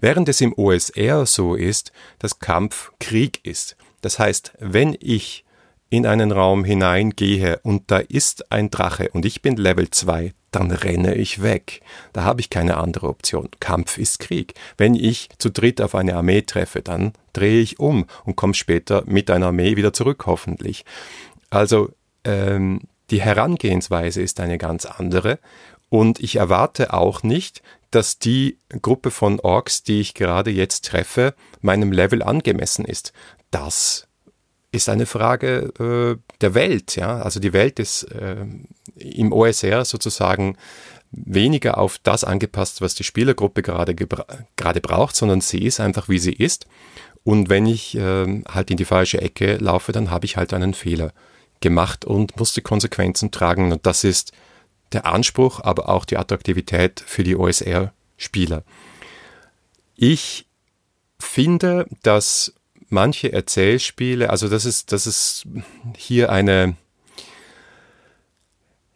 Während 0.00 0.28
es 0.30 0.40
im 0.40 0.54
OSR 0.56 1.26
so 1.26 1.54
ist, 1.54 1.92
dass 2.18 2.38
Kampf 2.38 2.92
Krieg 2.98 3.44
ist. 3.44 3.76
Das 4.00 4.18
heißt, 4.18 4.52
wenn 4.60 4.96
ich 5.00 5.44
in 5.90 6.06
einen 6.06 6.32
Raum 6.32 6.64
hineingehe 6.64 7.60
und 7.62 7.90
da 7.90 7.98
ist 7.98 8.52
ein 8.52 8.70
Drache 8.70 9.08
und 9.12 9.24
ich 9.24 9.42
bin 9.42 9.56
Level 9.56 9.90
2, 9.90 10.34
dann 10.50 10.70
renne 10.70 11.14
ich 11.14 11.42
weg. 11.42 11.82
Da 12.12 12.24
habe 12.24 12.40
ich 12.40 12.50
keine 12.50 12.76
andere 12.78 13.08
Option. 13.08 13.48
Kampf 13.60 13.98
ist 13.98 14.18
Krieg. 14.18 14.54
Wenn 14.76 14.94
ich 14.94 15.28
zu 15.38 15.50
dritt 15.50 15.80
auf 15.80 15.94
eine 15.94 16.16
Armee 16.16 16.42
treffe, 16.42 16.82
dann 16.82 17.12
drehe 17.32 17.60
ich 17.60 17.78
um 17.78 18.06
und 18.24 18.36
komme 18.36 18.54
später 18.54 19.02
mit 19.06 19.30
einer 19.30 19.46
Armee 19.46 19.76
wieder 19.76 19.92
zurück, 19.92 20.24
hoffentlich. 20.26 20.84
Also 21.50 21.90
ähm, 22.24 22.80
die 23.10 23.22
Herangehensweise 23.22 24.22
ist 24.22 24.40
eine 24.40 24.58
ganz 24.58 24.84
andere 24.84 25.38
und 25.88 26.20
ich 26.20 26.36
erwarte 26.36 26.92
auch 26.92 27.22
nicht, 27.22 27.62
dass 27.90 28.18
die 28.18 28.58
Gruppe 28.82 29.10
von 29.10 29.40
Orks, 29.40 29.82
die 29.82 30.00
ich 30.00 30.12
gerade 30.12 30.50
jetzt 30.50 30.84
treffe, 30.84 31.34
meinem 31.62 31.90
Level 31.90 32.22
angemessen 32.22 32.84
ist 32.84 33.14
das 33.50 34.06
ist 34.70 34.88
eine 34.88 35.06
Frage 35.06 35.72
äh, 35.78 36.34
der 36.40 36.54
Welt. 36.54 36.96
Ja? 36.96 37.20
Also 37.20 37.40
die 37.40 37.52
Welt 37.52 37.78
ist 37.78 38.04
äh, 38.04 38.44
im 38.96 39.32
OSR 39.32 39.84
sozusagen 39.84 40.56
weniger 41.10 41.78
auf 41.78 41.98
das 42.02 42.24
angepasst, 42.24 42.82
was 42.82 42.94
die 42.94 43.04
Spielergruppe 43.04 43.62
gerade, 43.62 43.94
gerade 43.94 44.80
braucht, 44.80 45.16
sondern 45.16 45.40
sie 45.40 45.64
ist 45.64 45.80
einfach, 45.80 46.08
wie 46.08 46.18
sie 46.18 46.32
ist. 46.32 46.66
Und 47.24 47.48
wenn 47.48 47.66
ich 47.66 47.96
äh, 47.96 48.42
halt 48.48 48.70
in 48.70 48.76
die 48.76 48.84
falsche 48.84 49.20
Ecke 49.20 49.56
laufe, 49.56 49.92
dann 49.92 50.10
habe 50.10 50.26
ich 50.26 50.36
halt 50.36 50.52
einen 50.52 50.74
Fehler 50.74 51.12
gemacht 51.60 52.04
und 52.04 52.36
muss 52.38 52.52
die 52.52 52.60
Konsequenzen 52.60 53.30
tragen. 53.30 53.72
Und 53.72 53.86
das 53.86 54.04
ist 54.04 54.32
der 54.92 55.06
Anspruch, 55.06 55.60
aber 55.60 55.88
auch 55.88 56.04
die 56.04 56.16
Attraktivität 56.16 57.02
für 57.04 57.24
die 57.24 57.36
OSR-Spieler. 57.36 58.64
Ich 59.96 60.46
finde, 61.18 61.86
dass 62.02 62.54
manche 62.88 63.32
Erzählspiele, 63.32 64.30
also 64.30 64.48
das 64.48 64.64
ist, 64.64 64.92
das 64.92 65.06
ist 65.06 65.46
hier 65.96 66.30
eine, 66.30 66.76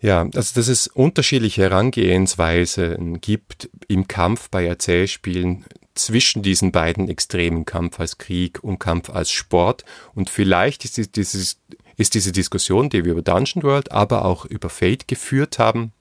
ja, 0.01 0.29
also 0.35 0.55
dass 0.55 0.69
es 0.69 0.87
unterschiedliche 0.87 1.63
Herangehensweisen 1.63 3.21
gibt 3.21 3.71
im 3.89 4.09
Kampf 4.09 4.49
bei 4.51 4.67
Erzählspielen 4.67 5.65
zwischen 5.95 6.43
diesen 6.43 6.73
beiden 6.73 7.09
Extremen, 7.09 7.65
Kampf 7.65 8.01
als 8.01 8.19
Krieg 8.19 8.63
und 8.65 8.79
Kampf 8.79 9.11
als 9.11 9.31
Sport. 9.31 9.85
Und 10.15 10.31
vielleicht 10.31 10.85
ist, 10.85 11.17
dieses, 11.17 11.59
ist 11.97 12.15
diese 12.15 12.33
Diskussion, 12.33 12.89
die 12.89 13.05
wir 13.05 13.13
über 13.13 13.23
Dungeon 13.23 13.63
World, 13.63 13.93
aber 13.93 14.25
auch 14.25 14.47
über 14.47 14.71
Fate 14.71 15.07
geführt 15.07 15.59
haben, 15.59 15.93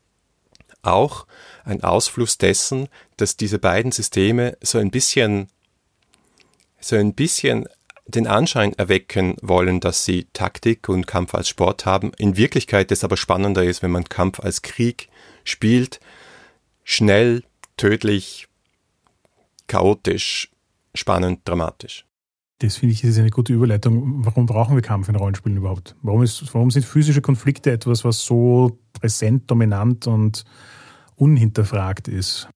auch 0.82 1.28
ein 1.66 1.84
Ausfluss 1.84 2.38
dessen, 2.38 2.88
dass 3.18 3.38
diese 3.38 3.60
beiden 3.60 3.92
Systeme 3.92 4.58
so 4.62 4.78
ein 4.78 4.92
bisschen 4.92 5.50
so 6.82 6.96
ein 6.96 7.14
bisschen 7.14 7.68
den 8.06 8.28
Anschein 8.28 8.74
erwecken 8.74 9.36
wollen, 9.42 9.80
dass 9.80 10.06
sie 10.06 10.28
Taktik 10.34 10.90
und 10.90 11.08
Kampf 11.08 11.34
als 11.34 11.50
Sport 11.50 11.86
haben. 11.86 12.12
In 12.18 12.38
Wirklichkeit 12.38 12.92
es 12.92 13.04
aber 13.04 13.18
spannender 13.18 13.64
ist, 13.64 13.82
wenn 13.84 13.92
man 13.92 14.06
Kampf 14.06 14.40
als 14.40 14.62
Krieg 14.62 15.10
spielt. 15.44 16.00
Schnell, 16.84 17.44
tödlich, 17.78 18.48
chaotisch, 19.68 20.52
spannend, 20.94 21.42
dramatisch. 21.46 22.06
Das 22.60 22.78
finde 22.78 22.94
ich 22.94 23.04
ist 23.04 23.18
eine 23.18 23.32
gute 23.32 23.54
Überleitung. 23.54 24.24
Warum 24.24 24.46
brauchen 24.46 24.76
wir 24.76 24.84
Kampf 24.84 25.10
in 25.10 25.16
Rollenspielen 25.16 25.58
überhaupt? 25.58 25.96
Warum, 26.04 26.22
ist, 26.22 26.54
warum 26.54 26.70
sind 26.70 26.86
physische 26.86 27.22
Konflikte 27.22 27.72
etwas, 27.72 28.04
was 28.04 28.24
so 28.24 28.78
präsent, 28.94 29.50
dominant 29.50 30.06
und 30.06 30.44
unhinterfragt 31.16 32.08
ist? 32.08 32.48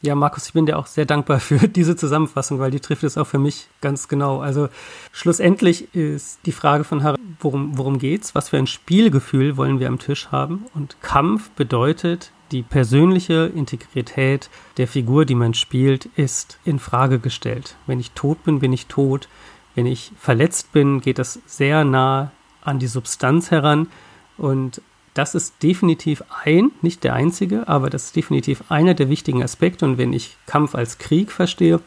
Ja, 0.00 0.14
Markus, 0.14 0.46
ich 0.46 0.52
bin 0.52 0.66
dir 0.66 0.78
auch 0.78 0.86
sehr 0.86 1.06
dankbar 1.06 1.40
für 1.40 1.68
diese 1.68 1.96
Zusammenfassung, 1.96 2.60
weil 2.60 2.70
die 2.70 2.80
trifft 2.80 3.02
es 3.02 3.18
auch 3.18 3.26
für 3.26 3.38
mich 3.38 3.68
ganz 3.80 4.08
genau. 4.08 4.40
Also 4.40 4.68
schlussendlich 5.12 5.94
ist 5.94 6.40
die 6.46 6.52
Frage 6.52 6.84
von 6.84 7.02
Harry, 7.02 7.18
worum, 7.40 7.76
worum 7.76 7.98
geht's? 7.98 8.34
Was 8.34 8.50
für 8.50 8.58
ein 8.58 8.68
Spielgefühl 8.68 9.56
wollen 9.56 9.80
wir 9.80 9.88
am 9.88 9.98
Tisch 9.98 10.28
haben? 10.30 10.66
Und 10.74 11.00
Kampf 11.02 11.50
bedeutet, 11.50 12.30
die 12.52 12.62
persönliche 12.62 13.50
Integrität 13.54 14.48
der 14.76 14.88
Figur, 14.88 15.26
die 15.26 15.34
man 15.34 15.52
spielt, 15.54 16.06
ist 16.16 16.58
in 16.64 16.78
Frage 16.78 17.18
gestellt. 17.18 17.76
Wenn 17.86 18.00
ich 18.00 18.12
tot 18.12 18.44
bin, 18.44 18.60
bin 18.60 18.72
ich 18.72 18.86
tot. 18.86 19.28
Wenn 19.74 19.86
ich 19.86 20.12
verletzt 20.18 20.72
bin, 20.72 21.00
geht 21.00 21.18
das 21.18 21.40
sehr 21.46 21.84
nah 21.84 22.30
an 22.62 22.78
die 22.78 22.86
Substanz 22.86 23.50
heran. 23.50 23.88
Und 24.38 24.80
das 25.18 25.34
ist 25.34 25.64
definitiv 25.64 26.22
ein, 26.44 26.70
nicht 26.80 27.02
der 27.02 27.14
einzige, 27.14 27.66
aber 27.66 27.90
das 27.90 28.04
ist 28.04 28.16
definitiv 28.16 28.62
einer 28.68 28.94
der 28.94 29.08
wichtigen 29.08 29.42
Aspekte. 29.42 29.84
Und 29.84 29.98
wenn 29.98 30.12
ich 30.12 30.36
Kampf 30.46 30.76
als 30.76 30.98
Krieg 30.98 31.32
verstehe, 31.32 31.80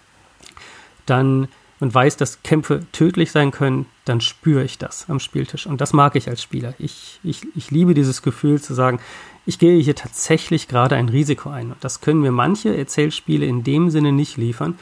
dann 1.06 1.48
und 1.80 1.96
weiß, 1.96 2.18
dass 2.18 2.44
Kämpfe 2.44 2.86
tödlich 2.92 3.32
sein 3.32 3.52
können, 3.52 3.88
dann 4.06 4.22
spüre 4.22 4.64
ich 4.64 4.78
das 4.78 5.10
am 5.10 5.20
Spieltisch. 5.20 5.66
Und 5.66 5.82
das 5.82 5.94
mag 5.94 6.16
ich 6.16 6.28
als 6.28 6.42
Spieler. 6.44 6.76
Ich, 6.78 7.20
ich, 7.24 7.48
ich 7.56 7.72
liebe 7.72 7.94
dieses 7.94 8.22
Gefühl 8.22 8.62
zu 8.62 8.74
sagen, 8.74 9.00
ich 9.46 9.58
gehe 9.58 9.82
hier 9.82 9.96
tatsächlich 9.96 10.68
gerade 10.68 10.96
ein 10.98 11.10
Risiko 11.10 11.50
ein. 11.50 11.72
Und 11.72 11.84
das 11.84 12.02
können 12.02 12.22
mir 12.22 12.32
manche 12.32 12.78
Erzählspiele 12.78 13.46
in 13.46 13.64
dem 13.64 13.90
Sinne 13.90 14.12
nicht 14.12 14.38
liefern, 14.38 14.78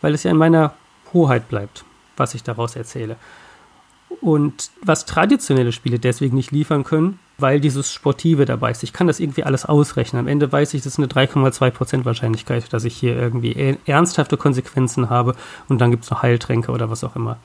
weil 0.00 0.14
es 0.14 0.22
ja 0.22 0.30
in 0.30 0.38
meiner 0.38 0.72
Hoheit 1.12 1.48
bleibt, 1.48 1.84
was 2.16 2.34
ich 2.34 2.44
daraus 2.44 2.76
erzähle. 2.76 3.16
Und 4.20 4.70
was 4.80 5.04
traditionelle 5.04 5.72
Spiele 5.72 5.98
deswegen 5.98 6.36
nicht 6.36 6.52
liefern 6.52 6.84
können, 6.84 7.18
weil 7.38 7.60
dieses 7.60 7.92
Sportive 7.92 8.44
dabei 8.44 8.72
ist. 8.72 8.82
Ich 8.82 8.92
kann 8.92 9.06
das 9.06 9.20
irgendwie 9.20 9.44
alles 9.44 9.64
ausrechnen. 9.64 10.20
Am 10.20 10.28
Ende 10.28 10.50
weiß 10.50 10.74
ich, 10.74 10.82
das 10.82 10.94
ist 10.94 10.98
eine 10.98 11.06
3,2% 11.06 12.04
Wahrscheinlichkeit, 12.04 12.72
dass 12.72 12.84
ich 12.84 12.96
hier 12.96 13.16
irgendwie 13.16 13.52
e-, 13.52 13.78
ernsthafte 13.86 14.36
Konsequenzen 14.36 15.08
habe 15.08 15.34
und 15.68 15.80
dann 15.80 15.90
gibt 15.90 16.04
es 16.04 16.10
noch 16.10 16.22
Heiltränke 16.22 16.72
oder 16.72 16.90
was 16.90 17.04
auch 17.04 17.16
immer. 17.16 17.38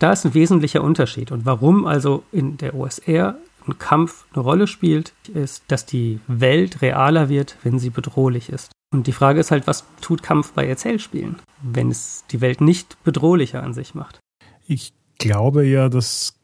Da 0.00 0.12
ist 0.12 0.24
ein 0.24 0.34
wesentlicher 0.34 0.82
Unterschied. 0.82 1.30
Und 1.30 1.46
warum 1.46 1.86
also 1.86 2.24
in 2.32 2.56
der 2.56 2.74
OSR 2.74 3.36
ein 3.66 3.78
Kampf 3.78 4.24
eine 4.32 4.42
Rolle 4.42 4.66
spielt, 4.66 5.12
ist, 5.32 5.64
dass 5.68 5.86
die 5.86 6.20
Welt 6.26 6.82
realer 6.82 7.28
wird, 7.28 7.56
wenn 7.62 7.78
sie 7.78 7.90
bedrohlich 7.90 8.50
ist. 8.50 8.72
Und 8.92 9.06
die 9.06 9.12
Frage 9.12 9.40
ist 9.40 9.50
halt, 9.50 9.66
was 9.66 9.84
tut 10.00 10.22
Kampf 10.22 10.52
bei 10.52 10.66
Erzählspielen, 10.66 11.36
wenn 11.62 11.90
es 11.90 12.24
die 12.30 12.40
Welt 12.40 12.60
nicht 12.60 13.02
bedrohlicher 13.04 13.62
an 13.62 13.74
sich 13.74 13.94
macht? 13.94 14.20
Ich 14.66 14.92
glaube 15.18 15.64
ja, 15.66 15.88
dass 15.88 16.34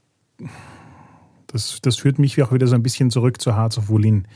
das, 1.52 1.80
das 1.80 1.96
führt 1.96 2.18
mich 2.18 2.40
auch 2.42 2.52
wieder 2.52 2.66
so 2.66 2.74
ein 2.74 2.82
bisschen 2.82 3.10
zurück 3.10 3.40
zu 3.40 3.56
Hearts 3.56 3.78
of 3.78 3.88
Wulin. 3.88 4.26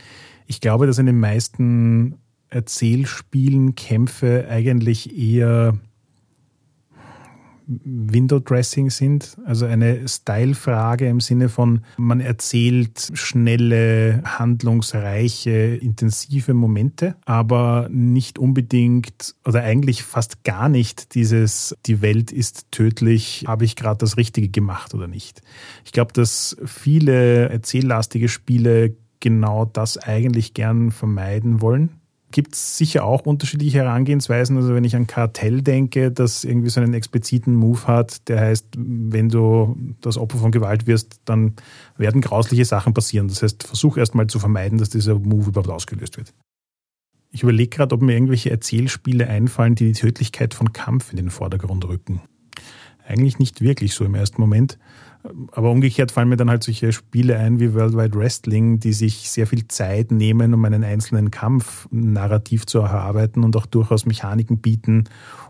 Ich 0.47 0.61
glaube, 0.61 0.87
dass 0.87 0.99
in 0.99 1.05
den 1.05 1.19
meisten 1.19 2.15
Erzählspielen 2.49 3.75
Kämpfe 3.75 4.47
eigentlich 4.49 5.17
eher 5.17 5.77
Window 7.67 8.39
Dressing 8.39 8.89
sind, 8.89 9.37
also 9.45 9.65
eine 9.65 10.07
Stylefrage 10.07 11.07
im 11.07 11.19
Sinne 11.19 11.49
von, 11.49 11.81
man 11.97 12.19
erzählt 12.19 13.11
schnelle, 13.13 14.21
handlungsreiche, 14.23 15.75
intensive 15.75 16.53
Momente, 16.53 17.15
aber 17.25 17.87
nicht 17.91 18.39
unbedingt 18.39 19.35
oder 19.45 19.63
eigentlich 19.63 20.03
fast 20.03 20.43
gar 20.43 20.69
nicht 20.69 21.15
dieses, 21.15 21.75
die 21.85 22.01
Welt 22.01 22.31
ist 22.31 22.71
tödlich, 22.71 23.45
habe 23.47 23.65
ich 23.65 23.75
gerade 23.75 23.97
das 23.97 24.17
Richtige 24.17 24.49
gemacht 24.49 24.93
oder 24.93 25.07
nicht. 25.07 25.41
Ich 25.85 25.91
glaube, 25.91 26.13
dass 26.13 26.57
viele 26.65 27.49
erzähllastige 27.49 28.29
Spiele 28.29 28.95
genau 29.19 29.65
das 29.65 29.97
eigentlich 29.97 30.53
gern 30.53 30.91
vermeiden 30.91 31.61
wollen 31.61 31.89
gibt 32.35 32.55
es 32.55 32.77
sicher 32.77 33.05
auch 33.05 33.25
unterschiedliche 33.25 33.77
Herangehensweisen. 33.77 34.57
Also 34.57 34.75
wenn 34.75 34.83
ich 34.83 34.97
an 34.97 35.07
Kartell 35.07 35.61
denke, 35.61 36.11
das 36.11 36.43
irgendwie 36.43 36.69
so 36.69 36.81
einen 36.81 36.93
expliziten 36.93 37.55
Move 37.55 37.87
hat, 37.87 38.27
der 38.27 38.41
heißt, 38.41 38.67
wenn 38.75 39.29
du 39.29 39.77
das 40.01 40.17
Opfer 40.17 40.39
von 40.39 40.51
Gewalt 40.51 40.85
wirst, 40.85 41.21
dann 41.23 41.53
werden 41.95 42.19
grausliche 42.19 42.65
Sachen 42.65 42.93
passieren. 42.93 43.29
Das 43.29 43.41
heißt, 43.41 43.63
versuch 43.63 43.95
erstmal 43.95 44.27
zu 44.27 44.39
vermeiden, 44.39 44.77
dass 44.77 44.89
dieser 44.89 45.17
Move 45.17 45.47
überhaupt 45.47 45.69
ausgelöst 45.69 46.17
wird. 46.17 46.33
Ich 47.31 47.43
überlege 47.43 47.69
gerade, 47.69 47.95
ob 47.95 48.01
mir 48.01 48.11
irgendwelche 48.11 48.51
Erzählspiele 48.51 49.29
einfallen, 49.29 49.75
die 49.75 49.93
die 49.93 49.99
Tödlichkeit 49.99 50.53
von 50.53 50.73
Kampf 50.73 51.11
in 51.11 51.17
den 51.17 51.29
Vordergrund 51.29 51.87
rücken. 51.87 52.19
Eigentlich 53.07 53.39
nicht 53.39 53.61
wirklich 53.61 53.93
so 53.93 54.03
im 54.03 54.13
ersten 54.13 54.41
Moment. 54.41 54.77
Aber 55.51 55.71
umgekehrt 55.71 56.11
fallen 56.11 56.29
mir 56.29 56.37
dann 56.37 56.49
halt 56.49 56.63
solche 56.63 56.91
Spiele 56.91 57.37
ein 57.37 57.59
wie 57.59 57.73
Worldwide 57.73 58.17
Wrestling, 58.17 58.79
die 58.79 58.93
sich 58.93 59.29
sehr 59.29 59.47
viel 59.47 59.67
Zeit 59.67 60.11
nehmen, 60.11 60.53
um 60.53 60.63
einen 60.65 60.83
einzelnen 60.83 61.31
Kampf 61.31 61.87
narrativ 61.91 62.65
zu 62.65 62.79
erarbeiten 62.79 63.43
und 63.43 63.55
auch 63.55 63.65
durchaus 63.65 64.05
Mechaniken 64.05 64.59
bieten, 64.59 65.05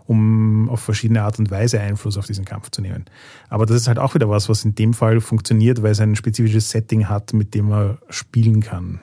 um 0.06 0.68
auf 0.68 0.80
verschiedene 0.80 1.22
Art 1.22 1.38
und 1.38 1.50
Weise 1.50 1.80
Einfluss 1.80 2.16
auf 2.16 2.26
diesen 2.26 2.44
Kampf 2.44 2.70
zu 2.70 2.80
nehmen. 2.80 3.04
Aber 3.48 3.66
das 3.66 3.76
ist 3.76 3.88
halt 3.88 3.98
auch 3.98 4.14
wieder 4.14 4.28
was, 4.28 4.48
was 4.48 4.64
in 4.64 4.74
dem 4.74 4.94
Fall 4.94 5.20
funktioniert, 5.20 5.82
weil 5.82 5.92
es 5.92 6.00
ein 6.00 6.16
spezifisches 6.16 6.70
Setting 6.70 7.08
hat, 7.08 7.32
mit 7.32 7.54
dem 7.54 7.68
man 7.68 7.98
spielen 8.08 8.60
kann. 8.60 9.00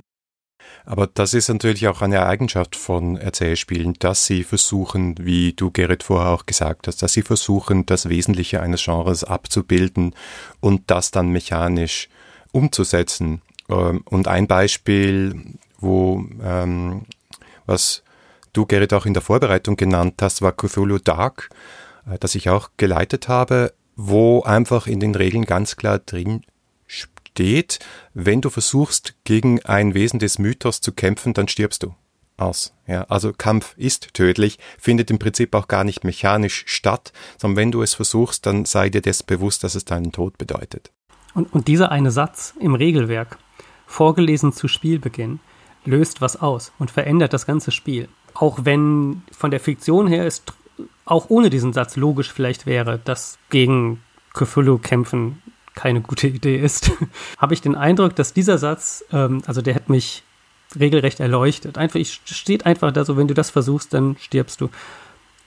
Aber 0.86 1.08
das 1.08 1.34
ist 1.34 1.48
natürlich 1.48 1.88
auch 1.88 2.02
eine 2.02 2.26
Eigenschaft 2.26 2.76
von 2.76 3.16
Erzählspielen, 3.16 3.94
dass 4.00 4.26
sie 4.26 4.44
versuchen, 4.44 5.16
wie 5.20 5.54
du 5.54 5.72
Gerrit 5.72 6.04
vorher 6.04 6.32
auch 6.32 6.46
gesagt 6.46 6.88
hast, 6.88 7.02
dass 7.02 7.14
sie 7.14 7.22
versuchen, 7.22 7.86
das 7.86 8.10
Wesentliche 8.10 8.62
eines 8.62 8.84
Genres 8.84 9.24
abzubilden 9.24 10.14
und 10.60 10.84
das 10.88 11.12
dann 11.12 11.30
mechanisch 11.30 12.10
umzusetzen. 12.52 13.42
Ähm, 13.70 14.02
und 14.06 14.28
ein 14.28 14.48
Beispiel, 14.48 15.58
wo 15.80 16.24
ähm, 16.44 17.06
was 17.66 18.04
du 18.52 18.66
Gerrit 18.66 18.94
auch 18.94 19.06
in 19.06 19.14
der 19.14 19.24
Vorbereitung 19.24 19.78
genannt 19.78 20.16
hast, 20.22 20.42
war 20.42 20.52
Cthulhu 20.52 21.00
Dark, 21.00 21.50
äh, 22.10 22.18
das 22.20 22.36
ich 22.36 22.50
auch 22.50 22.72
geleitet 22.78 23.28
habe, 23.28 23.74
wo 23.96 24.42
einfach 24.44 24.88
in 24.88 25.00
den 25.00 25.16
Regeln 25.16 25.46
ganz 25.46 25.76
klar 25.76 26.00
drin 26.00 26.44
steht, 27.34 27.80
wenn 28.14 28.42
du 28.42 28.52
versuchst, 28.52 29.16
gegen 29.24 29.60
ein 29.66 29.96
Wesen 29.96 30.20
des 30.20 30.38
Mythos 30.38 30.82
zu 30.82 30.92
kämpfen, 30.92 31.34
dann 31.34 31.48
stirbst 31.48 31.82
du 31.82 31.96
aus. 32.38 32.76
Ja, 32.86 33.04
also 33.06 33.34
Kampf 33.34 33.74
ist 33.76 34.14
tödlich, 34.14 34.60
findet 34.78 35.10
im 35.10 35.18
Prinzip 35.18 35.56
auch 35.56 35.68
gar 35.68 35.84
nicht 35.84 36.04
mechanisch 36.04 36.64
statt, 36.68 37.12
sondern 37.40 37.58
wenn 37.58 37.72
du 37.72 37.82
es 37.82 37.96
versuchst, 37.96 38.46
dann 38.46 38.66
sei 38.66 38.90
dir 38.90 39.02
das 39.02 39.24
bewusst, 39.24 39.64
dass 39.64 39.74
es 39.74 39.86
deinen 39.86 40.12
Tod 40.12 40.38
bedeutet. 40.38 40.92
Und, 41.34 41.52
und 41.54 41.68
dieser 41.68 41.92
eine 41.92 42.12
Satz 42.12 42.54
im 42.60 42.76
Regelwerk, 42.76 43.40
vorgelesen 43.88 44.54
zu 44.54 44.68
Spielbeginn, 44.68 45.40
löst 45.86 46.22
was 46.22 46.40
aus 46.40 46.72
und 46.78 46.92
verändert 46.92 47.34
das 47.34 47.48
ganze 47.48 47.72
Spiel. 47.72 48.10
Auch 48.36 48.60
wenn 48.64 49.24
von 49.32 49.50
der 49.50 49.60
Fiktion 49.60 50.08
her 50.08 50.26
es 50.28 50.44
auch 51.06 51.30
ohne 51.30 51.50
diesen 51.50 51.74
Satz 51.74 51.96
logisch 51.96 52.32
vielleicht 52.32 52.68
wäre, 52.68 53.00
dass 53.00 53.40
gegen 53.50 54.04
Cthulhu 54.34 54.80
kämpfen 54.80 55.43
keine 55.76 56.02
gute 56.02 56.28
Idee 56.28 56.58
ist, 56.58 56.92
habe 57.38 57.54
ich 57.54 57.62
den 57.62 57.76
Eindruck, 57.76 58.16
dass 58.16 58.34
dieser 58.34 58.58
Satz, 58.58 59.04
ähm, 59.12 59.42
also 59.46 59.62
der 59.62 59.76
hat 59.76 59.90
mich 59.90 60.24
regelrecht 60.80 61.20
erleuchtet. 61.20 61.78
Einfach, 61.78 62.00
ich 62.00 62.22
steht 62.26 62.66
einfach 62.66 62.92
da 62.92 63.06
so, 63.06 63.18
wenn 63.18 63.28
du 63.28 63.34
das 63.34 63.50
versuchst, 63.50 63.94
dann 63.94 64.18
stirbst 64.20 64.62
du. 64.62 64.70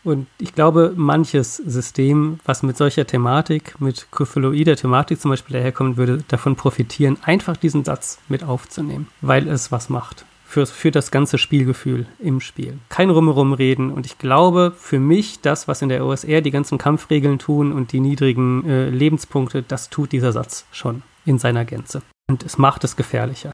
Und 0.04 0.28
ich 0.38 0.54
glaube, 0.54 0.92
manches 0.94 1.56
System, 1.56 2.38
was 2.44 2.62
mit 2.62 2.76
solcher 2.76 3.08
Thematik, 3.08 3.80
mit 3.80 4.06
Kryphaloider 4.12 4.76
Thematik 4.76 5.20
zum 5.20 5.32
Beispiel 5.32 5.54
daherkommen 5.54 5.96
würde, 5.96 6.22
davon 6.28 6.54
profitieren, 6.54 7.18
einfach 7.22 7.56
diesen 7.56 7.82
Satz 7.82 8.20
mit 8.28 8.44
aufzunehmen, 8.44 9.08
weil 9.20 9.48
es 9.48 9.72
was 9.72 9.88
macht 9.88 10.24
für, 10.46 10.66
für 10.66 10.90
das 10.90 11.10
ganze 11.10 11.38
Spielgefühl 11.38 12.06
im 12.18 12.40
Spiel. 12.40 12.78
Kein 12.88 13.10
Rumherum 13.10 13.52
reden 13.52 13.90
und 13.90 14.06
ich 14.06 14.16
glaube, 14.16 14.72
für 14.76 15.00
mich, 15.00 15.40
das, 15.40 15.66
was 15.66 15.82
in 15.82 15.88
der 15.88 16.04
OSR 16.04 16.40
die 16.40 16.52
ganzen 16.52 16.78
Kampfregeln 16.78 17.38
tun 17.38 17.72
und 17.72 17.92
die 17.92 18.00
niedrigen 18.00 18.64
äh, 18.64 18.88
Lebenspunkte, 18.88 19.62
das 19.62 19.90
tut 19.90 20.12
dieser 20.12 20.32
Satz 20.32 20.64
schon 20.70 21.02
in 21.24 21.38
seiner 21.38 21.64
Gänze. 21.64 22.02
Und 22.28 22.44
es 22.44 22.58
macht 22.58 22.84
es 22.84 22.96
gefährlicher. 22.96 23.50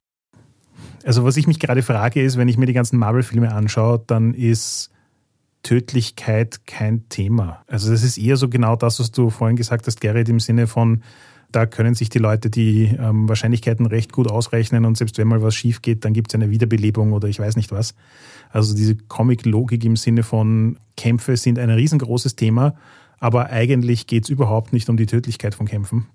Also 1.05 1.25
was 1.25 1.37
ich 1.37 1.47
mich 1.47 1.59
gerade 1.59 1.83
frage 1.83 2.23
ist, 2.23 2.37
wenn 2.37 2.49
ich 2.49 2.59
mir 2.59 2.67
die 2.67 2.73
ganzen 2.75 2.99
Marvel-Filme 2.99 3.53
anschaue, 3.53 4.03
dann 4.07 4.35
ist 4.35 4.91
Tödlichkeit 5.63 6.67
kein 6.67 7.09
Thema. 7.09 7.63
Also 7.67 7.91
das 7.91 8.03
ist 8.03 8.19
eher 8.19 8.37
so 8.37 8.49
genau 8.49 8.77
das, 8.77 9.01
was 9.01 9.11
du 9.11 9.31
vorhin 9.31 9.57
gesagt 9.57 9.87
hast, 9.87 10.01
Gerrit, 10.01 10.29
im 10.29 10.41
Sinne 10.41 10.67
von, 10.67 11.03
da 11.53 11.67
können 11.67 11.95
sich 11.95 12.09
die 12.09 12.19
Leute 12.19 12.51
die 12.51 12.85
ähm, 12.99 13.29
Wahrscheinlichkeiten 13.29 13.87
recht 13.87 14.13
gut 14.13 14.29
ausrechnen 14.29 14.85
und 14.85 14.97
selbst 14.97 15.19
wenn 15.19 15.29
mal 15.29 15.43
was 15.43 15.55
schief 15.55 15.83
geht, 15.83 16.05
dann 16.05 16.13
gibt 16.13 16.31
es 16.31 16.35
eine 16.35 16.51
Wiederbelebung 16.51 17.13
oder 17.13 17.29
ich 17.29 17.39
weiß 17.39 17.57
nicht 17.57 17.71
was. 17.71 17.95
Also 18.51 18.75
diese 18.75 18.97
Comic-Logik 18.97 19.85
im 19.85 19.97
Sinne 19.97 20.23
von 20.23 20.79
Kämpfe 20.97 21.37
sind 21.37 21.59
ein 21.59 21.71
riesengroßes 21.71 22.37
Thema, 22.37 22.75
aber 23.19 23.51
eigentlich 23.51 24.07
geht 24.07 24.25
es 24.25 24.31
überhaupt 24.31 24.73
nicht 24.73 24.89
um 24.89 24.97
die 24.97 25.07
Tödlichkeit 25.07 25.55
von 25.55 25.67
Kämpfen. 25.67 26.07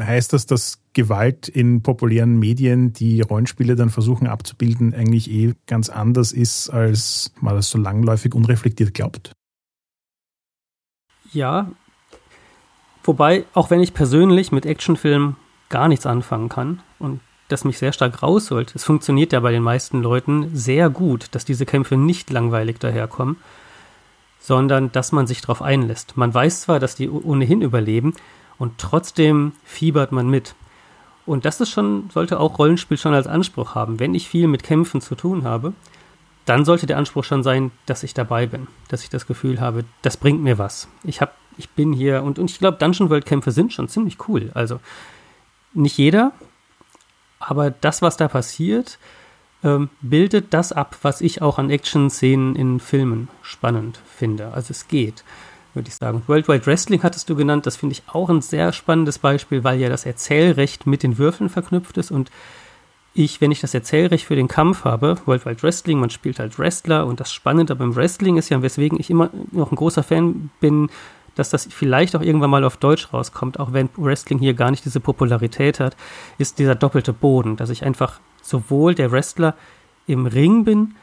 Heißt 0.00 0.32
das, 0.32 0.46
dass 0.46 0.80
Gewalt 0.92 1.48
in 1.48 1.82
populären 1.82 2.38
Medien, 2.38 2.92
die 2.92 3.20
Rollenspiele 3.20 3.76
dann 3.76 3.90
versuchen 3.90 4.26
abzubilden, 4.26 4.92
eigentlich 4.92 5.30
eh 5.30 5.54
ganz 5.66 5.88
anders 5.88 6.32
ist, 6.32 6.70
als 6.70 7.32
man 7.40 7.54
das 7.54 7.70
so 7.70 7.78
langläufig 7.78 8.34
unreflektiert 8.34 8.94
glaubt? 8.94 9.32
Ja, 11.32 11.70
Wobei, 13.08 13.46
auch 13.54 13.70
wenn 13.70 13.80
ich 13.80 13.94
persönlich 13.94 14.52
mit 14.52 14.66
Actionfilmen 14.66 15.36
gar 15.70 15.88
nichts 15.88 16.04
anfangen 16.04 16.50
kann 16.50 16.82
und 16.98 17.20
das 17.48 17.64
mich 17.64 17.78
sehr 17.78 17.94
stark 17.94 18.22
rausholt, 18.22 18.74
es 18.74 18.84
funktioniert 18.84 19.32
ja 19.32 19.40
bei 19.40 19.50
den 19.50 19.62
meisten 19.62 20.02
Leuten 20.02 20.54
sehr 20.54 20.90
gut, 20.90 21.28
dass 21.30 21.46
diese 21.46 21.64
Kämpfe 21.64 21.96
nicht 21.96 22.28
langweilig 22.28 22.80
daherkommen, 22.80 23.38
sondern 24.38 24.92
dass 24.92 25.10
man 25.10 25.26
sich 25.26 25.40
darauf 25.40 25.62
einlässt. 25.62 26.18
Man 26.18 26.34
weiß 26.34 26.60
zwar, 26.60 26.80
dass 26.80 26.96
die 26.96 27.08
ohnehin 27.08 27.62
überleben 27.62 28.12
und 28.58 28.76
trotzdem 28.76 29.52
fiebert 29.64 30.12
man 30.12 30.28
mit. 30.28 30.54
Und 31.24 31.46
das 31.46 31.62
ist 31.62 31.70
schon, 31.70 32.10
sollte 32.12 32.38
auch 32.38 32.58
Rollenspiel 32.58 32.98
schon 32.98 33.14
als 33.14 33.26
Anspruch 33.26 33.74
haben. 33.74 34.00
Wenn 34.00 34.14
ich 34.14 34.28
viel 34.28 34.48
mit 34.48 34.64
Kämpfen 34.64 35.00
zu 35.00 35.14
tun 35.14 35.44
habe, 35.44 35.72
dann 36.44 36.66
sollte 36.66 36.86
der 36.86 36.98
Anspruch 36.98 37.24
schon 37.24 37.42
sein, 37.42 37.70
dass 37.86 38.02
ich 38.02 38.12
dabei 38.12 38.44
bin, 38.44 38.66
dass 38.88 39.02
ich 39.02 39.08
das 39.08 39.26
Gefühl 39.26 39.62
habe, 39.62 39.86
das 40.02 40.18
bringt 40.18 40.42
mir 40.42 40.58
was. 40.58 40.88
Ich 41.04 41.22
habe 41.22 41.32
ich 41.58 41.70
bin 41.70 41.92
hier 41.92 42.22
und, 42.22 42.38
und 42.38 42.50
ich 42.50 42.58
glaube, 42.58 42.78
Dungeon 42.78 43.10
World 43.10 43.26
Kämpfe 43.26 43.50
sind 43.50 43.72
schon 43.72 43.88
ziemlich 43.88 44.28
cool. 44.28 44.50
Also 44.54 44.80
nicht 45.74 45.98
jeder, 45.98 46.32
aber 47.38 47.70
das, 47.70 48.02
was 48.02 48.16
da 48.16 48.28
passiert, 48.28 48.98
ähm, 49.62 49.90
bildet 50.00 50.54
das 50.54 50.72
ab, 50.72 50.96
was 51.02 51.20
ich 51.20 51.42
auch 51.42 51.58
an 51.58 51.70
Action-Szenen 51.70 52.56
in 52.56 52.80
Filmen 52.80 53.28
spannend 53.42 54.00
finde. 54.06 54.52
Also 54.52 54.70
es 54.70 54.88
geht, 54.88 55.24
würde 55.74 55.88
ich 55.88 55.96
sagen. 55.96 56.22
Worldwide 56.26 56.66
Wrestling 56.66 57.02
hattest 57.02 57.28
du 57.28 57.36
genannt, 57.36 57.66
das 57.66 57.76
finde 57.76 57.94
ich 57.94 58.02
auch 58.06 58.30
ein 58.30 58.40
sehr 58.40 58.72
spannendes 58.72 59.18
Beispiel, 59.18 59.64
weil 59.64 59.80
ja 59.80 59.88
das 59.88 60.06
Erzählrecht 60.06 60.86
mit 60.86 61.02
den 61.02 61.18
Würfeln 61.18 61.50
verknüpft 61.50 61.98
ist 61.98 62.10
und 62.10 62.30
ich, 63.14 63.40
wenn 63.40 63.50
ich 63.50 63.60
das 63.60 63.74
Erzählrecht 63.74 64.26
für 64.26 64.36
den 64.36 64.46
Kampf 64.46 64.84
habe, 64.84 65.16
Worldwide 65.26 65.62
Wrestling, 65.62 65.98
man 65.98 66.10
spielt 66.10 66.38
halt 66.38 66.58
Wrestler 66.58 67.06
und 67.06 67.18
das 67.18 67.32
Spannende 67.32 67.74
beim 67.74 67.96
Wrestling 67.96 68.36
ist 68.36 68.48
ja, 68.48 68.62
weswegen 68.62 69.00
ich 69.00 69.10
immer 69.10 69.30
noch 69.50 69.72
ein 69.72 69.76
großer 69.76 70.04
Fan 70.04 70.50
bin, 70.60 70.88
dass 71.38 71.50
das 71.50 71.68
vielleicht 71.70 72.16
auch 72.16 72.22
irgendwann 72.22 72.50
mal 72.50 72.64
auf 72.64 72.76
Deutsch 72.76 73.12
rauskommt, 73.12 73.60
auch 73.60 73.72
wenn 73.72 73.88
Wrestling 73.96 74.38
hier 74.38 74.54
gar 74.54 74.70
nicht 74.70 74.84
diese 74.84 75.00
Popularität 75.00 75.80
hat, 75.80 75.96
ist 76.38 76.58
dieser 76.58 76.74
doppelte 76.74 77.12
Boden, 77.12 77.56
dass 77.56 77.70
ich 77.70 77.84
einfach 77.84 78.20
sowohl 78.42 78.94
der 78.94 79.12
Wrestler 79.12 79.54
im 80.06 80.26
Ring 80.26 80.64
bin, 80.64 80.94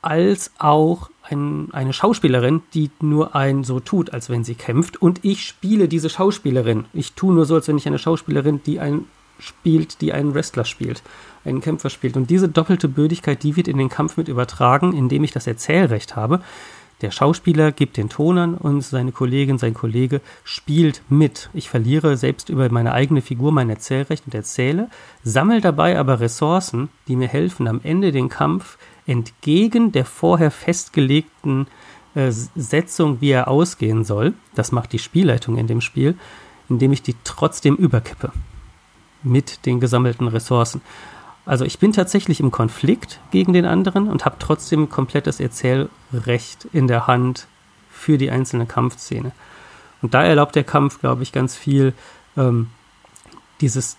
als 0.00 0.52
auch 0.58 1.10
ein, 1.22 1.68
eine 1.72 1.92
Schauspielerin, 1.92 2.62
die 2.72 2.90
nur 3.00 3.34
ein 3.34 3.64
so 3.64 3.80
tut, 3.80 4.12
als 4.12 4.30
wenn 4.30 4.44
sie 4.44 4.54
kämpft. 4.54 5.00
Und 5.02 5.24
ich 5.24 5.44
spiele 5.44 5.88
diese 5.88 6.08
Schauspielerin. 6.08 6.86
Ich 6.92 7.12
tue 7.14 7.34
nur 7.34 7.44
so, 7.44 7.56
als 7.56 7.68
wenn 7.68 7.78
ich 7.78 7.86
eine 7.86 7.98
Schauspielerin, 7.98 8.62
die 8.64 8.80
ein 8.80 9.04
spielt, 9.38 10.00
die 10.00 10.12
einen 10.12 10.34
Wrestler 10.34 10.64
spielt, 10.64 11.02
einen 11.44 11.60
Kämpfer 11.60 11.90
spielt. 11.90 12.16
Und 12.16 12.30
diese 12.30 12.48
doppelte 12.48 12.88
Bödigkeit, 12.88 13.42
die 13.42 13.56
wird 13.56 13.68
in 13.68 13.78
den 13.78 13.88
Kampf 13.88 14.16
mit 14.16 14.28
übertragen, 14.28 14.92
indem 14.92 15.24
ich 15.24 15.32
das 15.32 15.46
Erzählrecht 15.46 16.16
habe. 16.16 16.40
Der 17.00 17.12
Schauspieler 17.12 17.70
gibt 17.70 17.96
den 17.96 18.08
Ton 18.08 18.38
an 18.38 18.54
und 18.54 18.82
seine 18.82 19.12
Kollegin, 19.12 19.58
sein 19.58 19.74
Kollege 19.74 20.20
spielt 20.42 21.02
mit. 21.08 21.48
Ich 21.54 21.68
verliere 21.70 22.16
selbst 22.16 22.48
über 22.48 22.68
meine 22.70 22.92
eigene 22.92 23.22
Figur 23.22 23.52
mein 23.52 23.70
Erzählrecht 23.70 24.24
und 24.26 24.34
erzähle, 24.34 24.88
sammle 25.22 25.60
dabei 25.60 25.98
aber 25.98 26.18
Ressourcen, 26.18 26.88
die 27.06 27.14
mir 27.14 27.28
helfen, 27.28 27.68
am 27.68 27.80
Ende 27.84 28.10
den 28.10 28.28
Kampf 28.28 28.78
entgegen 29.06 29.92
der 29.92 30.04
vorher 30.04 30.50
festgelegten 30.50 31.66
äh, 32.14 32.30
Setzung, 32.30 33.20
wie 33.20 33.30
er 33.30 33.48
ausgehen 33.48 34.04
soll, 34.04 34.34
das 34.54 34.72
macht 34.72 34.92
die 34.92 34.98
Spielleitung 34.98 35.56
in 35.56 35.66
dem 35.66 35.80
Spiel, 35.80 36.16
indem 36.68 36.92
ich 36.92 37.02
die 37.02 37.14
trotzdem 37.24 37.76
überkippe 37.76 38.32
mit 39.22 39.66
den 39.66 39.80
gesammelten 39.80 40.28
Ressourcen. 40.28 40.80
Also 41.48 41.64
ich 41.64 41.78
bin 41.78 41.94
tatsächlich 41.94 42.40
im 42.40 42.50
Konflikt 42.50 43.20
gegen 43.30 43.54
den 43.54 43.64
anderen 43.64 44.10
und 44.10 44.26
habe 44.26 44.36
trotzdem 44.38 44.90
komplettes 44.90 45.40
Erzählrecht 45.40 46.68
in 46.74 46.88
der 46.88 47.06
Hand 47.06 47.46
für 47.90 48.18
die 48.18 48.30
einzelne 48.30 48.66
Kampfszene. 48.66 49.32
Und 50.02 50.12
da 50.12 50.22
erlaubt 50.22 50.56
der 50.56 50.64
Kampf, 50.64 51.00
glaube 51.00 51.22
ich, 51.22 51.32
ganz 51.32 51.56
viel 51.56 51.94
ähm, 52.36 52.68
dieses 53.62 53.96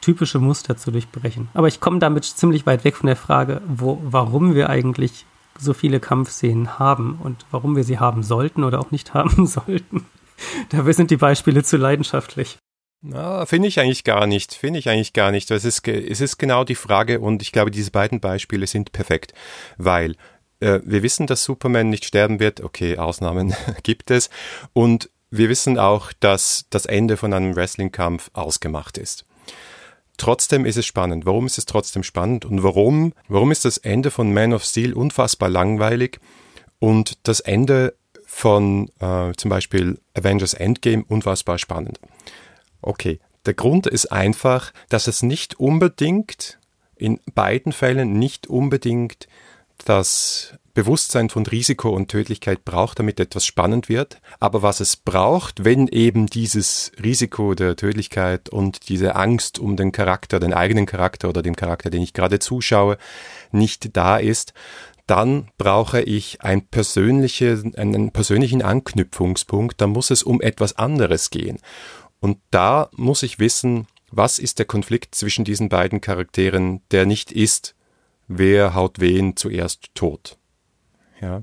typische 0.00 0.38
Muster 0.38 0.76
zu 0.76 0.92
durchbrechen. 0.92 1.48
Aber 1.54 1.66
ich 1.66 1.80
komme 1.80 1.98
damit 1.98 2.24
ziemlich 2.24 2.66
weit 2.66 2.84
weg 2.84 2.96
von 2.96 3.08
der 3.08 3.16
Frage, 3.16 3.62
wo, 3.66 4.00
warum 4.04 4.54
wir 4.54 4.70
eigentlich 4.70 5.26
so 5.58 5.74
viele 5.74 5.98
Kampfszenen 5.98 6.78
haben 6.78 7.18
und 7.20 7.46
warum 7.50 7.74
wir 7.74 7.82
sie 7.82 7.98
haben 7.98 8.22
sollten 8.22 8.62
oder 8.62 8.78
auch 8.78 8.92
nicht 8.92 9.12
haben 9.14 9.44
sollten. 9.44 10.06
Dafür 10.68 10.94
sind 10.94 11.10
die 11.10 11.16
Beispiele 11.16 11.64
zu 11.64 11.78
leidenschaftlich. 11.78 12.58
Na, 13.02 13.46
finde 13.46 13.68
ich 13.68 13.80
eigentlich 13.80 14.04
gar 14.04 14.26
nicht. 14.26 14.54
Finde 14.54 14.78
ich 14.78 14.88
eigentlich 14.88 15.12
gar 15.12 15.30
nicht. 15.30 15.50
Es 15.50 15.64
ist, 15.64 15.86
es 15.88 16.20
ist 16.20 16.38
genau 16.38 16.64
die 16.64 16.74
Frage 16.74 17.20
und 17.20 17.40
ich 17.40 17.52
glaube, 17.52 17.70
diese 17.70 17.90
beiden 17.90 18.20
Beispiele 18.20 18.66
sind 18.66 18.92
perfekt, 18.92 19.32
weil 19.78 20.16
äh, 20.60 20.80
wir 20.84 21.02
wissen, 21.02 21.26
dass 21.26 21.44
Superman 21.44 21.88
nicht 21.88 22.04
sterben 22.04 22.40
wird. 22.40 22.60
Okay, 22.60 22.98
Ausnahmen 22.98 23.54
gibt 23.82 24.10
es. 24.10 24.28
Und 24.74 25.08
wir 25.30 25.48
wissen 25.48 25.78
auch, 25.78 26.12
dass 26.20 26.66
das 26.70 26.86
Ende 26.86 27.16
von 27.16 27.32
einem 27.32 27.56
Wrestlingkampf 27.56 28.30
ausgemacht 28.34 28.98
ist. 28.98 29.24
Trotzdem 30.18 30.66
ist 30.66 30.76
es 30.76 30.84
spannend. 30.84 31.24
Warum 31.24 31.46
ist 31.46 31.56
es 31.56 31.64
trotzdem 31.64 32.02
spannend 32.02 32.44
und 32.44 32.62
warum, 32.62 33.14
warum 33.28 33.52
ist 33.52 33.64
das 33.64 33.78
Ende 33.78 34.10
von 34.10 34.34
Man 34.34 34.52
of 34.52 34.64
Steel 34.64 34.92
unfassbar 34.92 35.48
langweilig 35.48 36.20
und 36.78 37.16
das 37.22 37.40
Ende 37.40 37.94
von 38.26 38.90
äh, 39.00 39.32
zum 39.36 39.48
Beispiel 39.48 39.98
Avengers 40.12 40.52
Endgame 40.52 41.04
unfassbar 41.08 41.56
spannend? 41.56 41.98
Okay, 42.82 43.20
der 43.46 43.54
Grund 43.54 43.86
ist 43.86 44.12
einfach, 44.12 44.72
dass 44.88 45.06
es 45.06 45.22
nicht 45.22 45.58
unbedingt, 45.58 46.58
in 46.96 47.18
beiden 47.34 47.72
Fällen 47.72 48.18
nicht 48.18 48.46
unbedingt 48.46 49.26
das 49.84 50.54
Bewusstsein 50.74 51.30
von 51.30 51.46
Risiko 51.46 51.90
und 51.90 52.08
Tödlichkeit 52.08 52.64
braucht, 52.64 52.98
damit 52.98 53.18
etwas 53.18 53.44
spannend 53.44 53.88
wird. 53.88 54.20
Aber 54.38 54.62
was 54.62 54.80
es 54.80 54.96
braucht, 54.96 55.64
wenn 55.64 55.88
eben 55.88 56.26
dieses 56.26 56.92
Risiko 57.02 57.54
der 57.54 57.76
Tödlichkeit 57.76 58.48
und 58.50 58.88
diese 58.88 59.16
Angst 59.16 59.58
um 59.58 59.76
den 59.76 59.90
Charakter, 59.90 60.38
den 60.38 60.54
eigenen 60.54 60.86
Charakter 60.86 61.28
oder 61.28 61.42
den 61.42 61.56
Charakter, 61.56 61.90
den 61.90 62.02
ich 62.02 62.12
gerade 62.12 62.38
zuschaue, 62.38 62.98
nicht 63.50 63.96
da 63.96 64.18
ist, 64.18 64.52
dann 65.06 65.48
brauche 65.58 66.00
ich 66.02 66.40
ein 66.42 66.62
persönliche, 66.68 67.60
einen 67.76 68.12
persönlichen 68.12 68.62
Anknüpfungspunkt, 68.62 69.80
da 69.80 69.88
muss 69.88 70.10
es 70.10 70.22
um 70.22 70.40
etwas 70.40 70.78
anderes 70.78 71.30
gehen. 71.30 71.58
Und 72.20 72.38
da 72.50 72.88
muss 72.92 73.22
ich 73.22 73.38
wissen, 73.38 73.86
was 74.10 74.38
ist 74.38 74.58
der 74.58 74.66
Konflikt 74.66 75.14
zwischen 75.14 75.44
diesen 75.44 75.68
beiden 75.68 76.00
Charakteren, 76.00 76.82
der 76.90 77.06
nicht 77.06 77.32
ist, 77.32 77.74
wer 78.28 78.74
haut 78.74 79.00
wen 79.00 79.36
zuerst 79.36 79.94
tot. 79.94 80.38
Ja. 81.20 81.42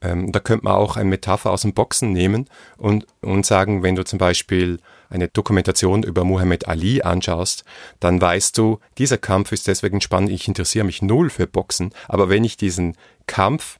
Ähm, 0.00 0.32
da 0.32 0.40
könnte 0.40 0.64
man 0.64 0.74
auch 0.74 0.96
eine 0.96 1.08
Metapher 1.08 1.50
aus 1.50 1.62
dem 1.62 1.74
Boxen 1.74 2.12
nehmen 2.12 2.48
und, 2.76 3.06
und 3.20 3.46
sagen, 3.46 3.82
wenn 3.82 3.94
du 3.94 4.04
zum 4.04 4.18
Beispiel 4.18 4.78
eine 5.08 5.28
Dokumentation 5.28 6.02
über 6.02 6.24
Muhammad 6.24 6.66
Ali 6.66 7.02
anschaust, 7.02 7.64
dann 8.00 8.20
weißt 8.20 8.58
du, 8.58 8.80
dieser 8.98 9.18
Kampf 9.18 9.52
ist 9.52 9.68
deswegen 9.68 10.00
spannend, 10.00 10.30
ich 10.30 10.48
interessiere 10.48 10.84
mich 10.84 11.02
null 11.02 11.30
für 11.30 11.46
Boxen, 11.46 11.92
aber 12.08 12.28
wenn 12.28 12.44
ich 12.44 12.56
diesen 12.56 12.96
Kampf 13.26 13.78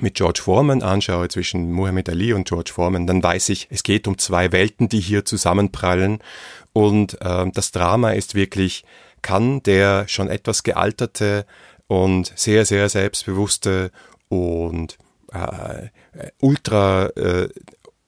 mit 0.00 0.14
George 0.14 0.40
Foreman 0.42 0.82
anschaue, 0.82 1.28
zwischen 1.28 1.72
Muhammad 1.72 2.08
Ali 2.08 2.32
und 2.32 2.48
George 2.48 2.72
Foreman, 2.72 3.06
dann 3.06 3.22
weiß 3.22 3.48
ich, 3.50 3.68
es 3.70 3.82
geht 3.82 4.06
um 4.08 4.18
zwei 4.18 4.52
Welten, 4.52 4.88
die 4.88 5.00
hier 5.00 5.24
zusammenprallen. 5.24 6.18
Und 6.72 7.20
äh, 7.20 7.50
das 7.52 7.70
Drama 7.70 8.10
ist 8.10 8.34
wirklich, 8.34 8.84
kann 9.22 9.62
der 9.62 10.06
schon 10.08 10.28
etwas 10.28 10.62
gealterte 10.62 11.46
und 11.86 12.32
sehr, 12.36 12.64
sehr 12.64 12.88
selbstbewusste 12.88 13.90
und 14.28 14.98
äh, 15.32 15.88
ultra, 16.40 17.06
äh, 17.16 17.48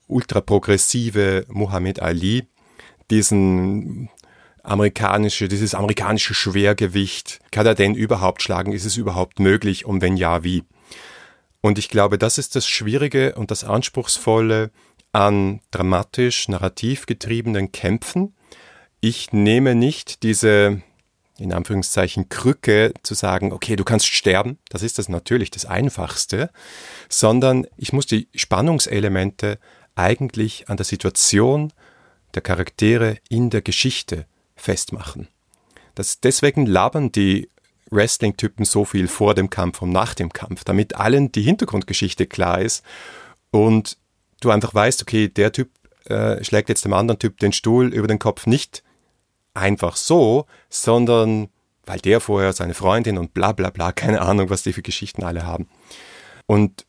ultra 0.06 0.40
progressive 0.40 1.46
Muhammad 1.48 2.00
Ali 2.00 2.48
diesen 3.10 4.10
amerikanische, 4.62 5.48
dieses 5.48 5.74
amerikanische 5.74 6.34
Schwergewicht, 6.34 7.40
kann 7.50 7.66
er 7.66 7.74
denn 7.74 7.94
überhaupt 7.94 8.42
schlagen? 8.42 8.72
Ist 8.72 8.84
es 8.84 8.96
überhaupt 8.96 9.38
möglich? 9.38 9.86
Und 9.86 10.02
wenn 10.02 10.16
ja, 10.16 10.42
wie? 10.42 10.64
Und 11.66 11.80
ich 11.80 11.88
glaube, 11.88 12.16
das 12.16 12.38
ist 12.38 12.54
das 12.54 12.68
Schwierige 12.68 13.34
und 13.34 13.50
das 13.50 13.64
Anspruchsvolle 13.64 14.70
an 15.10 15.58
dramatisch, 15.72 16.48
narrativ 16.48 17.06
getriebenen 17.06 17.72
Kämpfen. 17.72 18.36
Ich 19.00 19.32
nehme 19.32 19.74
nicht 19.74 20.22
diese, 20.22 20.80
in 21.38 21.52
Anführungszeichen, 21.52 22.28
Krücke 22.28 22.94
zu 23.02 23.14
sagen, 23.14 23.52
okay, 23.52 23.74
du 23.74 23.82
kannst 23.82 24.06
sterben, 24.06 24.58
das 24.68 24.84
ist 24.84 25.00
das 25.00 25.08
natürlich 25.08 25.50
das 25.50 25.64
Einfachste, 25.64 26.50
sondern 27.08 27.66
ich 27.76 27.92
muss 27.92 28.06
die 28.06 28.28
Spannungselemente 28.32 29.58
eigentlich 29.96 30.68
an 30.68 30.76
der 30.76 30.86
Situation 30.86 31.72
der 32.34 32.42
Charaktere 32.42 33.16
in 33.28 33.50
der 33.50 33.62
Geschichte 33.62 34.26
festmachen. 34.54 35.26
Das, 35.96 36.20
deswegen 36.20 36.64
labern 36.64 37.10
die 37.10 37.50
Wrestling-Typen 37.90 38.64
so 38.64 38.84
viel 38.84 39.08
vor 39.08 39.34
dem 39.34 39.50
Kampf 39.50 39.82
und 39.82 39.90
nach 39.90 40.14
dem 40.14 40.32
Kampf, 40.32 40.64
damit 40.64 40.96
allen 40.96 41.32
die 41.32 41.42
Hintergrundgeschichte 41.42 42.26
klar 42.26 42.60
ist 42.60 42.84
und 43.50 43.96
du 44.40 44.50
einfach 44.50 44.74
weißt, 44.74 45.02
okay, 45.02 45.28
der 45.28 45.52
Typ 45.52 45.70
äh, 46.06 46.42
schlägt 46.44 46.68
jetzt 46.68 46.84
dem 46.84 46.92
anderen 46.92 47.18
Typ 47.18 47.38
den 47.38 47.52
Stuhl 47.52 47.92
über 47.92 48.08
den 48.08 48.18
Kopf 48.18 48.46
nicht 48.46 48.82
einfach 49.54 49.96
so, 49.96 50.46
sondern 50.68 51.48
weil 51.84 51.98
der 52.00 52.20
vorher 52.20 52.52
seine 52.52 52.74
Freundin 52.74 53.16
und 53.16 53.32
bla 53.32 53.52
bla 53.52 53.70
bla, 53.70 53.92
keine 53.92 54.20
Ahnung, 54.20 54.50
was 54.50 54.62
die 54.62 54.72
für 54.72 54.82
Geschichten 54.82 55.22
alle 55.22 55.46
haben. 55.46 55.68
Und 56.46 56.84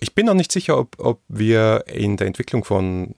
ich 0.00 0.14
bin 0.14 0.26
noch 0.26 0.34
nicht 0.34 0.52
sicher, 0.52 0.78
ob, 0.78 0.96
ob 0.98 1.20
wir 1.28 1.84
in 1.88 2.16
der 2.16 2.28
Entwicklung 2.28 2.64
von 2.64 3.14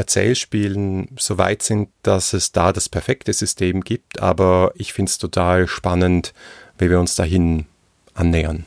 Erzählspielen 0.00 1.08
so 1.18 1.36
weit 1.36 1.62
sind, 1.62 1.90
dass 2.02 2.32
es 2.32 2.52
da 2.52 2.72
das 2.72 2.88
perfekte 2.88 3.34
System 3.34 3.82
gibt, 3.82 4.20
aber 4.20 4.72
ich 4.74 4.94
finde 4.94 5.10
es 5.10 5.18
total 5.18 5.68
spannend, 5.68 6.32
wie 6.78 6.88
wir 6.88 6.98
uns 6.98 7.16
dahin 7.16 7.66
annähern. 8.14 8.64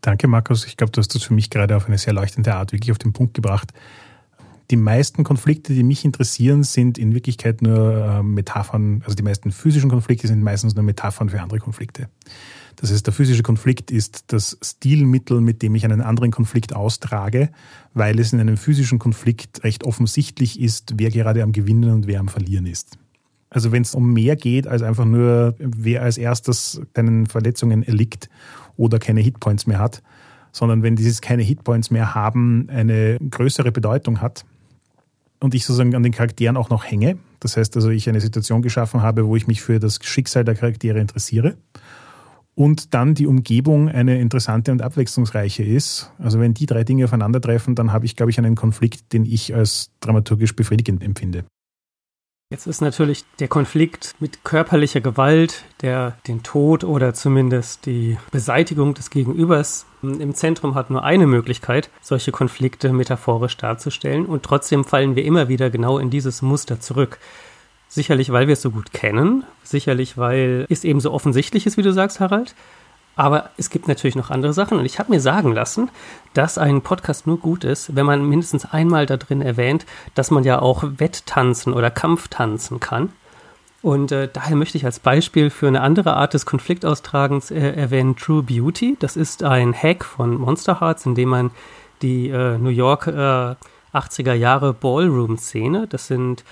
Danke, 0.00 0.28
Markus. 0.28 0.64
Ich 0.64 0.76
glaube, 0.76 0.92
du 0.92 1.00
hast 1.00 1.12
das 1.16 1.24
für 1.24 1.34
mich 1.34 1.50
gerade 1.50 1.76
auf 1.76 1.86
eine 1.86 1.98
sehr 1.98 2.12
leuchtende 2.12 2.54
Art 2.54 2.70
wirklich 2.70 2.92
auf 2.92 2.98
den 2.98 3.12
Punkt 3.12 3.34
gebracht. 3.34 3.72
Die 4.70 4.76
meisten 4.76 5.24
Konflikte, 5.24 5.74
die 5.74 5.82
mich 5.82 6.04
interessieren, 6.04 6.62
sind 6.62 6.96
in 6.96 7.12
Wirklichkeit 7.12 7.62
nur 7.62 7.96
äh, 7.96 8.22
Metaphern, 8.22 9.02
also 9.04 9.16
die 9.16 9.24
meisten 9.24 9.50
physischen 9.50 9.90
Konflikte 9.90 10.28
sind 10.28 10.40
meistens 10.40 10.76
nur 10.76 10.84
Metaphern 10.84 11.30
für 11.30 11.40
andere 11.40 11.58
Konflikte. 11.58 12.08
Das 12.82 12.90
heißt, 12.90 13.06
der 13.06 13.14
physische 13.14 13.44
Konflikt 13.44 13.92
ist 13.92 14.24
das 14.32 14.58
Stilmittel, 14.60 15.40
mit 15.40 15.62
dem 15.62 15.76
ich 15.76 15.84
einen 15.84 16.00
anderen 16.00 16.32
Konflikt 16.32 16.74
austrage, 16.74 17.50
weil 17.94 18.18
es 18.18 18.32
in 18.32 18.40
einem 18.40 18.56
physischen 18.56 18.98
Konflikt 18.98 19.62
recht 19.62 19.84
offensichtlich 19.84 20.58
ist, 20.60 20.94
wer 20.96 21.10
gerade 21.10 21.44
am 21.44 21.52
Gewinnen 21.52 21.90
und 21.90 22.08
wer 22.08 22.18
am 22.18 22.26
Verlieren 22.26 22.66
ist. 22.66 22.98
Also 23.50 23.70
wenn 23.70 23.82
es 23.82 23.94
um 23.94 24.12
mehr 24.12 24.34
geht 24.34 24.66
als 24.66 24.82
einfach 24.82 25.04
nur, 25.04 25.54
wer 25.60 26.02
als 26.02 26.18
erstes 26.18 26.80
deinen 26.94 27.26
Verletzungen 27.26 27.84
erliegt 27.84 28.28
oder 28.76 28.98
keine 28.98 29.20
Hitpoints 29.20 29.68
mehr 29.68 29.78
hat, 29.78 30.02
sondern 30.50 30.82
wenn 30.82 30.96
dieses 30.96 31.20
keine 31.20 31.44
Hitpoints 31.44 31.92
mehr 31.92 32.16
haben 32.16 32.68
eine 32.68 33.16
größere 33.30 33.70
Bedeutung 33.70 34.20
hat 34.20 34.44
und 35.38 35.54
ich 35.54 35.64
sozusagen 35.64 35.94
an 35.94 36.02
den 36.02 36.10
Charakteren 36.10 36.56
auch 36.56 36.68
noch 36.68 36.84
hänge, 36.84 37.16
das 37.38 37.56
heißt 37.56 37.76
also 37.76 37.90
ich 37.90 38.08
eine 38.08 38.20
Situation 38.20 38.60
geschaffen 38.60 39.02
habe, 39.02 39.24
wo 39.28 39.36
ich 39.36 39.46
mich 39.46 39.62
für 39.62 39.78
das 39.78 40.00
Schicksal 40.02 40.42
der 40.44 40.56
Charaktere 40.56 40.98
interessiere 40.98 41.54
und 42.54 42.94
dann 42.94 43.14
die 43.14 43.26
Umgebung 43.26 43.88
eine 43.88 44.20
interessante 44.20 44.72
und 44.72 44.82
abwechslungsreiche 44.82 45.62
ist. 45.62 46.12
Also 46.18 46.38
wenn 46.38 46.54
die 46.54 46.66
drei 46.66 46.84
Dinge 46.84 47.04
aufeinandertreffen, 47.04 47.74
dann 47.74 47.92
habe 47.92 48.04
ich, 48.04 48.16
glaube 48.16 48.30
ich, 48.30 48.38
einen 48.38 48.54
Konflikt, 48.54 49.12
den 49.12 49.24
ich 49.24 49.54
als 49.54 49.90
dramaturgisch 50.00 50.54
befriedigend 50.54 51.02
empfinde. 51.02 51.44
Jetzt 52.52 52.66
ist 52.66 52.82
natürlich 52.82 53.24
der 53.38 53.48
Konflikt 53.48 54.14
mit 54.20 54.44
körperlicher 54.44 55.00
Gewalt, 55.00 55.64
der 55.80 56.18
den 56.26 56.42
Tod 56.42 56.84
oder 56.84 57.14
zumindest 57.14 57.86
die 57.86 58.18
Beseitigung 58.30 58.92
des 58.92 59.08
Gegenübers 59.08 59.86
im 60.02 60.34
Zentrum 60.34 60.74
hat 60.74 60.90
nur 60.90 61.02
eine 61.02 61.26
Möglichkeit, 61.26 61.88
solche 62.02 62.30
Konflikte 62.30 62.92
metaphorisch 62.92 63.56
darzustellen 63.56 64.26
und 64.26 64.42
trotzdem 64.42 64.84
fallen 64.84 65.16
wir 65.16 65.24
immer 65.24 65.48
wieder 65.48 65.70
genau 65.70 65.98
in 65.98 66.10
dieses 66.10 66.42
Muster 66.42 66.78
zurück. 66.78 67.18
Sicherlich, 67.94 68.32
weil 68.32 68.46
wir 68.46 68.54
es 68.54 68.62
so 68.62 68.70
gut 68.70 68.94
kennen, 68.94 69.44
sicherlich, 69.64 70.16
weil 70.16 70.64
es 70.70 70.82
eben 70.82 70.98
so 70.98 71.12
offensichtlich 71.12 71.66
ist, 71.66 71.76
wie 71.76 71.82
du 71.82 71.92
sagst, 71.92 72.20
Harald. 72.20 72.54
Aber 73.16 73.50
es 73.58 73.68
gibt 73.68 73.86
natürlich 73.86 74.16
noch 74.16 74.30
andere 74.30 74.54
Sachen 74.54 74.78
und 74.78 74.86
ich 74.86 74.98
habe 74.98 75.12
mir 75.12 75.20
sagen 75.20 75.52
lassen, 75.52 75.90
dass 76.32 76.56
ein 76.56 76.80
Podcast 76.80 77.26
nur 77.26 77.38
gut 77.38 77.64
ist, 77.64 77.94
wenn 77.94 78.06
man 78.06 78.26
mindestens 78.26 78.64
einmal 78.64 79.04
da 79.04 79.18
drin 79.18 79.42
erwähnt, 79.42 79.84
dass 80.14 80.30
man 80.30 80.42
ja 80.42 80.62
auch 80.62 80.84
Wetttanzen 80.96 81.74
oder 81.74 81.90
Kampftanzen 81.90 82.80
kann. 82.80 83.12
Und 83.82 84.10
äh, 84.10 84.26
daher 84.32 84.56
möchte 84.56 84.78
ich 84.78 84.86
als 84.86 84.98
Beispiel 84.98 85.50
für 85.50 85.68
eine 85.68 85.82
andere 85.82 86.14
Art 86.16 86.32
des 86.32 86.46
Konfliktaustragens 86.46 87.50
äh, 87.50 87.72
erwähnen 87.72 88.16
True 88.16 88.42
Beauty. 88.42 88.96
Das 89.00 89.18
ist 89.18 89.42
ein 89.42 89.74
Hack 89.74 90.06
von 90.06 90.36
Monster 90.38 90.80
Hearts, 90.80 91.04
in 91.04 91.14
dem 91.14 91.28
man 91.28 91.50
die 92.00 92.30
äh, 92.30 92.56
New 92.56 92.70
York 92.70 93.06
80er 93.06 94.32
Jahre 94.32 94.72
Ballroom-Szene, 94.72 95.88
das 95.88 96.06
sind 96.06 96.42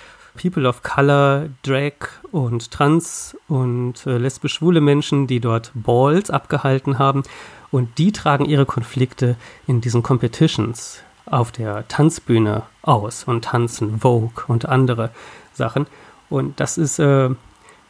People 0.40 0.68
of 0.68 0.82
Color, 0.82 1.48
Drag 1.62 1.94
und 2.32 2.70
Trans 2.70 3.36
und 3.48 4.06
äh, 4.06 4.18
lesbisch-schwule 4.18 4.80
Menschen, 4.80 5.26
die 5.26 5.40
dort 5.40 5.72
Balls 5.74 6.30
abgehalten 6.30 6.98
haben. 6.98 7.22
Und 7.70 7.98
die 7.98 8.12
tragen 8.12 8.44
ihre 8.44 8.66
Konflikte 8.66 9.36
in 9.66 9.80
diesen 9.80 10.02
Competitions 10.02 11.02
auf 11.26 11.52
der 11.52 11.86
Tanzbühne 11.88 12.62
aus 12.82 13.24
und 13.24 13.44
tanzen 13.44 14.00
Vogue 14.00 14.44
und 14.48 14.66
andere 14.66 15.10
Sachen. 15.52 15.86
Und 16.28 16.58
das 16.60 16.76
ist, 16.78 16.98
äh, 16.98 17.30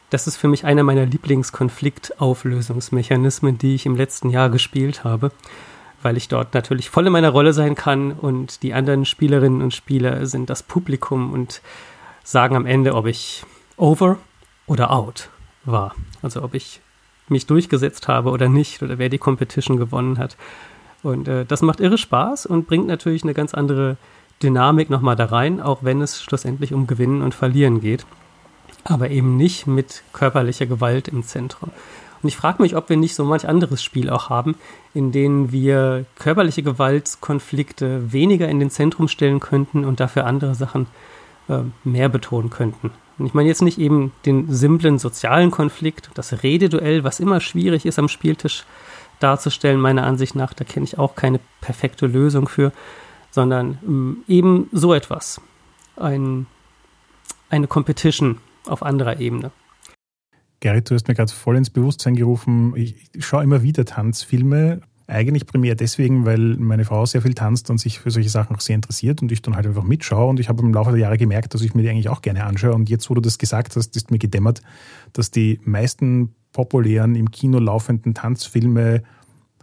das 0.09 0.27
ist 0.27 0.37
für 0.37 0.47
mich 0.47 0.65
einer 0.65 0.83
meiner 0.83 1.05
Lieblingskonfliktauflösungsmechanismen, 1.05 3.57
die 3.57 3.75
ich 3.75 3.85
im 3.85 3.95
letzten 3.95 4.29
Jahr 4.29 4.49
gespielt 4.49 5.03
habe, 5.03 5.31
weil 6.01 6.17
ich 6.17 6.27
dort 6.27 6.53
natürlich 6.53 6.89
voll 6.89 7.07
in 7.07 7.13
meiner 7.13 7.29
Rolle 7.29 7.53
sein 7.53 7.75
kann 7.75 8.11
und 8.11 8.61
die 8.63 8.73
anderen 8.73 9.05
Spielerinnen 9.05 9.61
und 9.61 9.73
Spieler 9.73 10.25
sind 10.25 10.49
das 10.49 10.63
Publikum 10.63 11.31
und 11.31 11.61
sagen 12.23 12.55
am 12.55 12.65
Ende, 12.65 12.95
ob 12.95 13.05
ich 13.05 13.43
over 13.77 14.17
oder 14.67 14.91
out 14.91 15.29
war. 15.65 15.95
Also 16.21 16.43
ob 16.43 16.53
ich 16.53 16.81
mich 17.27 17.47
durchgesetzt 17.47 18.07
habe 18.07 18.29
oder 18.29 18.49
nicht 18.49 18.83
oder 18.83 18.97
wer 18.97 19.09
die 19.09 19.17
Competition 19.17 19.77
gewonnen 19.77 20.17
hat. 20.17 20.37
Und 21.03 21.27
äh, 21.27 21.45
das 21.45 21.61
macht 21.61 21.79
irre 21.79 21.97
Spaß 21.97 22.45
und 22.45 22.67
bringt 22.67 22.87
natürlich 22.87 23.23
eine 23.23 23.33
ganz 23.33 23.53
andere 23.53 23.97
Dynamik 24.43 24.89
nochmal 24.89 25.15
da 25.15 25.25
rein, 25.25 25.61
auch 25.61 25.79
wenn 25.81 26.01
es 26.01 26.21
schlussendlich 26.21 26.73
um 26.73 26.87
Gewinnen 26.87 27.21
und 27.21 27.33
Verlieren 27.33 27.81
geht. 27.81 28.05
Aber 28.83 29.09
eben 29.09 29.37
nicht 29.37 29.67
mit 29.67 30.03
körperlicher 30.13 30.65
Gewalt 30.65 31.07
im 31.07 31.23
Zentrum. 31.23 31.71
Und 32.21 32.27
ich 32.27 32.37
frage 32.37 32.61
mich, 32.61 32.75
ob 32.75 32.89
wir 32.89 32.97
nicht 32.97 33.15
so 33.15 33.25
manch 33.25 33.47
anderes 33.47 33.83
Spiel 33.83 34.09
auch 34.09 34.29
haben, 34.29 34.55
in 34.93 35.11
denen 35.11 35.51
wir 35.51 36.05
körperliche 36.19 36.61
Gewaltkonflikte 36.61 38.11
weniger 38.11 38.47
in 38.47 38.59
den 38.59 38.69
Zentrum 38.69 39.07
stellen 39.07 39.39
könnten 39.39 39.85
und 39.85 39.99
dafür 39.99 40.25
andere 40.25 40.53
Sachen 40.53 40.87
äh, 41.49 41.59
mehr 41.83 42.09
betonen 42.09 42.49
könnten. 42.49 42.91
Und 43.17 43.25
ich 43.25 43.33
meine 43.33 43.49
jetzt 43.49 43.61
nicht 43.61 43.77
eben 43.77 44.11
den 44.25 44.51
simplen 44.51 44.97
sozialen 44.97 45.51
Konflikt, 45.51 46.09
das 46.15 46.43
Rededuell, 46.43 47.03
was 47.03 47.19
immer 47.19 47.39
schwierig 47.39 47.85
ist 47.85 47.99
am 47.99 48.07
Spieltisch 48.07 48.65
darzustellen, 49.19 49.79
meiner 49.79 50.03
Ansicht 50.03 50.35
nach, 50.35 50.53
da 50.53 50.63
kenne 50.63 50.85
ich 50.85 50.97
auch 50.97 51.15
keine 51.15 51.39
perfekte 51.61 52.07
Lösung 52.07 52.47
für, 52.47 52.71
sondern 53.29 53.77
ähm, 53.83 54.23
eben 54.27 54.69
so 54.71 54.93
etwas. 54.93 55.39
Ein, 55.95 56.47
eine 57.49 57.67
Competition 57.67 58.37
auf 58.65 58.81
anderer 58.81 59.19
Ebene. 59.19 59.51
Gerrit, 60.59 60.89
du 60.89 60.95
hast 60.95 61.07
mir 61.07 61.15
gerade 61.15 61.31
voll 61.31 61.57
ins 61.57 61.69
Bewusstsein 61.69 62.15
gerufen. 62.15 62.75
Ich 62.75 63.09
schaue 63.19 63.43
immer 63.43 63.63
wieder 63.63 63.83
Tanzfilme, 63.83 64.81
eigentlich 65.11 65.45
primär 65.45 65.75
deswegen, 65.75 66.25
weil 66.25 66.55
meine 66.57 66.85
Frau 66.85 67.05
sehr 67.05 67.21
viel 67.21 67.33
tanzt 67.33 67.69
und 67.69 67.79
sich 67.79 67.99
für 67.99 68.11
solche 68.11 68.29
Sachen 68.29 68.55
auch 68.55 68.61
sehr 68.61 68.75
interessiert 68.75 69.21
und 69.21 69.31
ich 69.31 69.41
dann 69.41 69.55
halt 69.55 69.67
einfach 69.67 69.83
mitschaue. 69.83 70.29
Und 70.29 70.39
ich 70.39 70.49
habe 70.49 70.63
im 70.63 70.73
Laufe 70.73 70.91
der 70.91 70.99
Jahre 70.99 71.17
gemerkt, 71.17 71.53
dass 71.53 71.61
ich 71.61 71.73
mir 71.73 71.81
die 71.81 71.89
eigentlich 71.89 72.09
auch 72.09 72.21
gerne 72.21 72.45
anschaue. 72.45 72.73
Und 72.73 72.89
jetzt, 72.89 73.09
wo 73.09 73.13
du 73.13 73.21
das 73.21 73.37
gesagt 73.37 73.75
hast, 73.75 73.95
ist 73.95 74.11
mir 74.11 74.19
gedämmert, 74.19 74.61
dass 75.13 75.29
die 75.29 75.59
meisten 75.63 76.33
populären 76.53 77.15
im 77.15 77.31
Kino 77.31 77.59
laufenden 77.59 78.13
Tanzfilme 78.13 79.03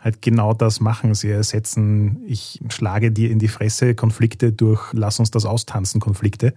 halt 0.01 0.23
genau 0.23 0.55
das 0.55 0.81
machen. 0.81 1.15
Sie 1.15 1.31
ersetzen, 1.31 2.23
ich 2.27 2.61
schlage 2.69 3.11
dir 3.11 3.31
in 3.31 3.39
die 3.39 3.49
Fresse 3.49 3.95
Konflikte 3.95 4.53
durch 4.53 4.93
Lass 4.93 5.19
uns 5.19 5.31
das 5.31 5.45
austanzen 5.45 6.01
Konflikte. 6.01 6.55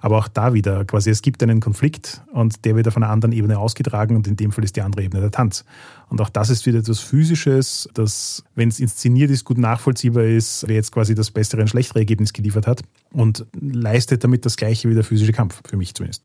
Aber 0.00 0.18
auch 0.18 0.28
da 0.28 0.52
wieder 0.52 0.84
quasi, 0.84 1.10
es 1.10 1.22
gibt 1.22 1.42
einen 1.42 1.60
Konflikt 1.60 2.22
und 2.32 2.64
der 2.64 2.76
wird 2.76 2.86
auf 2.88 2.96
einer 2.96 3.08
anderen 3.08 3.32
Ebene 3.32 3.58
ausgetragen 3.58 4.16
und 4.16 4.26
in 4.26 4.36
dem 4.36 4.52
Fall 4.52 4.62
ist 4.62 4.76
die 4.76 4.82
andere 4.82 5.02
Ebene 5.02 5.22
der 5.22 5.30
Tanz. 5.30 5.64
Und 6.10 6.20
auch 6.20 6.28
das 6.28 6.50
ist 6.50 6.66
wieder 6.66 6.80
etwas 6.80 7.00
Physisches, 7.00 7.88
das, 7.94 8.44
wenn 8.54 8.68
es 8.68 8.80
inszeniert 8.80 9.30
ist, 9.30 9.44
gut 9.44 9.56
nachvollziehbar 9.56 10.24
ist, 10.24 10.64
wer 10.68 10.76
jetzt 10.76 10.92
quasi 10.92 11.14
das 11.14 11.30
bessere 11.30 11.62
und 11.62 11.68
schlechtere 11.68 12.00
Ergebnis 12.00 12.32
geliefert 12.32 12.66
hat 12.66 12.82
und 13.12 13.46
leistet 13.58 14.22
damit 14.24 14.44
das 14.44 14.56
gleiche 14.56 14.90
wie 14.90 14.94
der 14.94 15.04
physische 15.04 15.32
Kampf, 15.32 15.62
für 15.66 15.76
mich 15.76 15.94
zumindest. 15.94 16.22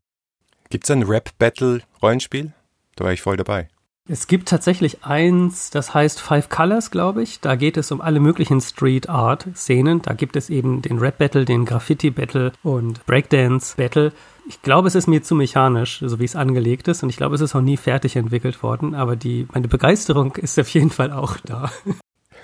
Gibt 0.68 0.84
es 0.84 0.90
ein 0.90 1.02
Rap-Battle-Rollenspiel? 1.02 2.52
Da 2.96 3.04
war 3.04 3.12
ich 3.12 3.22
voll 3.22 3.38
dabei. 3.38 3.68
Es 4.12 4.26
gibt 4.26 4.48
tatsächlich 4.48 5.04
eins, 5.04 5.70
das 5.70 5.94
heißt 5.94 6.20
Five 6.20 6.48
Colors, 6.48 6.90
glaube 6.90 7.22
ich. 7.22 7.38
Da 7.38 7.54
geht 7.54 7.76
es 7.76 7.92
um 7.92 8.00
alle 8.00 8.18
möglichen 8.18 8.60
Street 8.60 9.08
Art 9.08 9.46
Szenen. 9.54 10.02
Da 10.02 10.14
gibt 10.14 10.34
es 10.34 10.50
eben 10.50 10.82
den 10.82 10.98
Rap 10.98 11.18
Battle, 11.18 11.44
den 11.44 11.64
Graffiti 11.64 12.10
Battle 12.10 12.50
und 12.64 13.06
Breakdance 13.06 13.76
Battle. 13.76 14.12
Ich 14.48 14.62
glaube, 14.62 14.88
es 14.88 14.96
ist 14.96 15.06
mir 15.06 15.22
zu 15.22 15.36
mechanisch, 15.36 16.02
so 16.04 16.18
wie 16.18 16.24
es 16.24 16.34
angelegt 16.34 16.88
ist. 16.88 17.04
Und 17.04 17.10
ich 17.10 17.18
glaube, 17.18 17.36
es 17.36 17.40
ist 17.40 17.54
auch 17.54 17.60
nie 17.60 17.76
fertig 17.76 18.16
entwickelt 18.16 18.64
worden. 18.64 18.96
Aber 18.96 19.14
die, 19.14 19.46
meine 19.52 19.68
Begeisterung 19.68 20.34
ist 20.34 20.58
auf 20.58 20.70
jeden 20.70 20.90
Fall 20.90 21.12
auch 21.12 21.36
da. 21.44 21.70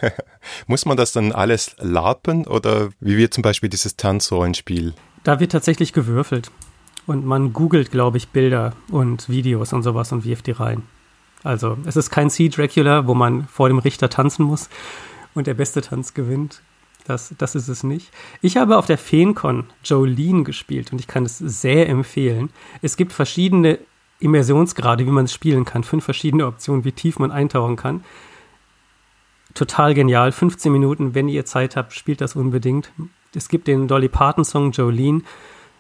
Muss 0.69 0.87
man 0.87 0.97
das 0.97 1.11
dann 1.11 1.33
alles 1.33 1.75
larpen 1.81 2.47
oder 2.47 2.91
wie 3.01 3.17
wird 3.17 3.35
zum 3.35 3.43
Beispiel 3.43 3.71
dieses 3.71 3.97
Tanzrollenspiel? 3.97 4.95
Da 5.25 5.41
wird 5.41 5.51
tatsächlich 5.51 5.93
gewürfelt. 5.93 6.53
Und 7.09 7.27
man 7.27 7.53
googelt, 7.53 7.91
glaube 7.91 8.19
ich, 8.19 8.29
Bilder 8.29 8.75
und 8.93 9.29
Videos 9.29 9.73
und 9.73 9.83
sowas 9.83 10.13
und 10.13 10.25
wirft 10.25 10.47
die 10.47 10.53
rein. 10.53 10.85
Also 11.43 11.77
es 11.87 11.97
ist 11.97 12.11
kein 12.11 12.31
Sea 12.31 12.49
Dracula, 12.49 13.07
wo 13.07 13.15
man 13.15 13.47
vor 13.47 13.69
dem 13.69 13.79
Richter 13.79 14.09
tanzen 14.09 14.45
muss 14.45 14.69
und 15.35 15.47
der 15.47 15.55
beste 15.55 15.81
Tanz 15.81 16.15
gewinnt. 16.15 16.63
Das, 17.07 17.33
das 17.39 17.55
ist 17.55 17.69
es 17.69 17.85
nicht. 17.85 18.11
Ich 18.43 18.57
habe 18.57 18.77
auf 18.77 18.87
der 18.87 18.99
Feencon 18.99 19.65
Jolene 19.85 20.43
gespielt 20.43 20.91
und 20.91 20.99
ich 20.99 21.07
kann 21.07 21.25
es 21.25 21.39
sehr 21.39 21.89
empfehlen. 21.89 22.51
Es 22.83 22.97
gibt 22.97 23.13
verschiedene 23.13 23.79
Immersionsgrade, 24.19 25.07
wie 25.07 25.11
man 25.11 25.27
es 25.27 25.33
spielen 25.33 25.65
kann. 25.65 25.85
Fünf 25.85 26.05
verschiedene 26.05 26.47
Optionen, 26.47 26.85
wie 26.85 26.93
tief 26.93 27.19
man 27.21 27.31
eintauchen 27.31 27.77
kann. 27.77 28.03
Total 29.55 29.95
genial. 29.95 30.33
15 30.33 30.73
Minuten, 30.73 31.15
wenn 31.15 31.29
ihr 31.29 31.45
Zeit 31.45 31.77
habt, 31.77 31.93
spielt 31.93 32.21
das 32.21 32.35
unbedingt. 32.35 32.91
Es 33.35 33.49
gibt 33.49 33.69
den 33.69 33.87
Dolly 33.87 34.09
Parton 34.09 34.45
Song 34.45 34.73
Jolene. 34.73 35.23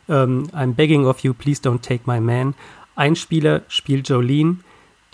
Ähm, 0.08 0.44
I'm 0.52 0.74
begging 0.74 1.06
of 1.06 1.20
you, 1.20 1.34
please 1.34 1.60
don't 1.60 1.80
take 1.80 2.04
my 2.06 2.20
man. 2.20 2.54
Ein 2.94 3.16
Spieler 3.16 3.62
spielt 3.68 4.08
Jolene 4.08 4.58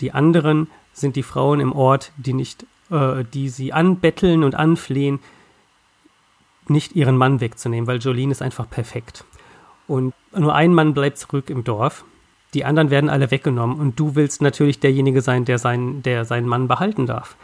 die 0.03 0.11
anderen 0.11 0.67
sind 0.91 1.15
die 1.15 1.23
Frauen 1.23 1.61
im 1.61 1.71
Ort, 1.71 2.11
die 2.17 2.33
nicht, 2.33 2.65
äh, 2.91 3.23
die 3.33 3.47
sie 3.47 3.71
anbetteln 3.71 4.43
und 4.43 4.53
anflehen, 4.53 5.19
nicht 6.67 6.93
ihren 6.93 7.15
Mann 7.15 7.39
wegzunehmen, 7.39 7.87
weil 7.87 7.99
Jolene 7.99 8.33
ist 8.33 8.41
einfach 8.41 8.69
perfekt. 8.69 9.23
Und 9.87 10.13
nur 10.37 10.53
ein 10.53 10.73
Mann 10.73 10.93
bleibt 10.93 11.19
zurück 11.19 11.49
im 11.49 11.63
Dorf. 11.63 12.03
Die 12.53 12.65
anderen 12.65 12.89
werden 12.89 13.09
alle 13.09 13.31
weggenommen 13.31 13.79
und 13.79 13.97
du 13.97 14.15
willst 14.15 14.41
natürlich 14.41 14.81
derjenige 14.81 15.21
sein, 15.21 15.45
der, 15.45 15.57
sein, 15.57 16.03
der 16.03 16.25
seinen 16.25 16.49
Mann 16.49 16.67
behalten 16.67 17.05
darf. 17.05 17.37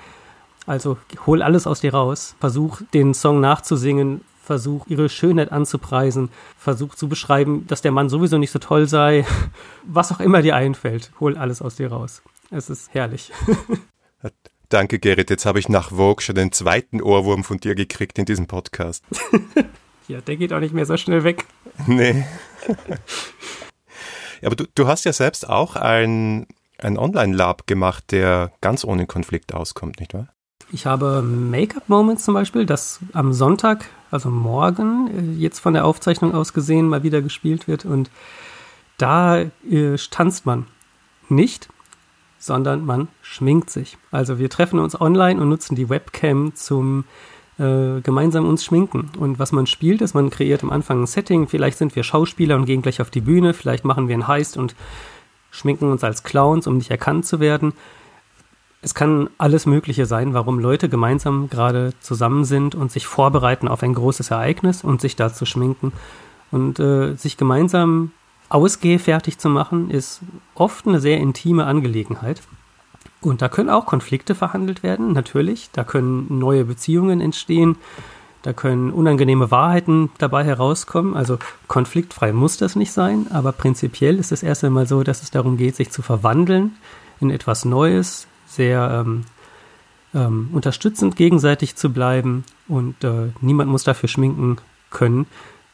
Also 0.67 0.97
hol 1.25 1.41
alles 1.41 1.65
aus 1.65 1.79
dir 1.79 1.93
raus, 1.93 2.35
versuch 2.41 2.81
den 2.93 3.13
Song 3.13 3.39
nachzusingen, 3.39 4.19
versuch 4.43 4.85
ihre 4.87 5.07
Schönheit 5.07 5.53
anzupreisen, 5.53 6.27
versuch 6.57 6.95
zu 6.95 7.07
beschreiben, 7.07 7.65
dass 7.67 7.81
der 7.81 7.93
Mann 7.93 8.09
sowieso 8.09 8.37
nicht 8.37 8.51
so 8.51 8.59
toll 8.59 8.85
sei, 8.85 9.25
was 9.83 10.11
auch 10.11 10.19
immer 10.19 10.41
dir 10.41 10.57
einfällt, 10.57 11.11
hol 11.21 11.37
alles 11.37 11.61
aus 11.61 11.75
dir 11.75 11.89
raus. 11.89 12.21
Es 12.51 12.69
ist 12.69 12.93
herrlich. 12.93 13.31
Danke, 14.69 14.99
Gerrit. 14.99 15.29
Jetzt 15.29 15.45
habe 15.45 15.59
ich 15.59 15.69
nach 15.69 15.89
Vogue 15.89 16.21
schon 16.21 16.35
den 16.35 16.51
zweiten 16.51 17.01
Ohrwurm 17.01 17.43
von 17.43 17.57
dir 17.57 17.75
gekriegt 17.75 18.17
in 18.19 18.25
diesem 18.25 18.47
Podcast. 18.47 19.03
ja, 20.07 20.21
der 20.21 20.37
geht 20.37 20.53
auch 20.53 20.59
nicht 20.59 20.73
mehr 20.73 20.85
so 20.85 20.97
schnell 20.97 21.23
weg. 21.23 21.45
Nee. 21.87 22.25
aber 24.43 24.55
du, 24.57 24.65
du 24.75 24.85
hast 24.85 25.05
ja 25.05 25.13
selbst 25.13 25.47
auch 25.47 25.77
ein, 25.77 26.45
ein 26.77 26.97
Online-Lab 26.97 27.67
gemacht, 27.67 28.11
der 28.11 28.51
ganz 28.59 28.83
ohne 28.83 29.07
Konflikt 29.07 29.53
auskommt, 29.53 30.01
nicht 30.01 30.13
wahr? 30.13 30.27
Ich 30.71 30.85
habe 30.85 31.21
Make-up-Moments 31.21 32.25
zum 32.25 32.33
Beispiel, 32.33 32.65
das 32.65 32.99
am 33.13 33.31
Sonntag, 33.31 33.85
also 34.11 34.29
morgen, 34.29 35.37
äh, 35.37 35.39
jetzt 35.39 35.59
von 35.59 35.73
der 35.73 35.85
Aufzeichnung 35.85 36.35
aus 36.35 36.51
gesehen, 36.51 36.89
mal 36.89 37.03
wieder 37.03 37.21
gespielt 37.21 37.67
wird. 37.67 37.85
Und 37.85 38.11
da 38.97 39.39
äh, 39.39 39.95
tanzt 40.11 40.45
man 40.45 40.67
nicht, 41.29 41.69
sondern 42.39 42.85
man 42.85 43.09
schminkt 43.21 43.69
sich. 43.69 43.97
Also 44.11 44.39
wir 44.39 44.49
treffen 44.49 44.79
uns 44.79 44.99
online 44.99 45.39
und 45.39 45.49
nutzen 45.49 45.75
die 45.75 45.89
Webcam 45.89 46.55
zum 46.55 47.03
äh, 47.59 47.99
gemeinsam 48.01 48.47
uns 48.47 48.63
schminken. 48.63 49.11
Und 49.19 49.37
was 49.37 49.51
man 49.51 49.67
spielt, 49.67 50.01
ist, 50.01 50.13
man 50.13 50.29
kreiert 50.29 50.63
am 50.63 50.71
Anfang 50.71 51.03
ein 51.03 51.07
Setting. 51.07 51.47
Vielleicht 51.47 51.77
sind 51.77 51.95
wir 51.95 52.03
Schauspieler 52.03 52.55
und 52.55 52.65
gehen 52.65 52.81
gleich 52.81 53.01
auf 53.01 53.09
die 53.09 53.21
Bühne. 53.21 53.53
Vielleicht 53.53 53.83
machen 53.83 54.07
wir 54.07 54.15
einen 54.15 54.27
Heist 54.27 54.55
und 54.55 54.75
schminken 55.51 55.91
uns 55.91 56.03
als 56.03 56.23
Clowns, 56.23 56.67
um 56.67 56.77
nicht 56.77 56.89
erkannt 56.89 57.25
zu 57.25 57.41
werden. 57.41 57.73
Es 58.81 58.95
kann 58.95 59.29
alles 59.37 59.65
Mögliche 59.65 60.05
sein, 60.05 60.33
warum 60.33 60.57
Leute 60.57 60.87
gemeinsam 60.87 61.49
gerade 61.49 61.91
zusammen 61.99 62.45
sind 62.45 62.75
und 62.75 62.93
sich 62.93 63.05
vorbereiten 63.07 63.67
auf 63.67 63.83
ein 63.83 63.93
großes 63.93 64.31
Ereignis 64.31 64.81
und 64.85 65.01
sich 65.01 65.17
dazu 65.17 65.45
schminken. 65.45 65.91
Und 66.51 66.79
äh, 66.79 67.15
sich 67.15 67.35
gemeinsam 67.35 68.11
ausgehfertig 68.49 69.37
zu 69.37 69.49
machen, 69.49 69.89
ist 69.89 70.21
oft 70.55 70.87
eine 70.87 70.99
sehr 70.99 71.17
intime 71.17 71.65
Angelegenheit. 71.65 72.41
Und 73.21 73.41
da 73.41 73.49
können 73.49 73.69
auch 73.69 73.85
Konflikte 73.85 74.33
verhandelt 74.35 74.83
werden, 74.83 75.13
natürlich. 75.13 75.69
Da 75.73 75.83
können 75.83 76.39
neue 76.39 76.65
Beziehungen 76.65 77.21
entstehen. 77.21 77.77
Da 78.41 78.53
können 78.53 78.91
unangenehme 78.91 79.51
Wahrheiten 79.51 80.09
dabei 80.17 80.45
herauskommen. 80.45 81.15
Also 81.15 81.37
konfliktfrei 81.67 82.31
muss 82.31 82.57
das 82.57 82.75
nicht 82.75 82.93
sein, 82.93 83.27
aber 83.31 83.51
prinzipiell 83.51 84.17
ist 84.17 84.31
es 84.31 84.43
erst 84.43 84.63
einmal 84.63 84.87
so, 84.87 85.03
dass 85.03 85.21
es 85.21 85.31
darum 85.31 85.57
geht, 85.57 85.75
sich 85.75 85.91
zu 85.91 86.01
verwandeln 86.01 86.77
in 87.19 87.31
etwas 87.31 87.65
Neues, 87.65 88.27
sehr 88.47 89.03
ähm, 89.05 89.25
ähm, 90.13 90.49
unterstützend 90.53 91.17
gegenseitig 91.17 91.75
zu 91.75 91.91
bleiben 91.91 92.45
und 92.67 93.03
äh, 93.03 93.31
niemand 93.41 93.69
muss 93.69 93.83
dafür 93.83 94.07
schminken 94.07 94.57
können, 94.89 95.27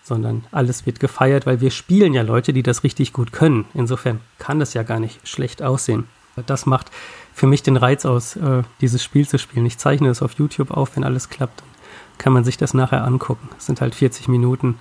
sondern 0.05 0.45
alles 0.51 0.85
wird 0.85 0.99
gefeiert, 0.99 1.47
weil 1.47 1.61
wir 1.61 1.71
spielen 1.71 2.13
ja 2.13 2.21
Leute, 2.21 2.53
die 2.53 2.61
das 2.61 2.83
richtig 2.83 3.11
gut 3.11 3.31
können. 3.31 3.65
Insofern 3.73 4.21
kann 4.37 4.59
das 4.59 4.75
ja 4.75 4.83
gar 4.83 4.99
nicht 4.99 5.27
schlecht 5.27 5.63
aussehen. 5.63 6.07
Das 6.45 6.67
macht 6.67 6.91
für 7.33 7.47
mich 7.47 7.63
den 7.63 7.75
Reiz 7.75 8.05
aus, 8.05 8.35
äh, 8.35 8.61
dieses 8.81 9.03
Spiel 9.03 9.27
zu 9.27 9.39
spielen. 9.39 9.65
Ich 9.65 9.79
zeichne 9.79 10.09
es 10.09 10.21
auf 10.21 10.33
YouTube 10.33 10.69
auf, 10.69 10.95
wenn 10.95 11.03
alles 11.03 11.29
klappt. 11.29 11.61
Dann 11.61 12.17
kann 12.19 12.33
man 12.33 12.43
sich 12.43 12.57
das 12.57 12.75
nachher 12.75 13.03
angucken. 13.03 13.49
Es 13.57 13.65
sind 13.65 13.81
halt 13.81 13.95
40 13.95 14.27
Minuten 14.27 14.77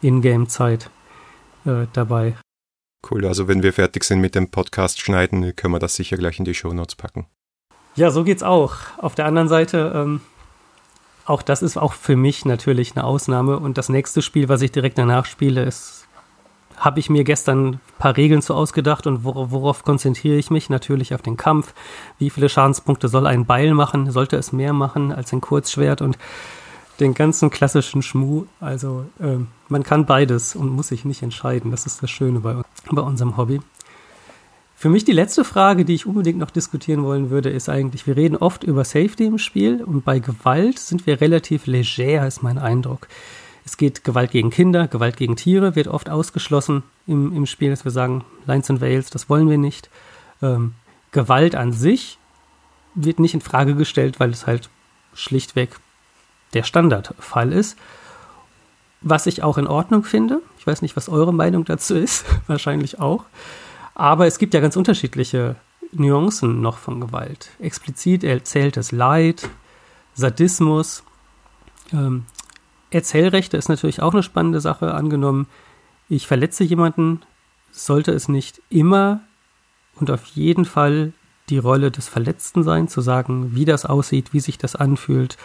Ingame-Zeit 0.00 0.90
äh, 1.66 1.86
dabei. 1.92 2.34
Cool, 3.10 3.26
also 3.26 3.48
wenn 3.48 3.62
wir 3.62 3.74
fertig 3.74 4.04
sind 4.04 4.20
mit 4.20 4.34
dem 4.34 4.50
Podcast 4.50 4.98
schneiden, 4.98 5.54
können 5.56 5.74
wir 5.74 5.78
das 5.78 5.94
sicher 5.94 6.16
gleich 6.16 6.38
in 6.38 6.46
die 6.46 6.54
Shownotes 6.54 6.94
packen. 6.94 7.26
Ja, 7.96 8.10
so 8.10 8.24
geht's 8.24 8.42
auch. 8.42 8.76
Auf 8.96 9.14
der 9.14 9.26
anderen 9.26 9.48
Seite, 9.48 9.92
ähm, 9.94 10.20
auch 11.26 11.42
das 11.42 11.62
ist 11.62 11.76
auch 11.76 11.92
für 11.92 12.16
mich 12.16 12.44
natürlich 12.44 12.96
eine 12.96 13.04
Ausnahme. 13.04 13.58
Und 13.58 13.78
das 13.78 13.88
nächste 13.88 14.22
Spiel, 14.22 14.48
was 14.48 14.62
ich 14.62 14.72
direkt 14.72 14.98
danach 14.98 15.26
spiele, 15.26 15.64
ist, 15.64 16.06
habe 16.76 17.00
ich 17.00 17.08
mir 17.08 17.24
gestern 17.24 17.66
ein 17.66 17.80
paar 17.98 18.16
Regeln 18.16 18.42
zu 18.42 18.54
ausgedacht 18.54 19.06
und 19.06 19.24
wor 19.24 19.50
worauf 19.50 19.84
konzentriere 19.84 20.36
ich 20.36 20.50
mich? 20.50 20.70
Natürlich 20.70 21.14
auf 21.14 21.22
den 21.22 21.36
Kampf. 21.36 21.72
Wie 22.18 22.30
viele 22.30 22.48
Schadenspunkte 22.48 23.08
soll 23.08 23.26
ein 23.26 23.46
Beil 23.46 23.74
machen? 23.74 24.10
Sollte 24.10 24.36
es 24.36 24.52
mehr 24.52 24.72
machen 24.72 25.12
als 25.12 25.32
ein 25.32 25.40
Kurzschwert? 25.40 26.02
Und 26.02 26.18
den 27.00 27.14
ganzen 27.14 27.50
klassischen 27.50 28.02
Schmuh. 28.02 28.46
Also 28.60 29.06
äh, 29.20 29.38
man 29.68 29.82
kann 29.82 30.06
beides 30.06 30.54
und 30.54 30.70
muss 30.70 30.88
sich 30.88 31.04
nicht 31.04 31.22
entscheiden. 31.22 31.70
Das 31.70 31.86
ist 31.86 32.02
das 32.02 32.10
Schöne 32.10 32.40
bei, 32.40 32.56
bei 32.90 33.02
unserem 33.02 33.36
Hobby. 33.36 33.60
Für 34.76 34.88
mich 34.88 35.04
die 35.04 35.12
letzte 35.12 35.44
Frage, 35.44 35.84
die 35.84 35.94
ich 35.94 36.06
unbedingt 36.06 36.38
noch 36.38 36.50
diskutieren 36.50 37.04
wollen 37.04 37.30
würde, 37.30 37.48
ist 37.48 37.68
eigentlich, 37.68 38.06
wir 38.06 38.16
reden 38.16 38.36
oft 38.36 38.64
über 38.64 38.84
Safety 38.84 39.24
im 39.26 39.38
Spiel 39.38 39.82
und 39.82 40.04
bei 40.04 40.18
Gewalt 40.18 40.78
sind 40.78 41.06
wir 41.06 41.20
relativ 41.20 41.66
leger, 41.66 42.26
ist 42.26 42.42
mein 42.42 42.58
Eindruck. 42.58 43.08
Es 43.64 43.76
geht 43.76 44.04
Gewalt 44.04 44.30
gegen 44.30 44.50
Kinder, 44.50 44.88
Gewalt 44.88 45.16
gegen 45.16 45.36
Tiere 45.36 45.74
wird 45.74 45.88
oft 45.88 46.10
ausgeschlossen 46.10 46.82
im, 47.06 47.34
im 47.34 47.46
Spiel, 47.46 47.70
dass 47.70 47.84
wir 47.84 47.92
sagen, 47.92 48.24
Lines 48.46 48.68
and 48.68 48.80
Veils, 48.80 49.10
das 49.10 49.30
wollen 49.30 49.48
wir 49.48 49.58
nicht. 49.58 49.88
Ähm, 50.42 50.74
Gewalt 51.12 51.54
an 51.54 51.72
sich 51.72 52.18
wird 52.94 53.20
nicht 53.20 53.34
in 53.34 53.40
Frage 53.40 53.74
gestellt, 53.74 54.20
weil 54.20 54.30
es 54.30 54.46
halt 54.46 54.68
schlichtweg 55.14 55.70
der 56.52 56.62
Standardfall 56.62 57.52
ist. 57.52 57.78
Was 59.00 59.26
ich 59.26 59.42
auch 59.42 59.58
in 59.58 59.66
Ordnung 59.66 60.04
finde. 60.04 60.40
Ich 60.58 60.66
weiß 60.66 60.82
nicht, 60.82 60.96
was 60.96 61.08
eure 61.08 61.32
Meinung 61.32 61.64
dazu 61.64 61.94
ist. 61.94 62.24
Wahrscheinlich 62.46 63.00
auch. 63.00 63.24
Aber 63.94 64.26
es 64.26 64.38
gibt 64.38 64.54
ja 64.54 64.60
ganz 64.60 64.76
unterschiedliche 64.76 65.56
Nuancen 65.92 66.60
noch 66.60 66.78
von 66.78 67.00
Gewalt. 67.00 67.50
Explizit 67.60 68.24
erzähltes 68.24 68.92
Leid, 68.92 69.48
Sadismus. 70.14 71.04
Ähm, 71.92 72.24
Erzählrechte 72.90 73.56
ist 73.56 73.68
natürlich 73.68 74.02
auch 74.02 74.12
eine 74.12 74.22
spannende 74.22 74.60
Sache. 74.60 74.94
Angenommen, 74.94 75.46
ich 76.08 76.26
verletze 76.26 76.64
jemanden, 76.64 77.20
sollte 77.70 78.12
es 78.12 78.28
nicht 78.28 78.62
immer 78.70 79.20
und 79.96 80.10
auf 80.10 80.24
jeden 80.26 80.64
Fall 80.64 81.12
die 81.48 81.58
Rolle 81.58 81.90
des 81.90 82.08
Verletzten 82.08 82.62
sein, 82.62 82.88
zu 82.88 83.00
sagen, 83.00 83.54
wie 83.54 83.64
das 83.64 83.84
aussieht, 83.84 84.32
wie 84.32 84.40
sich 84.40 84.58
das 84.58 84.76
anfühlt, 84.76 85.36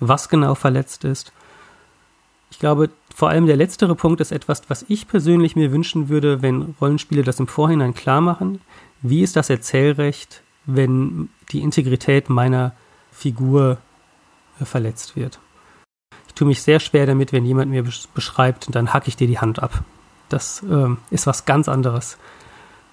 was 0.00 0.28
genau 0.28 0.54
verletzt 0.54 1.04
ist. 1.04 1.32
Ich 2.50 2.58
glaube, 2.58 2.90
vor 3.14 3.30
allem 3.30 3.46
der 3.46 3.56
letztere 3.56 3.94
Punkt 3.94 4.20
ist 4.20 4.32
etwas, 4.32 4.62
was 4.68 4.84
ich 4.88 5.08
persönlich 5.08 5.56
mir 5.56 5.72
wünschen 5.72 6.08
würde, 6.08 6.42
wenn 6.42 6.74
Rollenspiele 6.80 7.22
das 7.22 7.40
im 7.40 7.48
Vorhinein 7.48 7.94
klar 7.94 8.20
machen. 8.20 8.60
Wie 9.02 9.22
ist 9.22 9.36
das 9.36 9.50
Erzählrecht, 9.50 10.42
wenn 10.64 11.28
die 11.50 11.60
Integrität 11.60 12.28
meiner 12.28 12.72
Figur 13.12 13.78
äh, 14.60 14.64
verletzt 14.64 15.16
wird? 15.16 15.38
Ich 16.28 16.34
tue 16.34 16.46
mich 16.46 16.62
sehr 16.62 16.80
schwer 16.80 17.06
damit, 17.06 17.32
wenn 17.32 17.46
jemand 17.46 17.70
mir 17.70 17.84
beschreibt, 18.14 18.74
dann 18.74 18.92
hacke 18.92 19.08
ich 19.08 19.16
dir 19.16 19.26
die 19.26 19.38
Hand 19.38 19.62
ab. 19.62 19.82
Das 20.28 20.62
äh, 20.62 20.88
ist 21.10 21.26
was 21.26 21.44
ganz 21.44 21.68
anderes, 21.68 22.18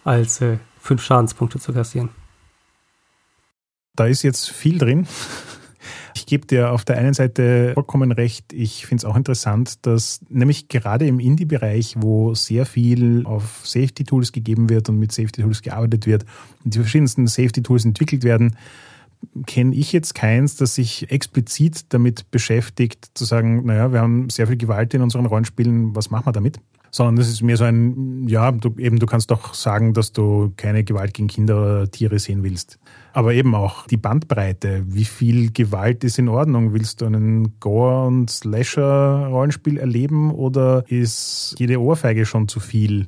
als 0.03 0.39
äh, 0.41 0.59
fünf 0.79 1.03
Schadenspunkte 1.03 1.59
zu 1.59 1.73
kassieren. 1.73 2.09
Da 3.95 4.05
ist 4.05 4.23
jetzt 4.23 4.49
viel 4.49 4.77
drin. 4.77 5.07
Ich 6.15 6.25
gebe 6.25 6.47
dir 6.47 6.71
auf 6.71 6.85
der 6.85 6.97
einen 6.97 7.13
Seite 7.13 7.71
vollkommen 7.73 8.11
recht. 8.11 8.53
Ich 8.53 8.85
finde 8.85 9.01
es 9.01 9.05
auch 9.05 9.15
interessant, 9.15 9.85
dass 9.85 10.21
nämlich 10.29 10.67
gerade 10.67 11.07
im 11.07 11.19
Indie-Bereich, 11.19 11.95
wo 11.97 12.33
sehr 12.35 12.65
viel 12.65 13.25
auf 13.25 13.61
Safety-Tools 13.63 14.31
gegeben 14.31 14.69
wird 14.69 14.89
und 14.89 14.99
mit 14.99 15.11
Safety-Tools 15.11 15.61
gearbeitet 15.61 16.05
wird 16.05 16.25
und 16.63 16.73
die 16.73 16.79
verschiedensten 16.79 17.27
Safety-Tools 17.27 17.85
entwickelt 17.85 18.23
werden, 18.23 18.55
kenne 19.45 19.75
ich 19.75 19.93
jetzt 19.93 20.15
keins, 20.15 20.55
das 20.55 20.75
sich 20.75 21.09
explizit 21.11 21.85
damit 21.89 22.29
beschäftigt, 22.31 23.11
zu 23.13 23.25
sagen, 23.25 23.65
naja, 23.65 23.91
wir 23.91 24.01
haben 24.01 24.29
sehr 24.29 24.47
viel 24.47 24.57
Gewalt 24.57 24.93
in 24.93 25.01
unseren 25.01 25.25
Rollenspielen, 25.25 25.95
was 25.95 26.09
machen 26.09 26.27
wir 26.27 26.31
damit? 26.31 26.59
Sondern 26.91 27.15
das 27.15 27.27
ist 27.27 27.41
mehr 27.41 27.57
so 27.57 27.63
ein, 27.63 28.27
ja, 28.27 28.51
du, 28.51 28.75
eben, 28.77 28.99
du 28.99 29.05
kannst 29.05 29.31
doch 29.31 29.53
sagen, 29.53 29.93
dass 29.93 30.11
du 30.11 30.53
keine 30.57 30.83
Gewalt 30.83 31.13
gegen 31.13 31.27
Kinder 31.27 31.61
oder 31.61 31.91
Tiere 31.91 32.19
sehen 32.19 32.43
willst. 32.43 32.77
Aber 33.13 33.33
eben 33.35 33.53
auch 33.53 33.85
die 33.85 33.97
Bandbreite. 33.97 34.83
Wie 34.87 35.05
viel 35.05 35.51
Gewalt 35.51 36.03
ist 36.03 36.17
in 36.17 36.29
Ordnung? 36.29 36.73
Willst 36.73 37.01
du 37.01 37.05
einen 37.05 37.59
Gore- 37.59 38.07
und 38.07 38.31
Slasher-Rollenspiel 38.31 39.77
erleben 39.77 40.31
oder 40.31 40.83
ist 40.87 41.55
jede 41.59 41.79
Ohrfeige 41.79 42.25
schon 42.25 42.47
zu 42.47 42.59
viel? 42.59 43.07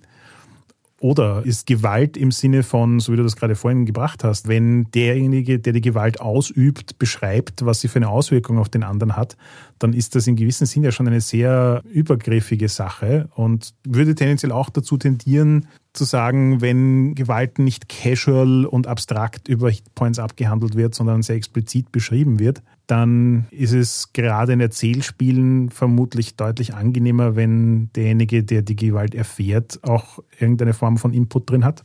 Oder 1.06 1.46
ist 1.46 1.68
Gewalt 1.68 2.18
im 2.18 2.32
Sinne 2.32 2.64
von, 2.64 3.00
so 3.00 3.14
wie 3.14 3.18
du 3.18 3.22
das 3.22 3.36
gerade 3.36 3.54
vorhin 3.54 3.86
gebracht 3.86 4.24
hast, 4.24 4.48
wenn 4.48 4.90
derjenige, 4.90 5.60
der 5.60 5.72
die 5.72 5.82
Gewalt 5.82 6.20
ausübt, 6.20 6.98
beschreibt, 6.98 7.64
was 7.64 7.80
sie 7.80 7.90
für 7.90 7.98
eine 7.98 8.10
Auswirkung 8.10 8.58
auf 8.58 8.70
den 8.70 8.82
anderen 8.82 9.16
hat, 9.16 9.38
dann 9.78 9.94
ist 9.94 10.16
das 10.16 10.26
in 10.26 10.36
gewissem 10.36 10.66
Sinne 10.66 10.86
ja 10.86 10.92
schon 10.92 11.08
eine 11.08 11.22
sehr 11.22 11.84
übergriffige 11.88 12.70
Sache 12.70 13.30
und 13.36 13.76
würde 13.84 14.16
tendenziell 14.16 14.52
auch 14.52 14.72
dazu 14.72 14.98
tendieren, 14.98 15.68
zu 15.94 16.06
sagen, 16.06 16.62
wenn 16.62 17.14
Gewalt 17.14 17.60
nicht 17.60 17.88
casual 17.88 18.66
und 18.66 18.88
abstrakt 18.88 19.48
über 19.48 19.70
Hitpoints 19.70 20.18
abgehandelt 20.18 20.74
wird, 20.76 20.96
sondern 20.96 21.22
sehr 21.22 21.36
explizit 21.36 21.92
beschrieben 21.92 22.40
wird, 22.40 22.64
dann 22.88 23.48
ist 23.52 23.74
es 23.74 24.14
gerade 24.14 24.54
in 24.54 24.60
Erzählspielen 24.60 25.70
vermutlich 25.70 26.36
deutlich 26.36 26.74
angenehmer, 26.74 27.36
wenn 27.36 27.90
derjenige, 27.94 28.44
der 28.44 28.62
die 28.62 28.76
Gewalt 28.76 29.16
erfährt, 29.16 29.80
auch 29.84 30.20
irgendeine 30.40 30.74
Form 30.74 30.98
von 30.98 31.14
Input 31.14 31.50
drin 31.50 31.66
hat. 31.66 31.84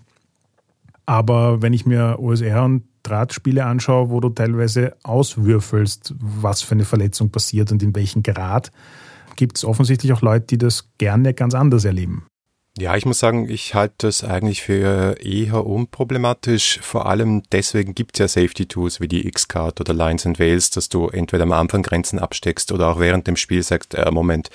Aber 1.07 1.62
wenn 1.62 1.72
ich 1.72 1.86
mir 1.86 2.18
OSR 2.18 2.64
und 2.64 2.84
Drahtspiele 3.03 3.64
anschaue, 3.64 4.11
wo 4.11 4.20
du 4.20 4.28
teilweise 4.28 4.94
auswürfelst, 5.03 6.14
was 6.18 6.62
für 6.62 6.74
eine 6.74 6.84
Verletzung 6.84 7.30
passiert 7.30 7.72
und 7.72 7.82
in 7.82 7.94
welchem 7.96 8.22
Grad, 8.22 8.70
gibt 9.36 9.57
es 9.57 9.64
offensichtlich 9.64 10.12
auch 10.12 10.22
Leute, 10.22 10.46
die 10.46 10.59
das 10.59 10.90
gerne 10.98 11.32
ganz 11.32 11.55
anders 11.55 11.84
erleben. 11.84 12.26
Ja, 12.78 12.96
ich 12.96 13.04
muss 13.04 13.18
sagen, 13.18 13.48
ich 13.48 13.74
halte 13.74 13.94
das 14.06 14.22
eigentlich 14.22 14.62
für 14.62 15.16
eher 15.20 15.66
unproblematisch. 15.66 16.78
Vor 16.80 17.06
allem 17.06 17.42
deswegen 17.50 17.94
gibt 17.94 18.14
es 18.14 18.20
ja 18.20 18.42
Safety-Tools 18.42 19.00
wie 19.00 19.08
die 19.08 19.26
X-Card 19.26 19.80
oder 19.80 19.92
Lines 19.92 20.24
and 20.24 20.38
Veils, 20.38 20.70
dass 20.70 20.88
du 20.88 21.08
entweder 21.08 21.42
am 21.42 21.52
Anfang 21.52 21.82
Grenzen 21.82 22.18
absteckst 22.18 22.70
oder 22.72 22.88
auch 22.88 23.00
während 23.00 23.26
dem 23.26 23.36
Spiel 23.36 23.62
sagst, 23.62 23.94
äh, 23.94 24.10
Moment, 24.10 24.50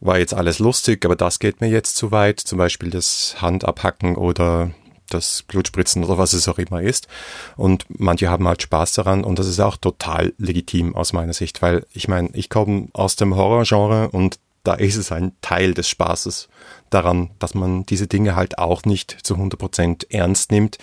war 0.00 0.18
jetzt 0.18 0.34
alles 0.34 0.58
lustig, 0.58 1.04
aber 1.04 1.16
das 1.16 1.38
geht 1.38 1.60
mir 1.60 1.68
jetzt 1.68 1.96
zu 1.96 2.12
weit. 2.12 2.38
Zum 2.40 2.58
Beispiel 2.58 2.90
das 2.90 3.36
Handabhacken 3.40 4.16
oder 4.16 4.70
das 5.10 5.42
Blutspritzen 5.42 6.04
oder 6.04 6.18
was 6.18 6.32
es 6.32 6.48
auch 6.48 6.58
immer 6.58 6.82
ist. 6.82 7.08
Und 7.56 7.84
manche 7.88 8.28
haben 8.28 8.46
halt 8.46 8.62
Spaß 8.62 8.92
daran 8.94 9.24
und 9.24 9.38
das 9.38 9.48
ist 9.48 9.60
auch 9.60 9.76
total 9.76 10.32
legitim 10.38 10.94
aus 10.94 11.12
meiner 11.12 11.32
Sicht, 11.32 11.62
weil 11.62 11.84
ich 11.92 12.08
meine, 12.08 12.30
ich 12.32 12.48
komme 12.48 12.88
aus 12.92 13.16
dem 13.16 13.34
Horrorgenre 13.34 14.10
und 14.10 14.38
da 14.64 14.74
ist 14.74 14.96
es 14.96 15.12
ein 15.12 15.32
Teil 15.42 15.74
des 15.74 15.88
Spaßes 15.88 16.48
daran, 16.90 17.30
dass 17.38 17.54
man 17.54 17.84
diese 17.84 18.06
Dinge 18.06 18.34
halt 18.34 18.58
auch 18.58 18.84
nicht 18.84 19.16
zu 19.22 19.34
100% 19.34 20.06
ernst 20.10 20.50
nimmt. 20.50 20.78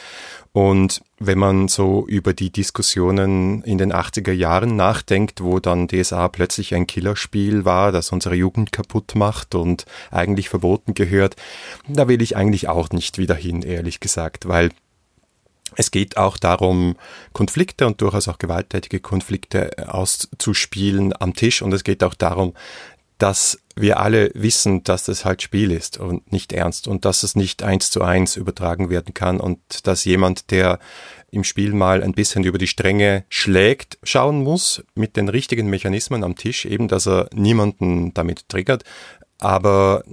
Und 0.53 1.01
wenn 1.19 1.39
man 1.39 1.67
so 1.67 2.05
über 2.07 2.33
die 2.33 2.51
Diskussionen 2.51 3.63
in 3.63 3.77
den 3.77 3.91
80er 3.91 4.31
Jahren 4.31 4.75
nachdenkt, 4.75 5.41
wo 5.41 5.59
dann 5.59 5.87
DSA 5.87 6.27
plötzlich 6.27 6.75
ein 6.75 6.87
Killerspiel 6.87 7.65
war, 7.65 7.91
das 7.91 8.11
unsere 8.11 8.35
Jugend 8.35 8.71
kaputt 8.71 9.15
macht 9.15 9.55
und 9.55 9.85
eigentlich 10.11 10.49
verboten 10.49 10.93
gehört, 10.93 11.35
da 11.87 12.07
will 12.07 12.21
ich 12.21 12.37
eigentlich 12.37 12.69
auch 12.69 12.89
nicht 12.91 13.17
wieder 13.17 13.35
hin, 13.35 13.63
ehrlich 13.63 13.99
gesagt, 13.99 14.47
weil 14.47 14.69
es 15.75 15.89
geht 15.89 16.17
auch 16.17 16.37
darum, 16.37 16.97
Konflikte 17.33 17.87
und 17.87 18.01
durchaus 18.01 18.27
auch 18.27 18.37
gewalttätige 18.37 18.99
Konflikte 18.99 19.71
auszuspielen 19.87 21.13
am 21.17 21.33
Tisch. 21.33 21.61
Und 21.61 21.71
es 21.73 21.85
geht 21.85 22.03
auch 22.03 22.13
darum, 22.13 22.53
dass 23.17 23.59
wir 23.81 23.99
alle 23.99 24.31
wissen, 24.33 24.83
dass 24.83 25.05
das 25.05 25.25
halt 25.25 25.41
Spiel 25.41 25.71
ist 25.71 25.97
und 25.97 26.31
nicht 26.31 26.53
ernst 26.53 26.87
und 26.87 27.05
dass 27.05 27.23
es 27.23 27.35
nicht 27.35 27.63
eins 27.63 27.91
zu 27.91 28.01
eins 28.01 28.35
übertragen 28.35 28.89
werden 28.89 29.13
kann 29.13 29.39
und 29.39 29.87
dass 29.87 30.05
jemand, 30.05 30.51
der 30.51 30.79
im 31.31 31.43
Spiel 31.43 31.73
mal 31.73 32.03
ein 32.03 32.13
bisschen 32.13 32.43
über 32.43 32.57
die 32.57 32.67
Stränge 32.67 33.25
schlägt, 33.29 33.97
schauen 34.03 34.43
muss 34.43 34.83
mit 34.95 35.17
den 35.17 35.29
richtigen 35.29 35.69
Mechanismen 35.69 36.23
am 36.23 36.35
Tisch, 36.35 36.65
eben 36.65 36.87
dass 36.87 37.07
er 37.07 37.29
niemanden 37.33 38.13
damit 38.13 38.47
triggert, 38.49 38.83
aber 39.39 40.03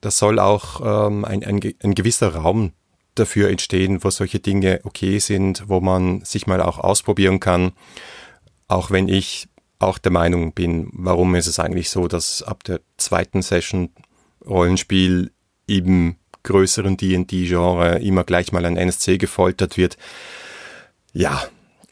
das 0.00 0.18
soll 0.18 0.38
auch 0.38 0.80
ähm, 1.08 1.24
ein, 1.24 1.44
ein, 1.44 1.60
ein 1.82 1.94
gewisser 1.94 2.34
Raum 2.34 2.72
dafür 3.14 3.50
entstehen, 3.50 4.02
wo 4.02 4.10
solche 4.10 4.40
Dinge 4.40 4.80
okay 4.84 5.18
sind, 5.18 5.64
wo 5.68 5.80
man 5.80 6.24
sich 6.24 6.46
mal 6.46 6.62
auch 6.62 6.78
ausprobieren 6.78 7.40
kann, 7.40 7.72
auch 8.68 8.90
wenn 8.90 9.08
ich 9.08 9.48
auch 9.80 9.98
der 9.98 10.12
Meinung 10.12 10.52
bin, 10.52 10.88
warum 10.92 11.34
ist 11.34 11.46
es 11.46 11.58
eigentlich 11.58 11.90
so, 11.90 12.06
dass 12.06 12.42
ab 12.42 12.62
der 12.64 12.80
zweiten 12.96 13.42
Session 13.42 13.90
Rollenspiel 14.46 15.32
im 15.66 16.16
größeren 16.42 16.96
D&D-Genre 16.96 17.98
immer 17.98 18.24
gleich 18.24 18.52
mal 18.52 18.64
ein 18.64 18.76
NSC 18.76 19.18
gefoltert 19.18 19.76
wird. 19.76 19.96
Ja, 21.12 21.42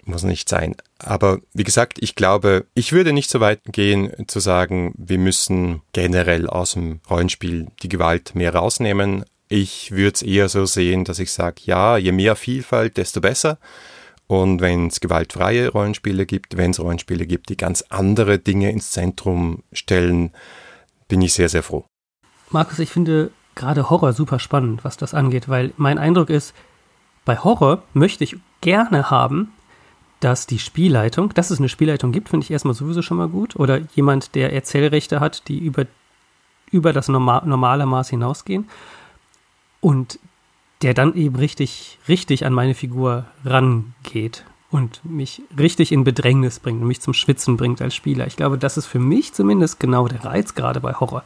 muss 0.04 0.22
nicht 0.22 0.48
sein. 0.48 0.74
Aber 0.98 1.40
wie 1.52 1.64
gesagt, 1.64 1.98
ich 2.00 2.14
glaube, 2.14 2.66
ich 2.74 2.92
würde 2.92 3.12
nicht 3.12 3.30
so 3.30 3.40
weit 3.40 3.60
gehen 3.66 4.10
zu 4.26 4.40
sagen, 4.40 4.94
wir 4.96 5.18
müssen 5.18 5.82
generell 5.92 6.46
aus 6.46 6.72
dem 6.72 7.00
Rollenspiel 7.08 7.68
die 7.82 7.88
Gewalt 7.88 8.34
mehr 8.34 8.54
rausnehmen. 8.54 9.24
Ich 9.48 9.92
würde 9.92 10.14
es 10.14 10.22
eher 10.22 10.48
so 10.48 10.66
sehen, 10.66 11.04
dass 11.04 11.18
ich 11.18 11.32
sage, 11.32 11.62
ja, 11.64 11.96
je 11.98 12.12
mehr 12.12 12.36
Vielfalt, 12.36 12.96
desto 12.96 13.20
besser. 13.20 13.58
Und 14.28 14.60
wenn 14.60 14.88
es 14.88 15.00
gewaltfreie 15.00 15.70
Rollenspiele 15.70 16.26
gibt, 16.26 16.56
wenn 16.56 16.70
es 16.70 16.80
Rollenspiele 16.80 17.26
gibt, 17.26 17.48
die 17.48 17.56
ganz 17.56 17.82
andere 17.88 18.38
Dinge 18.38 18.70
ins 18.70 18.92
Zentrum 18.92 19.62
stellen, 19.72 20.32
bin 21.08 21.22
ich 21.22 21.32
sehr, 21.32 21.48
sehr 21.48 21.62
froh. 21.62 21.86
Markus, 22.50 22.78
ich 22.78 22.90
finde 22.90 23.30
gerade 23.54 23.88
Horror 23.90 24.12
super 24.12 24.38
spannend, 24.38 24.84
was 24.84 24.98
das 24.98 25.14
angeht, 25.14 25.48
weil 25.48 25.72
mein 25.78 25.98
Eindruck 25.98 26.28
ist, 26.28 26.54
bei 27.24 27.38
Horror 27.38 27.82
möchte 27.94 28.22
ich 28.22 28.36
gerne 28.60 29.10
haben, 29.10 29.52
dass 30.20 30.46
die 30.46 30.58
Spielleitung, 30.58 31.32
dass 31.34 31.50
es 31.50 31.58
eine 31.58 31.68
Spielleitung 31.68 32.12
gibt, 32.12 32.28
finde 32.28 32.44
ich 32.44 32.50
erstmal 32.50 32.74
sowieso 32.74 33.02
schon 33.02 33.16
mal 33.16 33.28
gut. 33.28 33.56
Oder 33.56 33.80
jemand, 33.94 34.34
der 34.34 34.52
Erzählrechte 34.52 35.20
hat, 35.20 35.48
die 35.48 35.58
über, 35.58 35.86
über 36.70 36.92
das 36.92 37.08
normale 37.08 37.86
Maß 37.86 38.10
hinausgehen. 38.10 38.68
Und 39.80 40.18
der 40.82 40.94
dann 40.94 41.14
eben 41.14 41.36
richtig, 41.36 41.98
richtig 42.08 42.46
an 42.46 42.52
meine 42.52 42.74
Figur 42.74 43.24
rangeht 43.44 44.44
und 44.70 45.00
mich 45.04 45.42
richtig 45.58 45.92
in 45.92 46.04
Bedrängnis 46.04 46.60
bringt 46.60 46.80
und 46.82 46.88
mich 46.88 47.00
zum 47.00 47.14
Schwitzen 47.14 47.56
bringt 47.56 47.80
als 47.80 47.94
Spieler. 47.94 48.26
Ich 48.26 48.36
glaube, 48.36 48.58
das 48.58 48.76
ist 48.76 48.86
für 48.86 48.98
mich 48.98 49.32
zumindest 49.32 49.80
genau 49.80 50.06
der 50.08 50.24
Reiz 50.24 50.54
gerade 50.54 50.80
bei 50.80 50.92
Horror. 50.94 51.24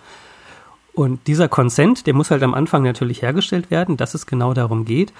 Und 0.94 1.26
dieser 1.26 1.48
Consent, 1.48 2.06
der 2.06 2.14
muss 2.14 2.30
halt 2.30 2.42
am 2.42 2.54
Anfang 2.54 2.82
natürlich 2.82 3.22
hergestellt 3.22 3.70
werden, 3.70 3.96
dass 3.96 4.14
es 4.14 4.26
genau 4.26 4.54
darum 4.54 4.84
geht. 4.84 5.12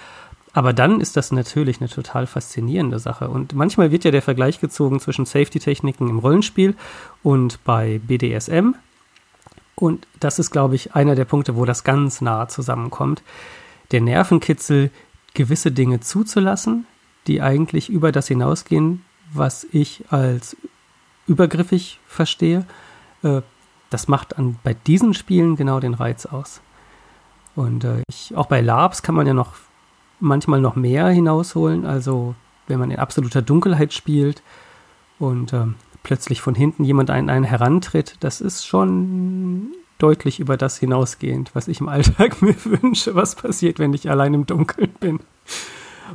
Aber 0.53 0.75
dann 0.75 1.01
ist 1.01 1.17
das 1.17 1.33
natürlich 1.33 1.81
eine 1.81 1.89
total 1.89 2.27
faszinierende 2.27 2.99
Sache. 2.99 3.29
Und 3.29 3.55
manchmal 3.55 3.91
wird 3.91 4.05
ja 4.05 4.11
der 4.11 4.21
Vergleich 4.21 4.61
gezogen 4.61 5.01
zwischen 5.01 5.25
Safety-Techniken 5.25 6.09
im 6.09 6.19
Rollenspiel 6.19 6.77
und 7.23 7.65
bei 7.65 8.01
BDSM. 8.07 8.75
Und 9.75 10.07
das 10.21 10.39
ist, 10.39 10.51
glaube 10.51 10.75
ich, 10.75 10.95
einer 10.95 11.15
der 11.15 11.25
Punkte, 11.25 11.57
wo 11.57 11.65
das 11.65 11.85
ganz 11.85 12.21
nah 12.21 12.49
zusammenkommt 12.49 13.23
der 13.93 14.01
Nervenkitzel, 14.01 14.91
gewisse 15.35 15.73
Dinge 15.73 16.01
zuzulassen, 16.01 16.87
die 17.27 17.41
eigentlich 17.41 17.89
über 17.89 18.13
das 18.13 18.29
hinausgehen, 18.29 19.05
was 19.33 19.67
ich 19.71 20.05
als 20.11 20.57
übergriffig 21.27 22.01
verstehe. 22.07 22.67
Äh, 23.23 23.43
das 23.91 24.09
macht 24.09 24.39
an, 24.39 24.57
bei 24.63 24.75
diesen 24.75 25.15
Spielen 25.15 25.57
genau 25.57 25.81
den 25.81 25.95
Reiz 25.95 26.27
aus. 26.27 26.61
Und 27.55 27.85
äh, 27.85 28.03
ich, 28.09 28.35
auch 28.35 28.47
bei 28.47 28.61
Labs 28.61 29.03
kann 29.03 29.15
man 29.15 29.27
ja 29.27 29.35
noch 29.35 29.55
manchmal 30.21 30.61
noch 30.61 30.77
mehr 30.77 31.09
hinausholen. 31.09 31.85
Also 31.85 32.35
wenn 32.67 32.79
man 32.79 32.91
in 32.91 32.99
absoluter 32.99 33.43
Dunkelheit 33.43 33.93
spielt 33.93 34.43
und 35.19 35.53
äh, 35.53 35.67
plötzlich 36.03 36.41
von 36.41 36.55
hinten 36.55 36.85
jemand 36.85 37.11
einen, 37.11 37.31
einen 37.31 37.45
herantritt, 37.45 38.17
das 38.21 38.41
ist 38.41 38.67
schon 38.67 39.73
deutlich 40.03 40.41
über 40.41 40.57
das 40.57 40.79
hinausgehend, 40.79 41.55
was 41.55 41.69
ich 41.69 41.81
im 41.81 41.89
Alltag 41.89 42.43
mir 42.43 42.57
wünsche, 42.65 43.15
was 43.15 43.35
passiert, 43.35 43.79
wenn 43.79 43.95
ich 43.95 44.11
allein 44.11 44.35
im 44.35 44.47
Dunkeln 44.47 44.93
bin. 45.01 45.21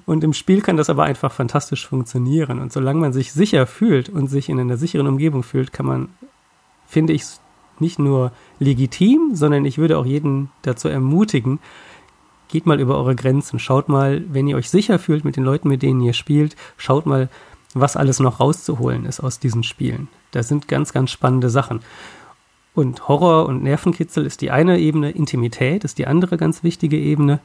Und 0.06 0.24
im 0.24 0.34
Spiel 0.34 0.62
kann 0.62 0.78
das 0.78 0.90
aber 0.90 1.04
einfach 1.06 1.32
fantastisch 1.32 1.88
funktionieren. 1.88 2.60
Und 2.60 2.72
solange 2.72 3.00
man 3.00 3.14
sich 3.14 3.34
sicher 3.34 3.66
fühlt 3.66 4.10
und 4.10 4.28
sich 4.28 4.50
in 4.50 4.60
einer 4.60 4.78
sicheren 4.78 5.08
Umgebung 5.08 5.44
fühlt, 5.44 5.74
kann 5.74 5.86
man, 5.86 6.10
finde 6.86 7.14
ich, 7.14 7.24
nicht 7.80 8.00
nur 8.00 8.32
legitim, 8.60 9.32
sondern 9.34 9.66
ich 9.66 9.78
würde 9.78 9.98
auch 9.98 10.06
jeden 10.06 10.50
dazu 10.64 10.88
ermutigen, 10.88 11.60
geht 12.48 12.66
mal 12.66 12.80
über 12.80 12.98
eure 12.98 13.16
Grenzen. 13.16 13.60
Schaut 13.60 13.90
mal, 13.90 14.24
wenn 14.30 14.48
ihr 14.48 14.56
euch 14.56 14.70
sicher 14.70 15.00
fühlt 15.00 15.26
mit 15.26 15.36
den 15.36 15.44
Leuten, 15.44 15.68
mit 15.70 15.82
denen 15.82 16.02
ihr 16.02 16.14
spielt, 16.14 16.56
schaut 16.78 17.06
mal, 17.06 17.30
was 17.74 17.98
alles 17.98 18.20
noch 18.20 18.40
rauszuholen 18.40 19.06
ist 19.06 19.20
aus 19.20 19.40
diesen 19.40 19.64
Spielen. 19.64 20.08
Da 20.32 20.44
sind 20.44 20.68
ganz, 20.68 20.94
ganz 20.94 21.12
spannende 21.12 21.50
Sachen. 21.50 21.82
Und 22.78 23.08
Horror 23.08 23.48
und 23.48 23.64
Nervenkitzel 23.64 24.24
ist 24.24 24.42
die 24.42 24.52
eine 24.52 24.78
Ebene, 24.78 25.10
Intimität 25.10 25.84
ist 25.84 25.98
die 25.98 26.06
andere 26.06 26.38
ganz 26.38 26.62
wichtige 26.62 26.96
Ebene, 26.96 27.40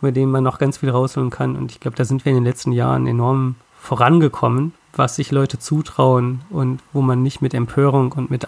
bei 0.00 0.12
dem 0.12 0.30
man 0.30 0.44
noch 0.44 0.58
ganz 0.58 0.78
viel 0.78 0.90
rausholen 0.90 1.30
kann. 1.30 1.56
Und 1.56 1.72
ich 1.72 1.80
glaube, 1.80 1.96
da 1.96 2.04
sind 2.04 2.24
wir 2.24 2.30
in 2.30 2.36
den 2.36 2.44
letzten 2.44 2.70
Jahren 2.70 3.08
enorm 3.08 3.56
vorangekommen, 3.80 4.74
was 4.92 5.16
sich 5.16 5.32
Leute 5.32 5.58
zutrauen 5.58 6.42
und 6.50 6.78
wo 6.92 7.02
man 7.02 7.24
nicht 7.24 7.42
mit 7.42 7.52
Empörung 7.52 8.12
und 8.12 8.30
mit 8.30 8.46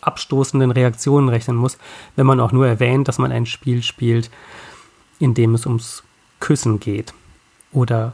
abstoßenden 0.00 0.70
Reaktionen 0.70 1.28
rechnen 1.28 1.56
muss, 1.56 1.76
wenn 2.14 2.26
man 2.26 2.38
auch 2.38 2.52
nur 2.52 2.68
erwähnt, 2.68 3.08
dass 3.08 3.18
man 3.18 3.32
ein 3.32 3.46
Spiel 3.46 3.82
spielt, 3.82 4.30
in 5.18 5.34
dem 5.34 5.56
es 5.56 5.66
ums 5.66 6.04
Küssen 6.38 6.78
geht. 6.78 7.14
Oder 7.72 8.12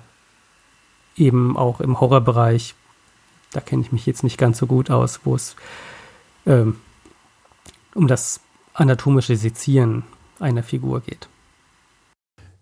eben 1.14 1.58
auch 1.58 1.80
im 1.80 2.00
Horrorbereich, 2.00 2.74
da 3.52 3.60
kenne 3.60 3.82
ich 3.82 3.92
mich 3.92 4.06
jetzt 4.06 4.24
nicht 4.24 4.38
ganz 4.38 4.56
so 4.56 4.66
gut 4.66 4.90
aus, 4.90 5.20
wo 5.24 5.34
es 5.34 5.56
ähm, 6.46 6.78
um 7.96 8.06
das 8.06 8.40
anatomische 8.74 9.36
Sezieren 9.36 10.04
einer 10.38 10.62
Figur 10.62 11.00
geht. 11.00 11.28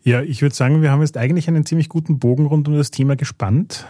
Ja, 0.02 0.22
ich 0.22 0.42
würde 0.42 0.54
sagen, 0.54 0.82
wir 0.82 0.90
haben 0.90 1.00
jetzt 1.00 1.16
eigentlich 1.16 1.48
einen 1.48 1.64
ziemlich 1.64 1.88
guten 1.88 2.18
Bogen 2.18 2.46
rund 2.46 2.68
um 2.68 2.76
das 2.76 2.90
Thema 2.90 3.16
gespannt. 3.16 3.86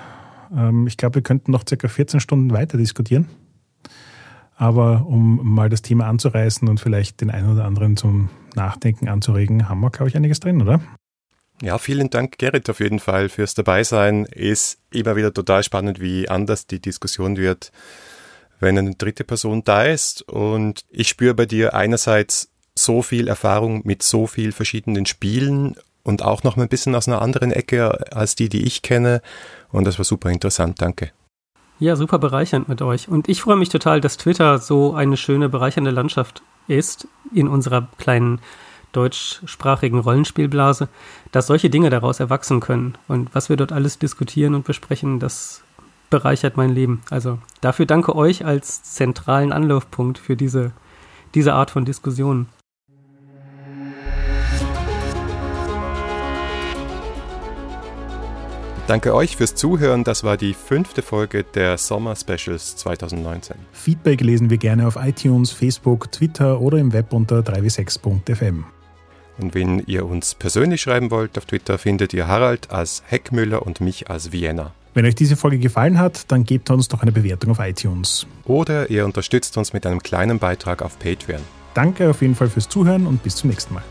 Ähm, 0.55 0.87
ich 0.87 0.97
glaube, 0.97 1.17
wir 1.17 1.23
könnten 1.23 1.51
noch 1.51 1.65
circa 1.69 1.89
14 1.89 2.21
Stunden 2.21 2.53
weiter 2.53 2.79
diskutieren. 2.79 3.29
Aber 4.57 5.07
um 5.07 5.41
mal 5.43 5.69
das 5.69 5.83
Thema 5.83 6.07
anzureißen 6.07 6.69
und 6.69 6.79
vielleicht 6.79 7.21
den 7.21 7.31
einen 7.31 7.53
oder 7.53 7.65
anderen 7.65 7.97
zum 7.97 8.31
Nachdenken 8.55 9.09
anzuregen, 9.09 9.69
haben 9.69 9.81
wir, 9.81 9.91
glaube 9.91 10.09
ich, 10.09 10.17
einiges 10.17 10.39
drin, 10.39 10.63
oder? 10.63 10.81
Ja, 11.61 11.79
vielen 11.79 12.11
Dank, 12.11 12.39
Gerrit, 12.39 12.71
auf 12.71 12.79
jeden 12.79 13.01
Fall 13.01 13.29
fürs 13.29 13.55
Dabeisein. 13.55 14.27
Ist 14.27 14.79
immer 14.93 15.17
wieder 15.17 15.35
total 15.35 15.65
spannend, 15.65 16.01
wie 16.01 16.29
anders 16.29 16.69
die 16.69 16.81
Diskussion 16.81 17.37
wird 17.37 17.73
wenn 18.65 18.79
eine 18.79 18.95
dritte 18.95 19.25
Person 19.25 19.63
da 19.65 19.85
ist. 19.85 20.23
Und 20.23 20.85
ich 20.91 21.09
spüre 21.09 21.35
bei 21.35 21.47
dir 21.47 21.75
einerseits 21.75 22.49
so 22.75 23.03
viel 23.03 23.29
Erfahrung 23.29 23.83
mit 23.85 24.03
so 24.03 24.27
viel 24.27 24.53
verschiedenen 24.53 25.07
Spielen 25.07 25.77
und 26.03 26.23
auch 26.23 26.43
noch 26.43 26.57
ein 26.57 26.69
bisschen 26.69 26.95
aus 26.95 27.09
einer 27.09 27.23
anderen 27.23 27.53
Ecke 27.53 28.13
als 28.13 28.35
die, 28.35 28.49
die 28.49 28.65
ich 28.65 28.83
kenne. 28.83 29.23
Und 29.71 29.87
das 29.87 29.99
war 29.99 30.05
super 30.05 30.31
interessant. 30.31 30.81
Danke. 30.81 31.13
Ja, 31.81 31.97
super 31.97 32.19
bereichernd 32.19 32.69
mit 32.69 32.83
euch. 32.83 33.09
Und 33.09 33.29
ich 33.29 33.43
freue 33.43 33.57
mich 33.57 33.69
total, 33.69 34.01
dass 34.01 34.17
Twitter 34.17 34.59
so 34.59 34.95
eine 34.95 35.17
schöne, 35.17 35.49
bereichernde 35.49 35.91
Landschaft 35.91 36.43
ist 36.69 37.09
in 37.33 37.49
unserer 37.49 37.89
kleinen 37.99 38.41
deutschsprachigen 38.93 39.99
Rollenspielblase, 39.99 40.89
dass 41.33 41.49
solche 41.49 41.71
Dinge 41.71 41.91
daraus 41.91 42.21
erwachsen 42.21 42.61
können. 42.61 42.97
Und 43.09 43.35
was 43.35 43.49
wir 43.49 43.57
dort 43.57 43.73
alles 43.73 43.99
diskutieren 43.99 44.55
und 44.55 44.65
besprechen, 44.65 45.19
das 45.19 45.64
bereichert 46.11 46.57
mein 46.57 46.71
Leben. 46.71 47.03
Also 47.11 47.39
dafür 47.61 47.87
danke 47.87 48.15
euch 48.15 48.45
als 48.45 48.83
zentralen 48.83 49.53
Anlaufpunkt 49.53 50.19
für 50.19 50.37
diese, 50.37 50.73
diese 51.35 51.55
Art 51.55 51.71
von 51.71 51.85
Diskussionen. 51.85 52.49
Danke 58.87 59.15
euch 59.15 59.39
fürs 59.39 59.55
Zuhören. 59.55 60.05
Das 60.05 60.25
war 60.25 60.37
die 60.37 60.53
fünfte 60.53 61.01
Folge 61.01 61.43
der 61.43 61.79
Sommer 61.79 62.15
Specials 62.17 62.77
2019. 62.77 63.57
Feedback 63.73 64.21
lesen 64.21 64.51
wir 64.51 64.59
gerne 64.59 64.87
auf 64.87 64.97
iTunes, 64.97 65.53
Facebook, 65.53 66.13
Twitter 66.13 66.61
oder 66.61 66.77
im 66.77 66.93
Web 66.93 67.15
unter 67.15 67.39
3w6.fm. 67.39 68.65
Und 69.39 69.55
wenn 69.55 69.79
ihr 69.87 70.05
uns 70.05 70.35
persönlich 70.35 70.83
schreiben 70.83 71.11
wollt 71.11 71.39
auf 71.39 71.47
Twitter, 71.47 71.79
findet 71.79 72.13
ihr 72.13 72.29
Harald 72.29 72.71
als 72.71 73.03
Heckmüller 73.07 73.67
und 73.67 73.81
mich 73.81 74.11
als 74.11 74.33
Vienna. 74.33 74.73
Wenn 74.95 75.05
euch 75.07 75.17
diese 75.17 75.37
Folge 75.37 75.59
gefallen 75.59 75.99
hat, 75.99 76.31
dann 76.31 76.45
gebt 76.45 76.71
uns 76.71 76.87
doch 76.87 77.03
eine 77.03 77.11
Bewertung 77.11 77.51
auf 77.51 77.59
iTunes. 77.59 78.27
Oder 78.45 78.91
ihr 78.91 79.05
unterstützt 79.05 79.57
uns 79.59 79.73
mit 79.73 79.85
einem 79.87 80.01
kleinen 80.01 80.39
Beitrag 80.39 80.83
auf 80.83 81.01
Patreon. 81.01 81.41
Danke 81.75 82.09
auf 82.09 82.23
jeden 82.23 82.37
Fall 82.37 82.49
fürs 82.49 82.69
Zuhören 82.69 83.09
und 83.09 83.23
bis 83.25 83.35
zum 83.35 83.51
nächsten 83.51 83.75
Mal. 83.75 83.83